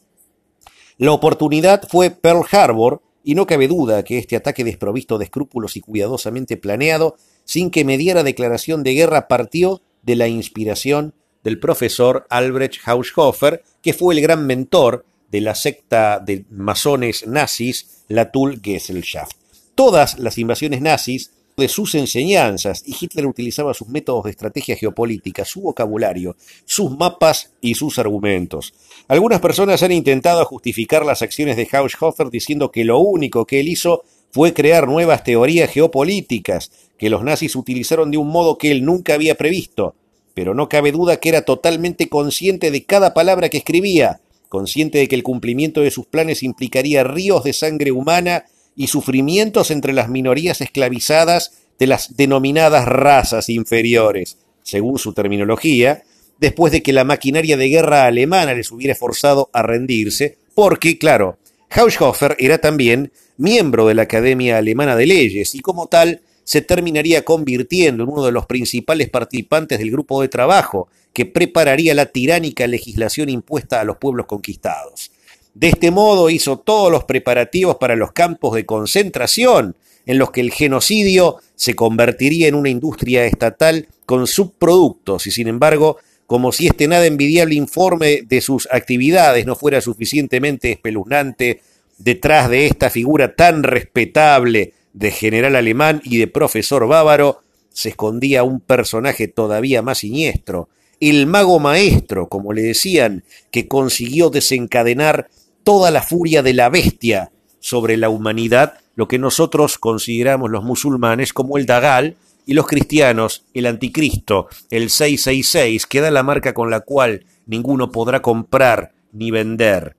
La 0.98 1.12
oportunidad 1.12 1.88
fue 1.88 2.10
Pearl 2.10 2.44
Harbor, 2.50 3.02
y 3.22 3.34
no 3.34 3.46
cabe 3.46 3.68
duda 3.68 4.02
que 4.02 4.18
este 4.18 4.36
ataque 4.36 4.64
desprovisto 4.64 5.18
de 5.18 5.26
escrúpulos 5.26 5.76
y 5.76 5.80
cuidadosamente 5.80 6.56
planeado, 6.56 7.16
sin 7.44 7.70
que 7.70 7.84
mediara 7.84 8.22
declaración 8.22 8.82
de 8.82 8.94
guerra, 8.94 9.28
partió 9.28 9.82
de 10.02 10.16
la 10.16 10.28
inspiración 10.28 11.14
del 11.44 11.60
profesor 11.60 12.26
Albrecht 12.30 12.80
Haushofer, 12.86 13.62
que 13.82 13.92
fue 13.92 14.14
el 14.14 14.20
gran 14.22 14.46
mentor 14.46 15.04
de 15.30 15.40
la 15.40 15.54
secta 15.54 16.18
de 16.18 16.44
masones 16.50 17.26
nazis, 17.26 17.99
la 18.10 18.30
Tull-Gesellschaft. 18.30 19.32
Todas 19.74 20.18
las 20.18 20.36
invasiones 20.36 20.82
nazis 20.82 21.30
de 21.56 21.68
sus 21.68 21.94
enseñanzas 21.94 22.82
y 22.84 22.96
Hitler 22.98 23.26
utilizaba 23.26 23.72
sus 23.72 23.88
métodos 23.88 24.24
de 24.24 24.30
estrategia 24.30 24.76
geopolítica, 24.76 25.44
su 25.44 25.60
vocabulario, 25.60 26.36
sus 26.64 26.90
mapas 26.90 27.52
y 27.60 27.74
sus 27.74 27.98
argumentos. 27.98 28.74
Algunas 29.06 29.40
personas 29.40 29.82
han 29.82 29.92
intentado 29.92 30.44
justificar 30.44 31.04
las 31.04 31.22
acciones 31.22 31.56
de 31.56 31.68
Haushofer 31.70 32.30
diciendo 32.30 32.72
que 32.72 32.84
lo 32.84 32.98
único 32.98 33.46
que 33.46 33.60
él 33.60 33.68
hizo 33.68 34.02
fue 34.32 34.54
crear 34.54 34.88
nuevas 34.88 35.22
teorías 35.22 35.70
geopolíticas 35.70 36.72
que 36.98 37.10
los 37.10 37.22
nazis 37.22 37.54
utilizaron 37.54 38.10
de 38.10 38.18
un 38.18 38.28
modo 38.28 38.58
que 38.58 38.72
él 38.72 38.84
nunca 38.84 39.14
había 39.14 39.36
previsto, 39.36 39.94
pero 40.34 40.54
no 40.54 40.68
cabe 40.68 40.90
duda 40.90 41.18
que 41.18 41.28
era 41.28 41.42
totalmente 41.42 42.08
consciente 42.08 42.70
de 42.70 42.84
cada 42.84 43.14
palabra 43.14 43.48
que 43.48 43.58
escribía, 43.58 44.20
consciente 44.50 44.98
de 44.98 45.08
que 45.08 45.14
el 45.14 45.22
cumplimiento 45.22 45.80
de 45.80 45.92
sus 45.92 46.06
planes 46.06 46.42
implicaría 46.42 47.04
ríos 47.04 47.44
de 47.44 47.54
sangre 47.54 47.92
humana 47.92 48.44
y 48.76 48.88
sufrimientos 48.88 49.70
entre 49.70 49.92
las 49.92 50.08
minorías 50.10 50.60
esclavizadas 50.60 51.52
de 51.78 51.86
las 51.86 52.16
denominadas 52.16 52.84
razas 52.84 53.48
inferiores, 53.48 54.38
según 54.62 54.98
su 54.98 55.14
terminología, 55.14 56.02
después 56.40 56.72
de 56.72 56.82
que 56.82 56.92
la 56.92 57.04
maquinaria 57.04 57.56
de 57.56 57.68
guerra 57.68 58.06
alemana 58.06 58.52
les 58.52 58.72
hubiera 58.72 58.94
forzado 58.96 59.50
a 59.52 59.62
rendirse, 59.62 60.36
porque, 60.54 60.98
claro, 60.98 61.38
Haushofer 61.70 62.34
era 62.40 62.58
también 62.58 63.12
miembro 63.36 63.86
de 63.86 63.94
la 63.94 64.02
Academia 64.02 64.58
Alemana 64.58 64.96
de 64.96 65.06
Leyes 65.06 65.54
y 65.54 65.60
como 65.60 65.86
tal 65.86 66.22
se 66.42 66.60
terminaría 66.60 67.24
convirtiendo 67.24 68.02
en 68.02 68.10
uno 68.10 68.24
de 68.26 68.32
los 68.32 68.46
principales 68.46 69.08
participantes 69.08 69.78
del 69.78 69.92
grupo 69.92 70.20
de 70.20 70.28
trabajo 70.28 70.88
que 71.12 71.26
prepararía 71.26 71.94
la 71.94 72.06
tiránica 72.06 72.66
legislación 72.66 73.28
impuesta 73.28 73.80
a 73.80 73.84
los 73.84 73.96
pueblos 73.96 74.26
conquistados. 74.26 75.10
De 75.54 75.68
este 75.68 75.90
modo 75.90 76.30
hizo 76.30 76.58
todos 76.58 76.92
los 76.92 77.04
preparativos 77.04 77.76
para 77.76 77.96
los 77.96 78.12
campos 78.12 78.54
de 78.54 78.66
concentración, 78.66 79.76
en 80.06 80.18
los 80.18 80.30
que 80.30 80.40
el 80.40 80.52
genocidio 80.52 81.36
se 81.54 81.74
convertiría 81.74 82.48
en 82.48 82.54
una 82.54 82.70
industria 82.70 83.26
estatal 83.26 83.88
con 84.06 84.26
subproductos 84.26 85.26
y 85.26 85.30
sin 85.30 85.48
embargo, 85.48 85.98
como 86.26 86.52
si 86.52 86.68
este 86.68 86.88
nada 86.88 87.06
envidiable 87.06 87.54
informe 87.54 88.22
de 88.22 88.40
sus 88.40 88.68
actividades 88.70 89.46
no 89.46 89.56
fuera 89.56 89.80
suficientemente 89.80 90.72
espeluznante, 90.72 91.60
detrás 91.98 92.48
de 92.48 92.66
esta 92.66 92.88
figura 92.88 93.34
tan 93.34 93.62
respetable 93.62 94.72
de 94.92 95.10
general 95.10 95.56
alemán 95.56 96.00
y 96.04 96.18
de 96.18 96.26
profesor 96.26 96.86
bávaro, 96.86 97.42
se 97.72 97.90
escondía 97.90 98.42
un 98.42 98.60
personaje 98.60 99.28
todavía 99.28 99.82
más 99.82 99.98
siniestro, 99.98 100.68
el 101.00 101.26
mago 101.26 101.58
maestro, 101.58 102.28
como 102.28 102.52
le 102.52 102.62
decían, 102.62 103.24
que 103.50 103.66
consiguió 103.66 104.28
desencadenar 104.28 105.28
toda 105.64 105.90
la 105.90 106.02
furia 106.02 106.42
de 106.42 106.52
la 106.52 106.68
bestia 106.68 107.32
sobre 107.58 107.96
la 107.96 108.10
humanidad, 108.10 108.74
lo 108.94 109.08
que 109.08 109.18
nosotros 109.18 109.78
consideramos 109.78 110.50
los 110.50 110.62
musulmanes 110.62 111.32
como 111.32 111.56
el 111.56 111.66
Dagal 111.66 112.16
y 112.46 112.54
los 112.54 112.66
cristianos 112.66 113.44
el 113.54 113.66
anticristo, 113.66 114.48
el 114.70 114.90
666, 114.90 115.86
que 115.86 116.00
da 116.00 116.10
la 116.10 116.22
marca 116.22 116.52
con 116.52 116.70
la 116.70 116.80
cual 116.80 117.24
ninguno 117.46 117.90
podrá 117.90 118.20
comprar 118.20 118.92
ni 119.12 119.30
vender. 119.30 119.96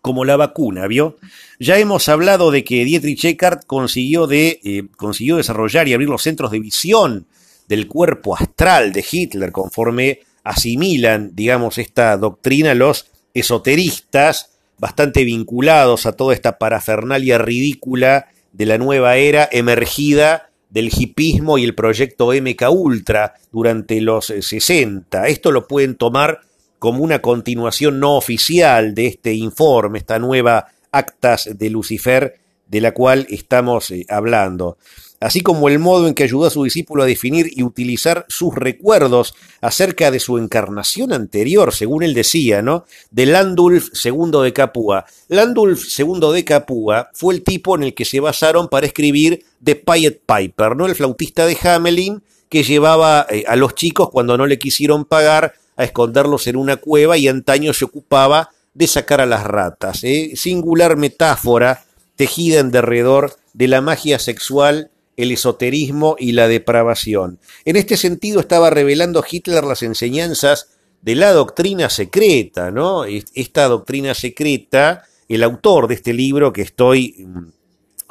Como 0.00 0.24
la 0.24 0.36
vacuna, 0.36 0.86
¿vio? 0.86 1.16
Ya 1.58 1.78
hemos 1.78 2.08
hablado 2.08 2.50
de 2.50 2.64
que 2.64 2.84
Dietrich 2.84 3.24
Eckart 3.24 3.64
consiguió, 3.66 4.26
de, 4.26 4.60
eh, 4.62 4.84
consiguió 4.96 5.36
desarrollar 5.36 5.88
y 5.88 5.94
abrir 5.94 6.08
los 6.08 6.22
centros 6.22 6.50
de 6.50 6.60
visión 6.60 7.26
del 7.68 7.86
cuerpo 7.86 8.36
astral 8.36 8.92
de 8.92 9.04
Hitler 9.08 9.52
conforme 9.52 10.20
asimilan, 10.42 11.30
digamos, 11.34 11.78
esta 11.78 12.16
doctrina 12.16 12.74
los 12.74 13.06
esoteristas 13.34 14.50
bastante 14.78 15.24
vinculados 15.24 16.06
a 16.06 16.12
toda 16.12 16.34
esta 16.34 16.58
parafernalia 16.58 17.38
ridícula 17.38 18.28
de 18.52 18.66
la 18.66 18.78
nueva 18.78 19.16
era 19.16 19.48
emergida 19.52 20.50
del 20.70 20.90
hipismo 20.96 21.58
y 21.58 21.64
el 21.64 21.74
proyecto 21.74 22.32
MK 22.32 22.70
Ultra 22.70 23.34
durante 23.52 24.00
los 24.00 24.26
60. 24.26 25.26
Eh, 25.26 25.30
Esto 25.32 25.50
lo 25.50 25.66
pueden 25.66 25.96
tomar 25.96 26.40
como 26.78 27.02
una 27.02 27.20
continuación 27.20 28.00
no 28.00 28.16
oficial 28.16 28.94
de 28.94 29.06
este 29.06 29.34
informe, 29.34 29.98
esta 29.98 30.18
nueva 30.18 30.68
actas 30.92 31.50
de 31.58 31.70
Lucifer 31.70 32.40
de 32.66 32.80
la 32.80 32.92
cual 32.92 33.26
estamos 33.30 33.90
eh, 33.90 34.06
hablando 34.08 34.78
así 35.20 35.40
como 35.40 35.68
el 35.68 35.78
modo 35.78 36.06
en 36.06 36.14
que 36.14 36.24
ayudó 36.24 36.46
a 36.46 36.50
su 36.50 36.64
discípulo 36.64 37.02
a 37.02 37.06
definir 37.06 37.50
y 37.54 37.62
utilizar 37.62 38.24
sus 38.28 38.54
recuerdos 38.54 39.34
acerca 39.60 40.10
de 40.10 40.20
su 40.20 40.38
encarnación 40.38 41.12
anterior, 41.12 41.74
según 41.74 42.02
él 42.02 42.14
decía, 42.14 42.62
¿no? 42.62 42.84
De 43.10 43.26
Landulf 43.26 43.88
II 44.04 44.42
de 44.42 44.52
Capua. 44.52 45.06
Landulf 45.28 45.86
II 45.98 46.32
de 46.32 46.44
Capua 46.44 47.10
fue 47.12 47.34
el 47.34 47.42
tipo 47.42 47.74
en 47.74 47.82
el 47.82 47.94
que 47.94 48.04
se 48.04 48.20
basaron 48.20 48.68
para 48.68 48.86
escribir 48.86 49.44
The 49.62 49.76
Pied 49.76 50.18
Piper, 50.26 50.76
¿no? 50.76 50.86
El 50.86 50.94
flautista 50.94 51.46
de 51.46 51.56
Hamelin 51.62 52.22
que 52.48 52.62
llevaba 52.62 53.26
eh, 53.28 53.44
a 53.46 53.56
los 53.56 53.74
chicos 53.74 54.10
cuando 54.10 54.36
no 54.38 54.46
le 54.46 54.58
quisieron 54.58 55.04
pagar 55.04 55.54
a 55.76 55.84
esconderlos 55.84 56.46
en 56.46 56.56
una 56.56 56.76
cueva 56.76 57.16
y 57.18 57.28
antaño 57.28 57.72
se 57.72 57.84
ocupaba 57.84 58.50
de 58.74 58.86
sacar 58.86 59.20
a 59.20 59.26
las 59.26 59.44
ratas. 59.44 60.02
¿eh? 60.04 60.32
Singular 60.34 60.96
metáfora 60.96 61.84
tejida 62.16 62.60
en 62.60 62.70
derredor 62.70 63.36
de 63.52 63.68
la 63.68 63.80
magia 63.80 64.18
sexual 64.18 64.90
el 65.18 65.32
esoterismo 65.32 66.14
y 66.16 66.32
la 66.32 66.46
depravación. 66.46 67.40
En 67.64 67.74
este 67.74 67.96
sentido 67.96 68.38
estaba 68.38 68.70
revelando 68.70 69.24
Hitler 69.28 69.64
las 69.64 69.82
enseñanzas 69.82 70.68
de 71.02 71.16
la 71.16 71.32
doctrina 71.32 71.90
secreta, 71.90 72.70
¿no? 72.70 73.04
Esta 73.04 73.66
doctrina 73.66 74.14
secreta, 74.14 75.02
el 75.28 75.42
autor 75.42 75.88
de 75.88 75.94
este 75.94 76.12
libro 76.12 76.52
que 76.52 76.62
estoy 76.62 77.26
mm, 77.26 77.48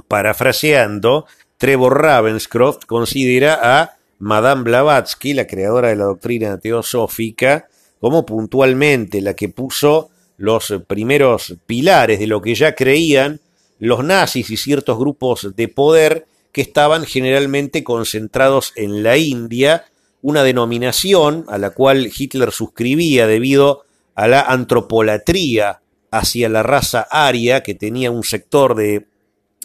parafraseando, 0.10 1.26
Trevor 1.58 2.02
Ravenscroft, 2.02 2.86
considera 2.86 3.58
a 3.62 3.98
Madame 4.20 4.64
Blavatsky, 4.64 5.34
la 5.34 5.48
creadora 5.48 5.88
de 5.88 5.96
la 5.96 6.06
doctrina 6.06 6.58
teosófica, 6.58 7.70
como 8.02 8.26
puntualmente 8.26 9.22
la 9.22 9.34
que 9.34 9.48
puso 9.48 10.10
los 10.36 10.74
primeros 10.88 11.56
pilares 11.66 12.20
de 12.20 12.28
lo 12.28 12.42
que 12.42 12.54
ya 12.54 12.76
creían 12.76 13.40
los 13.80 14.04
nazis 14.04 14.50
y 14.50 14.58
ciertos 14.58 15.00
grupos 15.00 15.56
de 15.56 15.68
poder 15.70 16.28
que 16.58 16.62
estaban 16.64 17.06
generalmente 17.06 17.84
concentrados 17.84 18.74
en 18.76 19.04
la 19.04 19.16
India, 19.16 19.86
una 20.24 20.42
denominación 20.42 21.46
a 21.50 21.60
la 21.60 21.70
cual 21.70 22.10
Hitler 22.18 22.52
suscribía 22.52 23.28
debido 23.28 23.84
a 24.16 24.28
la 24.28 24.42
antropolatría 24.42 25.82
hacia 26.10 26.50
la 26.50 26.64
raza 26.64 27.06
aria 27.12 27.62
que 27.62 27.76
tenía 27.76 28.10
un 28.10 28.24
sector 28.24 28.74
de 28.74 29.06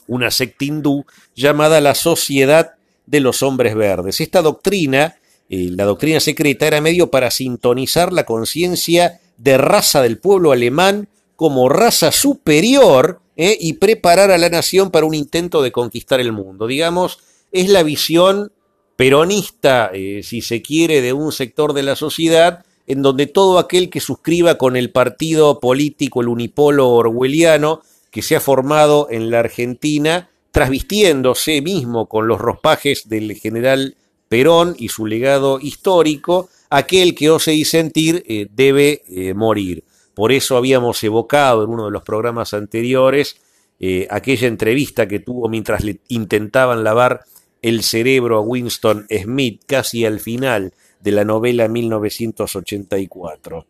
una 0.06 0.30
secta 0.30 0.66
hindú 0.66 1.06
llamada 1.34 1.80
la 1.80 1.94
Sociedad 1.94 2.72
de 3.06 3.20
los 3.20 3.42
Hombres 3.42 3.74
Verdes. 3.74 4.20
Esta 4.20 4.42
doctrina, 4.42 5.16
eh, 5.48 5.70
la 5.70 5.84
doctrina 5.84 6.20
secreta, 6.20 6.66
era 6.66 6.82
medio 6.82 7.10
para 7.10 7.30
sintonizar 7.30 8.12
la 8.12 8.26
conciencia 8.26 9.18
de 9.38 9.56
raza 9.56 10.02
del 10.02 10.18
pueblo 10.18 10.52
alemán 10.52 11.08
como 11.36 11.70
raza 11.70 12.12
superior 12.12 13.21
¿eh? 13.42 13.58
y 13.58 13.72
preparar 13.72 14.30
a 14.30 14.38
la 14.38 14.48
nación 14.48 14.92
para 14.92 15.04
un 15.04 15.14
intento 15.14 15.62
de 15.62 15.72
conquistar 15.72 16.20
el 16.20 16.30
mundo. 16.30 16.68
Digamos, 16.68 17.18
es 17.50 17.68
la 17.68 17.82
visión 17.82 18.52
peronista, 18.94 19.90
eh, 19.92 20.20
si 20.22 20.42
se 20.42 20.62
quiere, 20.62 21.00
de 21.00 21.12
un 21.12 21.32
sector 21.32 21.72
de 21.72 21.82
la 21.82 21.96
sociedad 21.96 22.64
en 22.86 23.02
donde 23.02 23.26
todo 23.26 23.58
aquel 23.58 23.90
que 23.90 23.98
suscriba 23.98 24.58
con 24.58 24.76
el 24.76 24.92
partido 24.92 25.58
político, 25.58 26.20
el 26.20 26.28
unipolo 26.28 26.90
orwelliano, 26.90 27.82
que 28.12 28.22
se 28.22 28.36
ha 28.36 28.40
formado 28.40 29.08
en 29.10 29.30
la 29.30 29.40
Argentina, 29.40 30.30
trasvistiéndose 30.52 31.62
mismo 31.62 32.06
con 32.06 32.28
los 32.28 32.40
ropajes 32.40 33.08
del 33.08 33.34
general 33.34 33.96
Perón 34.28 34.76
y 34.78 34.88
su 34.88 35.04
legado 35.04 35.58
histórico, 35.60 36.48
aquel 36.70 37.16
que 37.16 37.30
ose 37.30 37.54
y 37.54 37.64
sentir 37.64 38.22
eh, 38.28 38.46
debe 38.52 39.02
morir. 39.34 39.82
Por 40.14 40.32
eso 40.32 40.56
habíamos 40.56 41.02
evocado 41.04 41.64
en 41.64 41.70
uno 41.70 41.86
de 41.86 41.90
los 41.90 42.02
programas 42.02 42.54
anteriores 42.54 43.36
eh, 43.80 44.06
aquella 44.10 44.46
entrevista 44.46 45.08
que 45.08 45.18
tuvo 45.18 45.48
mientras 45.48 45.82
le 45.82 45.98
intentaban 46.08 46.84
lavar 46.84 47.24
el 47.62 47.82
cerebro 47.82 48.36
a 48.36 48.40
Winston 48.40 49.06
Smith 49.10 49.62
casi 49.66 50.04
al 50.04 50.20
final 50.20 50.72
de 51.00 51.12
la 51.12 51.24
novela 51.24 51.68
1984. 51.68 53.66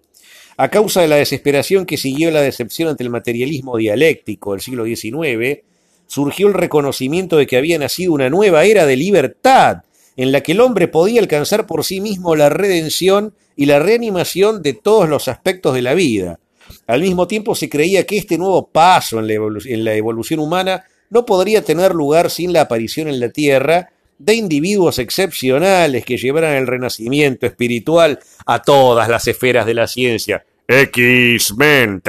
A 0.57 0.68
causa 0.68 1.01
de 1.01 1.09
la 1.09 1.16
desesperación 1.16 1.86
que 1.86 1.97
siguió 1.97 2.30
la 2.30 2.43
decepción 2.43 2.88
ante 2.88 3.05
el 3.05 3.11
materialismo 3.11 3.76
dialéctico 3.76 4.53
del 4.53 4.61
siglo 4.61 4.84
XIX, 4.84 5.61
surgió 6.07 6.49
el 6.49 6.55
reconocimiento 6.55 7.38
de 7.38 7.47
que 7.47 7.57
había 7.57 7.78
nacido 7.78 8.12
una 8.12 8.28
nueva 8.28 8.64
era 8.64 8.84
de 8.84 8.97
libertad, 8.97 9.84
en 10.16 10.30
la 10.30 10.43
que 10.43 10.53
el 10.53 10.61
hombre 10.61 10.88
podía 10.88 11.20
alcanzar 11.20 11.66
por 11.66 11.84
sí 11.84 12.03
mismo 12.03 12.36
la 12.36 12.51
redención 12.51 13.34
y 13.57 13.66
la 13.66 13.78
reanimación 13.78 14.62
de 14.62 14.74
todos 14.74 15.09
los 15.09 15.28
aspectos 15.28 15.74
de 15.74 15.82
la 15.82 15.94
vida. 15.94 16.38
Al 16.86 17.00
mismo 17.00 17.26
tiempo 17.26 17.55
se 17.55 17.68
creía 17.68 18.05
que 18.07 18.18
este 18.18 18.38
nuevo 18.38 18.66
paso 18.66 19.20
en 19.20 19.84
la, 19.84 19.94
evolución 19.94 20.40
humana 20.40 20.84
no 21.11 21.26
podría 21.26 21.62
tener 21.62 21.94
lugar 21.94 22.30
sin 22.30 22.53
la 22.53 22.62
aparición 22.62 23.09
en 23.09 23.20
la 23.20 23.28
Tierra 23.28 23.90
de 24.18 24.34
individuos 24.34 24.98
excepcionales 24.98 26.05
que 26.05 26.16
llevaran 26.16 26.55
el 26.55 26.66
renacimiento 26.66 27.46
espiritual 27.46 28.20
a 28.46 28.62
todas 28.62 29.09
las 29.09 29.26
esferas 29.26 29.66
de 29.66 29.74
la 29.74 29.86
ciencia. 29.86 30.44
X-Men, 30.68 32.03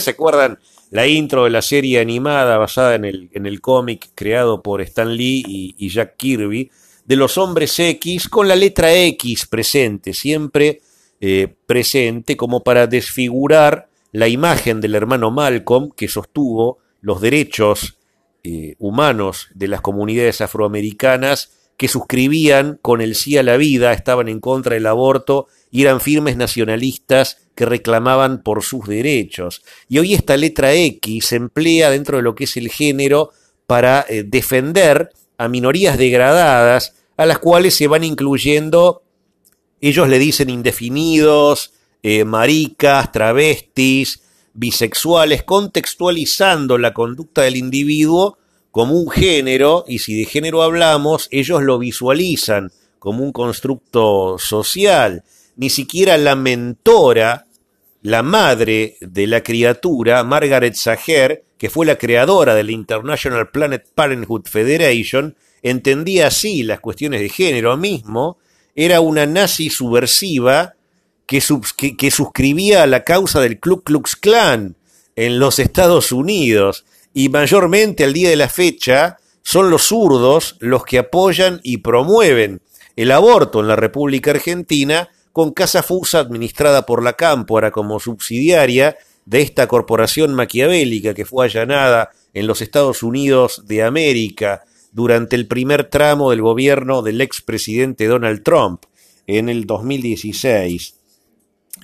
¿se 0.00 0.10
acuerdan? 0.10 0.58
La 0.90 1.06
intro 1.06 1.44
de 1.44 1.50
la 1.50 1.62
serie 1.62 2.00
animada 2.00 2.56
basada 2.56 2.94
en 2.94 3.04
el, 3.04 3.28
en 3.32 3.46
el 3.46 3.60
cómic 3.60 4.10
creado 4.14 4.62
por 4.62 4.80
Stan 4.80 5.14
Lee 5.14 5.74
y 5.76 5.88
Jack 5.88 6.16
Kirby, 6.16 6.70
de 7.04 7.16
los 7.16 7.38
hombres 7.38 7.78
X 7.78 8.28
con 8.28 8.48
la 8.48 8.56
letra 8.56 8.94
X 8.94 9.46
presente, 9.46 10.14
siempre 10.14 10.80
eh, 11.20 11.54
presente, 11.66 12.36
como 12.36 12.62
para 12.62 12.86
desfigurar 12.86 13.88
la 14.12 14.28
imagen 14.28 14.80
del 14.80 14.94
hermano 14.94 15.30
Malcolm 15.30 15.90
que 15.90 16.08
sostuvo 16.08 16.78
los 17.00 17.20
derechos 17.20 17.98
eh, 18.42 18.74
humanos 18.78 19.48
de 19.54 19.68
las 19.68 19.80
comunidades 19.80 20.40
afroamericanas 20.40 21.50
que 21.76 21.88
suscribían 21.88 22.78
con 22.80 23.00
el 23.00 23.14
sí 23.14 23.36
a 23.36 23.42
la 23.42 23.56
vida, 23.56 23.92
estaban 23.92 24.28
en 24.28 24.40
contra 24.40 24.74
del 24.74 24.86
aborto 24.86 25.48
y 25.70 25.82
eran 25.82 26.00
firmes 26.00 26.36
nacionalistas 26.36 27.38
que 27.54 27.66
reclamaban 27.66 28.42
por 28.42 28.62
sus 28.62 28.86
derechos. 28.86 29.62
Y 29.88 29.98
hoy 29.98 30.14
esta 30.14 30.36
letra 30.36 30.72
X 30.72 31.26
se 31.26 31.36
emplea 31.36 31.90
dentro 31.90 32.18
de 32.18 32.22
lo 32.22 32.34
que 32.34 32.44
es 32.44 32.56
el 32.56 32.68
género 32.68 33.30
para 33.66 34.04
eh, 34.08 34.22
defender 34.24 35.10
a 35.38 35.48
minorías 35.48 35.98
degradadas 35.98 36.94
a 37.16 37.26
las 37.26 37.38
cuales 37.38 37.74
se 37.74 37.86
van 37.86 38.04
incluyendo, 38.04 39.02
ellos 39.80 40.08
le 40.08 40.18
dicen 40.18 40.50
indefinidos, 40.50 41.72
eh, 42.02 42.24
maricas, 42.24 43.12
travestis, 43.12 44.22
bisexuales, 44.52 45.42
contextualizando 45.42 46.78
la 46.78 46.92
conducta 46.92 47.42
del 47.42 47.56
individuo 47.56 48.38
como 48.70 48.94
un 48.94 49.10
género, 49.10 49.84
y 49.86 50.00
si 50.00 50.18
de 50.18 50.24
género 50.24 50.62
hablamos, 50.62 51.28
ellos 51.30 51.62
lo 51.62 51.78
visualizan 51.78 52.72
como 52.98 53.22
un 53.22 53.32
constructo 53.32 54.36
social. 54.38 55.22
Ni 55.56 55.70
siquiera 55.70 56.18
la 56.18 56.34
mentora, 56.34 57.46
la 58.04 58.22
madre 58.22 58.98
de 59.00 59.26
la 59.26 59.42
criatura, 59.42 60.22
Margaret 60.24 60.74
Sager, 60.74 61.42
que 61.56 61.70
fue 61.70 61.86
la 61.86 61.96
creadora 61.96 62.54
de 62.54 62.62
la 62.62 62.72
International 62.72 63.48
Planet 63.50 63.86
Parenthood 63.94 64.42
Federation, 64.44 65.34
entendía 65.62 66.26
así 66.26 66.62
las 66.64 66.80
cuestiones 66.80 67.22
de 67.22 67.30
género. 67.30 67.78
Mismo, 67.78 68.36
era 68.74 69.00
una 69.00 69.24
nazi 69.24 69.70
subversiva 69.70 70.74
que, 71.26 71.40
suscribía 71.40 72.82
a 72.82 72.86
la 72.86 73.04
causa 73.04 73.40
del 73.40 73.58
Ku 73.58 73.82
Klux 73.82 74.16
Klan 74.16 74.76
en 75.16 75.38
los 75.38 75.58
Estados 75.58 76.12
Unidos. 76.12 76.84
Y 77.14 77.30
mayormente 77.30 78.04
al 78.04 78.12
día 78.12 78.28
de 78.28 78.36
la 78.36 78.50
fecha 78.50 79.16
son 79.40 79.70
los 79.70 79.84
zurdos 79.84 80.56
los 80.60 80.84
que 80.84 80.98
apoyan 80.98 81.58
y 81.62 81.78
promueven 81.78 82.60
el 82.96 83.12
aborto 83.12 83.60
en 83.60 83.68
la 83.68 83.76
República 83.76 84.32
Argentina 84.32 85.08
con 85.34 85.50
Casa 85.50 85.82
Fusa 85.82 86.20
administrada 86.20 86.86
por 86.86 87.02
la 87.02 87.14
Cámpora 87.14 87.72
como 87.72 87.98
subsidiaria 87.98 88.96
de 89.24 89.42
esta 89.42 89.66
corporación 89.66 90.32
maquiavélica 90.32 91.12
que 91.12 91.24
fue 91.24 91.46
allanada 91.46 92.10
en 92.34 92.46
los 92.46 92.62
Estados 92.62 93.02
Unidos 93.02 93.64
de 93.66 93.82
América 93.82 94.62
durante 94.92 95.34
el 95.34 95.48
primer 95.48 95.90
tramo 95.90 96.30
del 96.30 96.40
gobierno 96.40 97.02
del 97.02 97.20
expresidente 97.20 98.06
Donald 98.06 98.44
Trump 98.44 98.84
en 99.26 99.48
el 99.48 99.66
2016. 99.66 101.00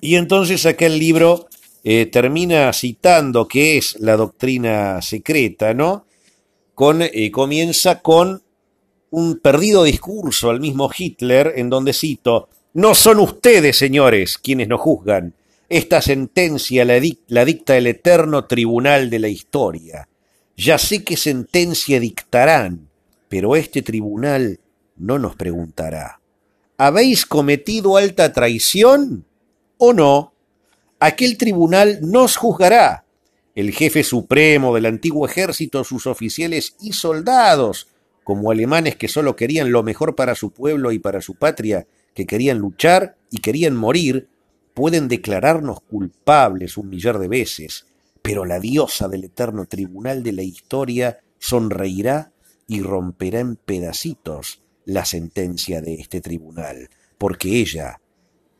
Y 0.00 0.14
entonces 0.14 0.64
aquel 0.64 0.96
libro 1.00 1.48
eh, 1.82 2.06
termina 2.06 2.72
citando 2.72 3.48
qué 3.48 3.78
es 3.78 3.98
la 3.98 4.16
doctrina 4.16 5.02
secreta, 5.02 5.74
¿no? 5.74 6.06
Con, 6.76 7.02
eh, 7.02 7.32
comienza 7.32 8.00
con 8.00 8.44
un 9.10 9.40
perdido 9.40 9.82
discurso 9.82 10.50
al 10.50 10.60
mismo 10.60 10.88
Hitler 10.96 11.54
en 11.56 11.68
donde 11.68 11.92
cito, 11.92 12.48
no 12.72 12.94
son 12.94 13.18
ustedes, 13.18 13.78
señores, 13.78 14.38
quienes 14.38 14.68
nos 14.68 14.80
juzgan. 14.80 15.34
Esta 15.68 16.02
sentencia 16.02 16.84
la, 16.84 17.44
dicta 17.44 17.76
el 17.76 17.86
eterno 17.86 18.46
tribunal 18.46 19.10
de 19.10 19.18
la 19.18 19.28
historia. 19.28 20.08
Ya 20.56 20.78
sé 20.78 21.04
qué 21.04 21.16
sentencia 21.16 22.00
dictarán 22.00 22.90
pero 23.30 23.54
este 23.54 23.80
tribunal 23.80 24.58
no 24.96 25.20
nos 25.20 25.36
preguntará, 25.36 26.20
¿habéis 26.76 27.24
cometido 27.24 27.96
alta 27.96 28.32
traición 28.32 29.24
o 29.78 29.92
no? 29.92 30.34
Aquel 30.98 31.38
tribunal 31.38 32.00
nos 32.02 32.36
juzgará. 32.36 33.04
El 33.54 33.70
jefe 33.70 34.02
supremo 34.02 34.74
del 34.74 34.86
antiguo 34.86 35.26
ejército, 35.26 35.84
sus 35.84 36.08
oficiales 36.08 36.74
y 36.80 36.92
soldados, 36.92 37.86
como 38.24 38.50
alemanes 38.50 38.96
que 38.96 39.06
solo 39.06 39.36
querían 39.36 39.70
lo 39.70 39.84
mejor 39.84 40.16
para 40.16 40.34
su 40.34 40.50
pueblo 40.50 40.90
y 40.90 40.98
para 40.98 41.20
su 41.22 41.36
patria, 41.36 41.86
que 42.20 42.26
querían 42.26 42.58
luchar 42.58 43.16
y 43.30 43.38
querían 43.38 43.74
morir, 43.74 44.28
pueden 44.74 45.08
declararnos 45.08 45.80
culpables 45.80 46.76
un 46.76 46.90
millar 46.90 47.18
de 47.18 47.28
veces, 47.28 47.86
pero 48.20 48.44
la 48.44 48.60
diosa 48.60 49.08
del 49.08 49.24
eterno 49.24 49.64
tribunal 49.64 50.22
de 50.22 50.32
la 50.32 50.42
historia 50.42 51.20
sonreirá 51.38 52.32
y 52.66 52.82
romperá 52.82 53.40
en 53.40 53.56
pedacitos 53.56 54.62
la 54.84 55.06
sentencia 55.06 55.80
de 55.80 55.94
este 55.94 56.20
tribunal, 56.20 56.90
porque 57.16 57.58
ella 57.58 58.02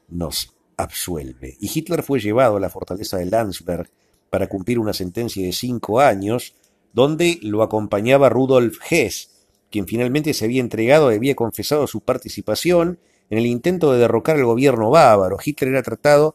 nos 0.08 0.54
absuelve. 0.78 1.58
Y 1.61 1.70
Hitler 1.72 2.02
fue 2.02 2.18
llevado 2.18 2.56
a 2.56 2.61
la 2.61 2.70
fortaleza 2.70 3.18
de 3.18 3.26
Landsberg 3.26 3.90
para 4.30 4.48
cumplir 4.48 4.78
una 4.78 4.94
sentencia 4.94 5.44
de 5.44 5.52
cinco 5.52 6.00
años, 6.00 6.54
donde 6.94 7.38
lo 7.42 7.62
acompañaba 7.62 8.30
Rudolf 8.30 8.78
Hess, 8.90 9.46
quien 9.70 9.86
finalmente 9.86 10.32
se 10.32 10.46
había 10.46 10.62
entregado 10.62 11.12
y 11.12 11.16
había 11.16 11.34
confesado 11.34 11.86
su 11.86 12.00
participación 12.00 12.98
en 13.31 13.39
el 13.39 13.47
intento 13.47 13.93
de 13.93 14.01
derrocar 14.01 14.37
al 14.37 14.45
gobierno 14.45 14.91
bávaro. 14.91 15.39
Hitler 15.43 15.70
era 15.70 15.83
tratado, 15.83 16.35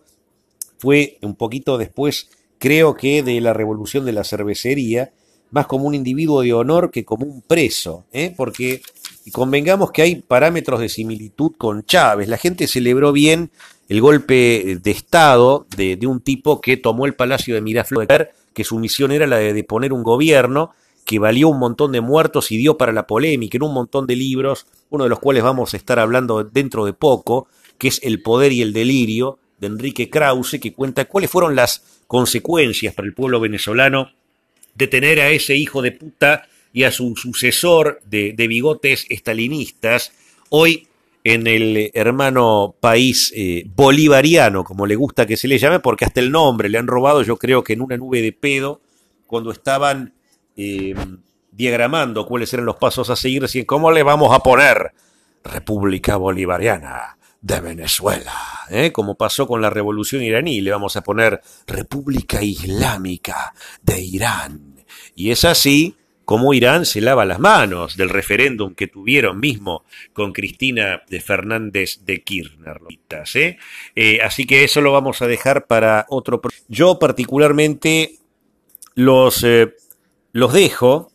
fue 0.78 1.18
un 1.22 1.36
poquito 1.36 1.78
después, 1.78 2.30
creo 2.58 2.96
que 2.96 3.22
de 3.22 3.40
la 3.42 3.54
revolución 3.54 4.06
de 4.06 4.14
la 4.14 4.24
cervecería, 4.24 5.12
más 5.52 5.68
como 5.68 5.86
un 5.86 5.94
individuo 5.94 6.42
de 6.42 6.54
honor 6.54 6.92
que 6.92 7.06
como 7.06 7.26
un 7.26 7.42
preso, 7.42 8.06
¿eh? 8.12 8.34
porque 8.36 8.82
convengamos 9.32 9.92
que 9.92 10.02
hay 10.02 10.16
parámetros 10.16 10.80
de 10.80 10.90
similitud 10.90 11.54
con 11.58 11.84
Chávez. 11.84 12.28
La 12.28 12.38
gente 12.38 12.68
celebró 12.68 13.12
bien 13.12 13.52
el 13.88 14.02
golpe 14.02 14.80
de 14.82 14.92
Estado 14.92 15.68
de, 15.76 16.00
un 16.08 16.22
tipo 16.22 16.60
que 16.60 16.78
tomó 16.78 17.06
el 17.06 17.14
Palacio 17.14 17.56
de 17.56 17.62
Miraflores, 17.62 18.30
que 18.54 18.64
su 18.64 18.80
misión 18.80 19.12
era 19.12 19.28
la 19.28 19.38
de 19.38 19.54
deponer 19.54 19.94
un 19.94 20.04
gobierno 20.04 20.72
que 21.06 21.20
valió 21.20 21.50
un 21.50 21.60
montón 21.60 21.92
de 21.92 22.02
muertos 22.02 22.52
y 22.52 22.58
dio 22.58 22.78
para 22.78 22.92
la 22.92 23.06
polémica 23.06 23.58
en 23.58 23.64
un 23.64 23.74
montón 23.74 24.08
de 24.08 24.16
libros, 24.16 24.66
uno 24.90 25.04
de 25.06 25.10
los 25.10 25.20
cuales 25.20 25.44
vamos 25.44 25.74
a 25.74 25.78
estar 25.78 26.00
hablando 26.00 26.44
dentro 26.44 26.86
de 26.86 26.94
poco, 26.94 27.48
que 27.78 27.88
es 27.90 28.00
El 28.04 28.22
poder 28.22 28.52
y 28.52 28.62
el 28.62 28.74
delirio, 28.74 29.40
de 29.60 29.68
Enrique 29.68 30.10
Krause, 30.10 30.60
que 30.60 30.74
cuenta 30.74 31.06
cuáles 31.06 31.30
fueron 31.30 31.56
las 31.56 32.02
consecuencias 32.08 32.94
para 32.94 33.08
el 33.08 33.14
pueblo 33.14 33.40
venezolano 33.40 34.12
de 34.74 34.88
tener 34.88 35.20
a 35.22 35.30
ese 35.30 35.56
hijo 35.56 35.82
de 35.82 35.92
puta 35.92 36.48
y 36.74 36.84
a 36.84 36.92
su 36.92 37.16
sucesor 37.16 38.02
de, 38.06 38.34
bigotes 38.48 39.06
estalinistas, 39.10 40.12
hoy 40.50 40.88
en 41.24 41.48
el 41.48 41.90
hermano 41.94 42.76
país 42.80 43.32
eh, 43.36 43.64
bolivariano, 43.74 44.64
como 44.64 44.86
le 44.86 44.96
gusta 44.96 45.26
que 45.26 45.38
se 45.38 45.48
le 45.48 45.58
llame, 45.58 45.80
porque 45.80 46.06
hasta 46.06 46.20
el 46.20 46.32
nombre 46.32 46.70
le 46.70 46.78
han 46.78 46.88
robado, 46.88 47.24
yo 47.24 47.38
creo 47.38 47.64
que 47.64 47.74
en 47.74 47.82
una 47.82 47.98
nube 47.98 48.22
de 48.22 48.34
pedo, 48.34 48.82
cuando 49.26 49.52
estaban 49.52 50.14
eh, 50.58 50.94
diagramando 51.56 52.26
cuáles 52.26 52.54
eran 52.54 52.66
los 52.66 52.76
pasos 52.76 53.10
a 53.10 53.16
seguir, 53.16 53.44
decían, 53.44 53.66
¿cómo 53.66 53.92
le 53.92 54.04
vamos 54.04 54.34
a 54.34 54.40
poner 54.40 54.92
República 55.44 56.18
Bolivariana 56.18 57.18
de 57.42 57.62
Venezuela? 57.62 58.34
¿Eh? 58.70 58.92
Como 58.92 59.16
pasó 59.16 59.48
con 59.48 59.62
la 59.62 59.70
revolución 59.70 60.22
iraní, 60.22 60.62
le 60.62 60.72
vamos 60.72 60.96
a 60.98 61.02
poner 61.02 61.42
República 61.68 62.42
Islámica 62.42 63.54
de 63.82 64.02
Irán. 64.02 64.76
Y 65.16 65.32
es 65.32 65.46
así 65.46 65.96
como 66.26 66.54
Irán 66.56 66.86
se 66.86 67.02
lava 67.02 67.24
las 67.24 67.40
manos 67.40 67.96
del 67.96 68.10
referéndum 68.10 68.74
que 68.74 68.88
tuvieron 68.88 69.40
mismo 69.40 69.86
con 70.12 70.34
Cristina 70.34 71.04
de 71.08 71.22
Fernández 71.22 72.00
de 72.04 72.24
Kirchner. 72.24 72.82
¿eh? 73.36 73.58
Eh, 73.96 74.20
así 74.22 74.46
que 74.46 74.64
eso 74.64 74.82
lo 74.82 74.92
vamos 74.92 75.22
a 75.22 75.28
dejar 75.28 75.68
para 75.68 76.08
otro. 76.10 76.42
Yo 76.68 76.98
particularmente 76.98 78.16
los, 78.96 79.44
eh, 79.44 79.76
los 80.34 80.52
dejo 80.52 81.12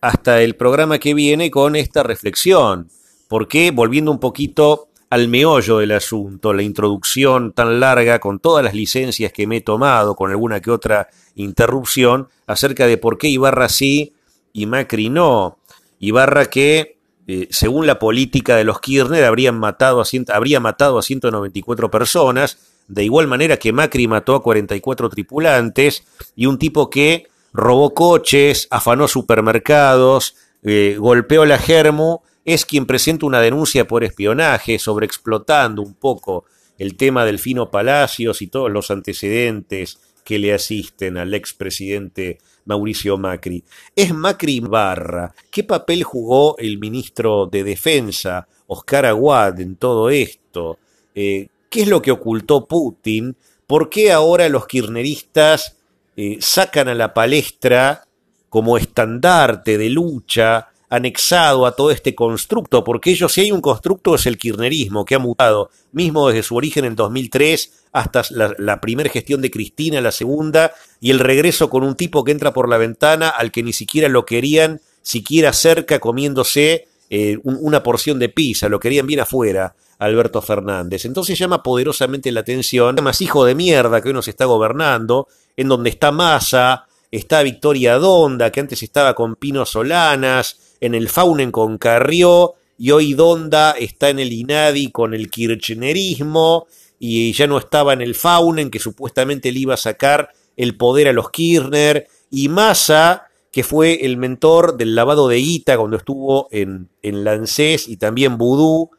hasta 0.00 0.42
el 0.42 0.56
programa 0.56 0.98
que 0.98 1.14
viene 1.14 1.50
con 1.50 1.76
esta 1.76 2.02
reflexión, 2.02 2.88
porque 3.28 3.70
volviendo 3.70 4.10
un 4.10 4.18
poquito 4.18 4.88
al 5.10 5.28
meollo 5.28 5.78
del 5.78 5.92
asunto, 5.92 6.52
la 6.52 6.62
introducción 6.62 7.52
tan 7.52 7.80
larga 7.80 8.20
con 8.20 8.38
todas 8.38 8.64
las 8.64 8.74
licencias 8.74 9.32
que 9.32 9.46
me 9.46 9.56
he 9.58 9.60
tomado, 9.60 10.14
con 10.14 10.30
alguna 10.30 10.60
que 10.60 10.70
otra 10.70 11.08
interrupción, 11.34 12.28
acerca 12.46 12.86
de 12.86 12.96
por 12.96 13.18
qué 13.18 13.28
Ibarra 13.28 13.68
sí 13.68 14.14
y 14.52 14.66
Macri 14.66 15.10
no. 15.10 15.58
Ibarra 15.98 16.46
que, 16.46 16.96
eh, 17.26 17.48
según 17.50 17.86
la 17.86 17.98
política 17.98 18.56
de 18.56 18.64
los 18.64 18.80
Kirchner, 18.80 19.24
habrían 19.24 19.58
matado 19.58 20.00
a 20.00 20.04
habría 20.32 20.60
matado 20.60 20.98
a 20.98 21.02
194 21.02 21.90
personas, 21.90 22.58
de 22.86 23.04
igual 23.04 23.26
manera 23.26 23.56
que 23.56 23.72
Macri 23.72 24.06
mató 24.06 24.36
a 24.36 24.42
44 24.42 25.08
tripulantes, 25.08 26.04
y 26.36 26.46
un 26.46 26.56
tipo 26.56 26.88
que 26.88 27.26
robó 27.52 27.94
coches, 27.94 28.68
afanó 28.70 29.08
supermercados, 29.08 30.36
eh, 30.62 30.96
golpeó 30.98 31.44
la 31.44 31.58
germo, 31.58 32.22
es 32.44 32.64
quien 32.64 32.86
presenta 32.86 33.26
una 33.26 33.40
denuncia 33.40 33.86
por 33.86 34.04
espionaje, 34.04 34.78
sobreexplotando 34.78 35.82
un 35.82 35.94
poco 35.94 36.44
el 36.78 36.96
tema 36.96 37.24
del 37.24 37.38
Fino 37.38 37.70
Palacios 37.70 38.40
y 38.42 38.46
todos 38.46 38.70
los 38.70 38.90
antecedentes 38.90 39.98
que 40.24 40.38
le 40.38 40.54
asisten 40.54 41.18
al 41.18 41.34
expresidente 41.34 42.38
Mauricio 42.64 43.18
Macri. 43.18 43.64
Es 43.94 44.14
Macri 44.14 44.60
Barra. 44.60 45.34
¿Qué 45.50 45.64
papel 45.64 46.04
jugó 46.04 46.56
el 46.58 46.78
ministro 46.78 47.46
de 47.46 47.64
Defensa, 47.64 48.46
Oscar 48.66 49.06
Aguad, 49.06 49.60
en 49.60 49.76
todo 49.76 50.08
esto? 50.08 50.78
Eh, 51.14 51.48
¿Qué 51.68 51.82
es 51.82 51.88
lo 51.88 52.00
que 52.00 52.12
ocultó 52.12 52.66
Putin? 52.66 53.36
¿Por 53.66 53.90
qué 53.90 54.12
ahora 54.12 54.48
los 54.48 54.66
kirchneristas 54.66 55.76
eh, 56.22 56.36
sacan 56.38 56.86
a 56.88 56.94
la 56.94 57.14
palestra 57.14 58.04
como 58.50 58.76
estandarte 58.76 59.78
de 59.78 59.88
lucha 59.88 60.68
anexado 60.90 61.64
a 61.64 61.74
todo 61.74 61.90
este 61.90 62.14
constructo, 62.14 62.84
porque 62.84 63.08
ellos, 63.10 63.32
si 63.32 63.40
hay 63.40 63.52
un 63.52 63.62
constructo, 63.62 64.14
es 64.14 64.26
el 64.26 64.36
kirchnerismo, 64.36 65.06
que 65.06 65.14
ha 65.14 65.18
mutado, 65.18 65.70
mismo 65.92 66.28
desde 66.28 66.42
su 66.42 66.56
origen 66.56 66.84
en 66.84 66.94
2003 66.94 67.86
hasta 67.92 68.22
la, 68.28 68.80
primera 68.82 69.08
gestión 69.08 69.40
de 69.40 69.50
Cristina, 69.50 70.02
la 70.02 70.12
segunda, 70.12 70.74
y 71.00 71.10
el 71.10 71.20
regreso 71.20 71.70
con 71.70 71.84
un 71.84 71.94
tipo 71.94 72.22
que 72.22 72.32
entra 72.32 72.52
por 72.52 72.68
la 72.68 72.76
ventana 72.76 73.30
al 73.30 73.50
que 73.50 73.62
ni 73.62 73.72
siquiera 73.72 74.10
lo 74.10 74.26
querían, 74.26 74.82
siquiera 75.00 75.54
cerca, 75.54 76.00
comiéndose 76.00 76.86
eh, 77.10 77.38
una 77.42 77.82
porción 77.82 78.18
de 78.18 78.30
pizza, 78.30 78.68
lo 78.68 78.80
querían 78.80 79.06
bien 79.06 79.20
afuera. 79.20 79.74
Alberto 80.00 80.40
Fernández. 80.40 81.04
Entonces 81.04 81.38
llama 81.38 81.62
poderosamente 81.62 82.32
la 82.32 82.40
atención, 82.40 82.96
más 83.02 83.20
hijo 83.20 83.44
de 83.44 83.54
mierda 83.54 84.00
que 84.00 84.08
hoy 84.08 84.14
nos 84.14 84.28
está 84.28 84.46
gobernando, 84.46 85.28
en 85.56 85.68
donde 85.68 85.90
está 85.90 86.10
Massa, 86.10 86.86
está 87.10 87.42
Victoria 87.42 87.96
Donda, 87.96 88.50
que 88.50 88.60
antes 88.60 88.82
estaba 88.82 89.14
con 89.14 89.36
Pino 89.36 89.66
Solanas, 89.66 90.76
en 90.80 90.94
el 90.94 91.10
Faunen 91.10 91.52
con 91.52 91.76
Carrió, 91.76 92.54
y 92.78 92.92
hoy 92.92 93.12
Donda 93.12 93.72
está 93.72 94.08
en 94.08 94.20
el 94.20 94.32
INADI 94.32 94.90
con 94.90 95.12
el 95.12 95.30
kirchnerismo, 95.30 96.66
y 96.98 97.32
ya 97.32 97.46
no 97.46 97.58
estaba 97.58 97.92
en 97.92 98.00
el 98.00 98.14
Faunen, 98.14 98.70
que 98.70 98.78
supuestamente 98.78 99.52
le 99.52 99.60
iba 99.60 99.74
a 99.74 99.78
sacar 99.78 100.30
el 100.56 100.78
poder 100.78 101.08
a 101.08 101.12
los 101.12 101.30
Kirchner, 101.30 102.08
y 102.30 102.48
Massa, 102.48 103.28
que 103.50 103.64
fue 103.64 104.06
el 104.06 104.16
mentor 104.16 104.76
del 104.76 104.94
lavado 104.94 105.28
de 105.28 105.36
guita 105.36 105.76
cuando 105.76 105.96
estuvo 105.96 106.48
en, 106.50 106.88
en 107.02 107.24
Lancés 107.24 107.88
y 107.88 107.96
también 107.96 108.38
Vudú, 108.38 108.90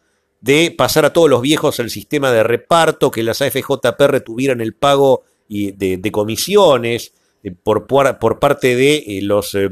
de 0.41 0.73
pasar 0.75 1.05
a 1.05 1.13
todos 1.13 1.29
los 1.29 1.41
viejos 1.41 1.79
al 1.79 1.89
sistema 1.89 2.31
de 2.31 2.43
reparto, 2.43 3.11
que 3.11 3.23
las 3.23 3.41
AFJP 3.41 4.23
tuvieran 4.25 4.59
el 4.59 4.73
pago 4.73 5.23
de, 5.47 5.97
de 5.97 6.11
comisiones 6.11 7.13
eh, 7.43 7.51
por, 7.51 7.87
por, 7.87 8.39
parte 8.39 8.75
de 8.75 8.95
eh, 8.95 9.21
los 9.21 9.55
eh, 9.55 9.69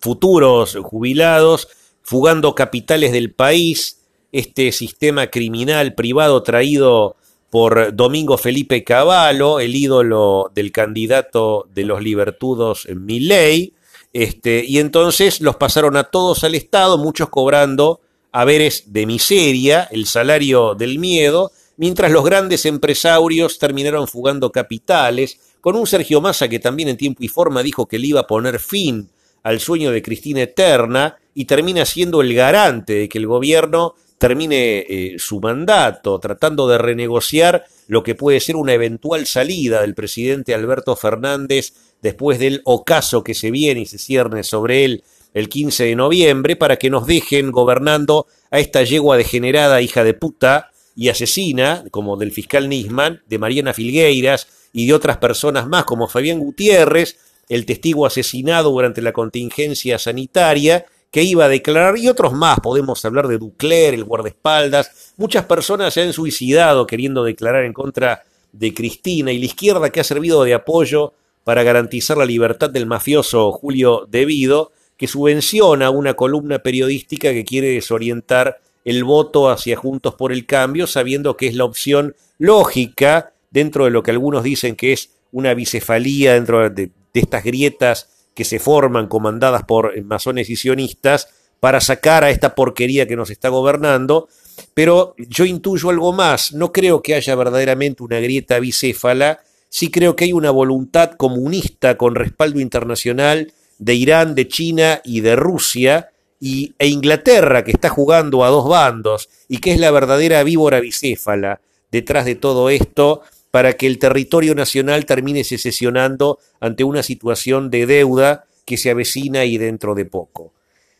futuros 0.00 0.76
jubilados, 0.82 1.68
fugando 2.02 2.54
capitales 2.54 3.12
del 3.12 3.32
país, 3.32 4.00
este 4.32 4.72
sistema 4.72 5.28
criminal 5.28 5.94
privado 5.94 6.42
traído 6.42 7.16
por 7.50 7.94
Domingo 7.96 8.38
Felipe 8.38 8.84
Cavallo, 8.84 9.58
el 9.58 9.74
ídolo 9.74 10.52
del 10.54 10.70
candidato 10.70 11.66
de 11.74 11.84
los 11.84 12.00
libertudos 12.00 12.86
Milley, 12.94 13.74
este, 14.12 14.64
y 14.66 14.78
entonces 14.78 15.40
los 15.40 15.56
pasaron 15.56 15.96
a 15.96 16.04
todos 16.04 16.44
al 16.44 16.54
Estado, 16.54 16.98
muchos 16.98 17.28
cobrando 17.28 18.00
haberes 18.32 18.92
de 18.92 19.06
miseria, 19.06 19.88
el 19.90 20.06
salario 20.06 20.74
del 20.74 20.98
miedo, 20.98 21.52
mientras 21.76 22.10
los 22.10 22.24
grandes 22.24 22.66
empresarios 22.66 23.58
terminaron 23.58 24.06
fugando 24.06 24.50
capitales, 24.52 25.38
con 25.60 25.76
un 25.76 25.86
Sergio 25.86 26.20
Massa 26.20 26.48
que 26.48 26.58
también 26.58 26.88
en 26.88 26.96
tiempo 26.96 27.22
y 27.22 27.28
forma 27.28 27.62
dijo 27.62 27.86
que 27.86 27.98
le 27.98 28.08
iba 28.08 28.20
a 28.20 28.26
poner 28.26 28.58
fin 28.58 29.10
al 29.42 29.60
sueño 29.60 29.90
de 29.90 30.02
Cristina 30.02 30.42
Eterna 30.42 31.16
y 31.34 31.44
termina 31.44 31.84
siendo 31.84 32.20
el 32.20 32.34
garante 32.34 32.94
de 32.94 33.08
que 33.08 33.18
el 33.18 33.26
gobierno 33.26 33.94
termine 34.20 34.80
eh, 34.80 35.16
su 35.18 35.40
mandato, 35.40 36.20
tratando 36.20 36.68
de 36.68 36.76
renegociar 36.76 37.64
lo 37.88 38.02
que 38.02 38.14
puede 38.14 38.38
ser 38.40 38.54
una 38.56 38.74
eventual 38.74 39.26
salida 39.26 39.80
del 39.80 39.94
presidente 39.94 40.54
Alberto 40.54 40.94
Fernández 40.94 41.72
después 42.02 42.38
del 42.38 42.60
ocaso 42.64 43.24
que 43.24 43.32
se 43.32 43.50
viene 43.50 43.80
y 43.80 43.86
se 43.86 43.96
cierne 43.96 44.44
sobre 44.44 44.84
él 44.84 45.04
el 45.32 45.48
15 45.48 45.84
de 45.84 45.96
noviembre 45.96 46.54
para 46.54 46.76
que 46.76 46.90
nos 46.90 47.06
dejen 47.06 47.50
gobernando 47.50 48.26
a 48.50 48.60
esta 48.60 48.82
yegua 48.82 49.16
degenerada 49.16 49.80
hija 49.80 50.04
de 50.04 50.12
puta 50.12 50.70
y 50.94 51.08
asesina, 51.08 51.84
como 51.90 52.18
del 52.18 52.30
fiscal 52.30 52.68
Nisman, 52.68 53.22
de 53.26 53.38
Mariana 53.38 53.72
Filgueiras 53.72 54.48
y 54.74 54.86
de 54.86 54.92
otras 54.92 55.16
personas 55.16 55.66
más, 55.66 55.84
como 55.84 56.08
Fabián 56.08 56.40
Gutiérrez, 56.40 57.16
el 57.48 57.64
testigo 57.64 58.04
asesinado 58.04 58.70
durante 58.70 59.00
la 59.00 59.14
contingencia 59.14 59.98
sanitaria, 59.98 60.84
que 61.10 61.22
iba 61.22 61.44
a 61.44 61.48
declarar, 61.48 61.98
y 61.98 62.08
otros 62.08 62.32
más, 62.32 62.60
podemos 62.60 63.04
hablar 63.04 63.26
de 63.28 63.38
Ducler, 63.38 63.94
el 63.94 64.04
guardaespaldas, 64.04 65.12
muchas 65.16 65.44
personas 65.44 65.92
se 65.92 66.02
han 66.02 66.12
suicidado 66.12 66.86
queriendo 66.86 67.24
declarar 67.24 67.64
en 67.64 67.72
contra 67.72 68.22
de 68.52 68.74
Cristina 68.74 69.32
y 69.32 69.38
la 69.38 69.46
izquierda 69.46 69.90
que 69.90 70.00
ha 70.00 70.04
servido 70.04 70.44
de 70.44 70.54
apoyo 70.54 71.12
para 71.44 71.62
garantizar 71.62 72.16
la 72.16 72.24
libertad 72.24 72.70
del 72.70 72.86
mafioso 72.86 73.50
Julio 73.52 74.06
Devido, 74.08 74.72
que 74.96 75.08
subvenciona 75.08 75.90
una 75.90 76.14
columna 76.14 76.60
periodística 76.60 77.32
que 77.32 77.44
quiere 77.44 77.68
desorientar 77.68 78.60
el 78.84 79.04
voto 79.04 79.50
hacia 79.50 79.76
Juntos 79.76 80.14
por 80.14 80.32
el 80.32 80.46
Cambio, 80.46 80.86
sabiendo 80.86 81.36
que 81.36 81.46
es 81.46 81.54
la 81.54 81.64
opción 81.64 82.14
lógica 82.38 83.32
dentro 83.50 83.84
de 83.84 83.90
lo 83.90 84.02
que 84.02 84.10
algunos 84.10 84.44
dicen 84.44 84.76
que 84.76 84.92
es 84.92 85.10
una 85.32 85.54
bicefalía 85.54 86.34
dentro 86.34 86.68
de, 86.70 86.90
estas 87.12 87.42
grietas 87.44 88.08
que 88.40 88.44
se 88.46 88.58
forman 88.58 89.06
comandadas 89.06 89.64
por 89.64 90.02
masones 90.02 90.48
y 90.48 90.56
sionistas 90.56 91.28
para 91.60 91.78
sacar 91.78 92.24
a 92.24 92.30
esta 92.30 92.54
porquería 92.54 93.06
que 93.06 93.14
nos 93.14 93.28
está 93.28 93.50
gobernando. 93.50 94.30
pero 94.72 95.14
yo 95.18 95.44
intuyo 95.44 95.90
algo 95.90 96.14
más. 96.14 96.54
No 96.54 96.72
creo 96.72 97.02
que 97.02 97.14
haya 97.14 97.34
verdaderamente 97.34 98.02
una 98.02 98.18
grieta 98.18 98.58
bicéfala, 98.58 99.40
sí 99.68 99.90
creo 99.90 100.16
que 100.16 100.24
hay 100.24 100.32
una 100.32 100.50
voluntad 100.50 101.10
comunista 101.18 101.98
con 101.98 102.14
respaldo 102.14 102.60
internacional 102.60 103.52
de 103.78 103.94
Irán, 103.94 104.34
de 104.34 104.48
China 104.48 105.02
y 105.04 105.20
de 105.20 105.36
Rusia, 105.36 106.08
y, 106.40 106.72
e 106.78 106.86
Inglaterra, 106.86 107.62
que 107.62 107.72
está 107.72 107.90
jugando 107.90 108.42
a 108.42 108.48
dos 108.48 108.66
bandos 108.66 109.28
y 109.48 109.58
que 109.58 109.72
es 109.72 109.80
la 109.80 109.90
verdadera 109.90 110.42
víbora 110.44 110.80
bicéfala 110.80 111.60
detrás 111.92 112.24
de 112.24 112.36
todo 112.36 112.70
esto 112.70 113.20
para 113.50 113.74
que 113.74 113.86
el 113.86 113.98
territorio 113.98 114.54
nacional 114.54 115.06
termine 115.06 115.44
secesionando 115.44 116.38
ante 116.60 116.84
una 116.84 117.02
situación 117.02 117.70
de 117.70 117.86
deuda 117.86 118.44
que 118.64 118.76
se 118.76 118.90
avecina 118.90 119.44
y 119.44 119.58
dentro 119.58 119.94
de 119.94 120.04
poco. 120.04 120.52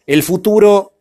El 0.06 0.22
futuro 0.22 0.92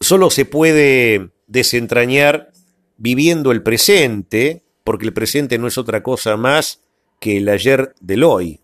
solo 0.00 0.30
se 0.30 0.44
puede 0.44 1.30
desentrañar 1.46 2.50
viviendo 2.96 3.52
el 3.52 3.62
presente, 3.62 4.64
porque 4.82 5.06
el 5.06 5.12
presente 5.12 5.58
no 5.58 5.68
es 5.68 5.78
otra 5.78 6.02
cosa 6.02 6.36
más 6.36 6.80
que 7.20 7.38
el 7.38 7.48
ayer 7.48 7.94
del 8.00 8.24
hoy. 8.24 8.60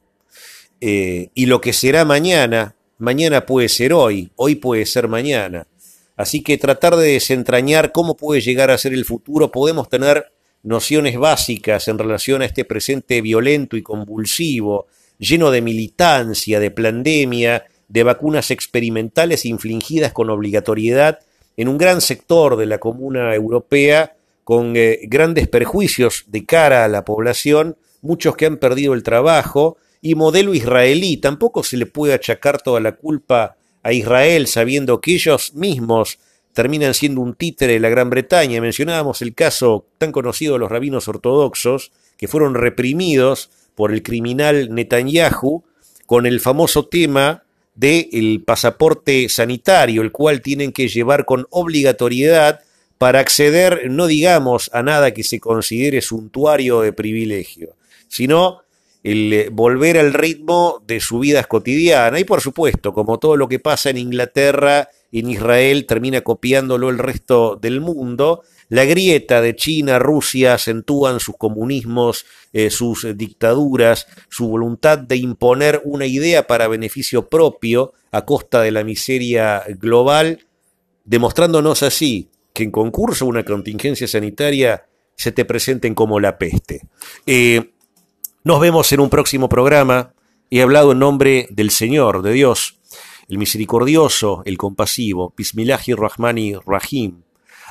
Eh, 0.80 1.28
y 1.34 1.46
lo 1.46 1.60
que 1.60 1.72
será 1.72 2.04
mañana, 2.04 2.74
mañana 2.98 3.46
puede 3.46 3.68
ser 3.68 3.92
hoy, 3.92 4.32
hoy 4.36 4.56
puede 4.56 4.84
ser 4.86 5.06
mañana. 5.06 5.68
Así 6.16 6.42
que 6.42 6.58
tratar 6.58 6.96
de 6.96 7.12
desentrañar 7.12 7.92
cómo 7.92 8.16
puede 8.16 8.40
llegar 8.40 8.70
a 8.70 8.78
ser 8.78 8.92
el 8.92 9.04
futuro, 9.04 9.50
podemos 9.50 9.88
tener 9.88 10.32
nociones 10.62 11.18
básicas 11.18 11.88
en 11.88 11.98
relación 11.98 12.42
a 12.42 12.46
este 12.46 12.64
presente 12.64 13.20
violento 13.20 13.76
y 13.76 13.82
convulsivo, 13.82 14.86
lleno 15.18 15.50
de 15.50 15.62
militancia, 15.62 16.60
de 16.60 16.70
pandemia, 16.70 17.64
de 17.88 18.02
vacunas 18.02 18.50
experimentales 18.50 19.44
infligidas 19.44 20.12
con 20.12 20.30
obligatoriedad 20.30 21.18
en 21.56 21.68
un 21.68 21.78
gran 21.78 22.00
sector 22.00 22.56
de 22.56 22.66
la 22.66 22.78
comuna 22.78 23.34
europea, 23.34 24.16
con 24.44 24.74
eh, 24.76 25.00
grandes 25.04 25.48
perjuicios 25.48 26.24
de 26.28 26.44
cara 26.44 26.84
a 26.84 26.88
la 26.88 27.04
población, 27.04 27.76
muchos 28.00 28.36
que 28.36 28.46
han 28.46 28.56
perdido 28.56 28.94
el 28.94 29.02
trabajo, 29.02 29.76
y 30.00 30.16
modelo 30.16 30.52
israelí. 30.52 31.16
Tampoco 31.16 31.62
se 31.62 31.76
le 31.76 31.86
puede 31.86 32.14
achacar 32.14 32.60
toda 32.60 32.80
la 32.80 32.92
culpa 32.92 33.56
a 33.82 33.92
Israel, 33.92 34.46
sabiendo 34.46 35.00
que 35.00 35.14
ellos 35.14 35.54
mismos 35.54 36.18
terminan 36.52 36.94
siendo 36.94 37.20
un 37.20 37.34
títere 37.34 37.74
de 37.74 37.80
la 37.80 37.88
Gran 37.88 38.10
Bretaña. 38.10 38.60
Mencionábamos 38.60 39.22
el 39.22 39.34
caso 39.34 39.86
tan 39.98 40.12
conocido 40.12 40.54
de 40.54 40.58
los 40.60 40.70
rabinos 40.70 41.08
ortodoxos, 41.08 41.92
que 42.16 42.28
fueron 42.28 42.54
reprimidos 42.54 43.50
por 43.74 43.92
el 43.92 44.02
criminal 44.02 44.74
Netanyahu 44.74 45.64
con 46.06 46.26
el 46.26 46.40
famoso 46.40 46.86
tema 46.86 47.42
del 47.74 48.42
pasaporte 48.44 49.28
sanitario, 49.28 50.02
el 50.02 50.12
cual 50.12 50.42
tienen 50.42 50.72
que 50.72 50.88
llevar 50.88 51.24
con 51.24 51.46
obligatoriedad 51.50 52.60
para 52.98 53.20
acceder, 53.20 53.90
no 53.90 54.06
digamos 54.06 54.70
a 54.72 54.82
nada 54.82 55.12
que 55.12 55.24
se 55.24 55.40
considere 55.40 56.02
suntuario 56.02 56.82
de 56.82 56.92
privilegio, 56.92 57.74
sino 58.08 58.60
el 59.02 59.32
eh, 59.32 59.48
volver 59.50 59.98
al 59.98 60.14
ritmo 60.14 60.82
de 60.86 61.00
su 61.00 61.18
vida 61.18 61.42
cotidiana. 61.44 62.20
Y 62.20 62.24
por 62.24 62.40
supuesto, 62.40 62.92
como 62.92 63.18
todo 63.18 63.36
lo 63.36 63.48
que 63.48 63.58
pasa 63.58 63.90
en 63.90 63.98
Inglaterra, 63.98 64.88
en 65.20 65.30
Israel, 65.30 65.86
termina 65.86 66.22
copiándolo 66.22 66.88
el 66.88 66.98
resto 66.98 67.56
del 67.60 67.80
mundo, 67.80 68.42
la 68.72 68.86
grieta 68.86 69.42
de 69.42 69.54
China, 69.54 69.98
Rusia 69.98 70.54
acentúan 70.54 71.20
sus 71.20 71.36
comunismos, 71.36 72.24
eh, 72.54 72.70
sus 72.70 73.06
dictaduras, 73.16 74.06
su 74.30 74.48
voluntad 74.48 74.96
de 74.96 75.16
imponer 75.16 75.82
una 75.84 76.06
idea 76.06 76.46
para 76.46 76.68
beneficio 76.68 77.28
propio 77.28 77.92
a 78.12 78.24
costa 78.24 78.62
de 78.62 78.70
la 78.70 78.82
miseria 78.82 79.62
global, 79.78 80.46
demostrándonos 81.04 81.82
así 81.82 82.30
que 82.54 82.62
en 82.62 82.70
concurso 82.70 83.26
una 83.26 83.44
contingencia 83.44 84.08
sanitaria 84.08 84.86
se 85.16 85.32
te 85.32 85.44
presenten 85.44 85.94
como 85.94 86.18
la 86.18 86.38
peste. 86.38 86.80
Eh, 87.26 87.72
nos 88.44 88.58
vemos 88.58 88.90
en 88.92 89.00
un 89.00 89.10
próximo 89.10 89.48
programa. 89.48 90.14
He 90.50 90.62
hablado 90.62 90.92
en 90.92 90.98
nombre 90.98 91.46
del 91.50 91.70
Señor, 91.70 92.22
de 92.22 92.32
Dios, 92.32 92.80
el 93.28 93.38
misericordioso, 93.38 94.42
el 94.44 94.58
compasivo, 94.58 95.32
Bismillahi 95.36 95.94
Rahmani 95.94 96.54
Rahim, 96.66 97.22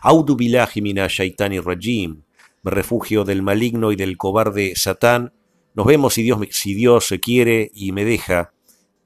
Audu 0.04 0.36
billahi 0.36 0.82
shaitani 1.08 1.60
rajim. 1.60 2.24
Me 2.64 2.72
refugio 2.72 3.24
del 3.24 3.43
maligno 3.43 3.91
y 3.91 3.95
del 3.95 4.18
cobarde 4.18 4.76
Satán. 4.76 5.34
Nos 5.76 5.86
vemos 5.86 6.16
si 6.16 6.24
Dios, 6.24 6.39
si 6.52 6.74
Dios 6.74 7.14
quiere 7.22 7.72
y 7.74 7.91
me 7.91 8.04
deja 8.04 8.54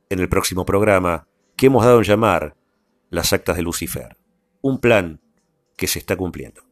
en 0.09 0.19
el 0.19 0.29
próximo 0.29 0.65
programa 0.65 1.27
que 1.57 1.67
hemos 1.67 1.83
dado 1.83 1.99
en 1.99 2.05
llamar 2.05 2.55
las 3.09 3.33
actas 3.33 3.57
de 3.57 3.63
Lucifer. 3.63 4.17
Un 4.61 4.79
plan 4.79 5.19
que 5.75 5.87
se 5.87 5.99
está 5.99 6.15
cumpliendo. 6.15 6.64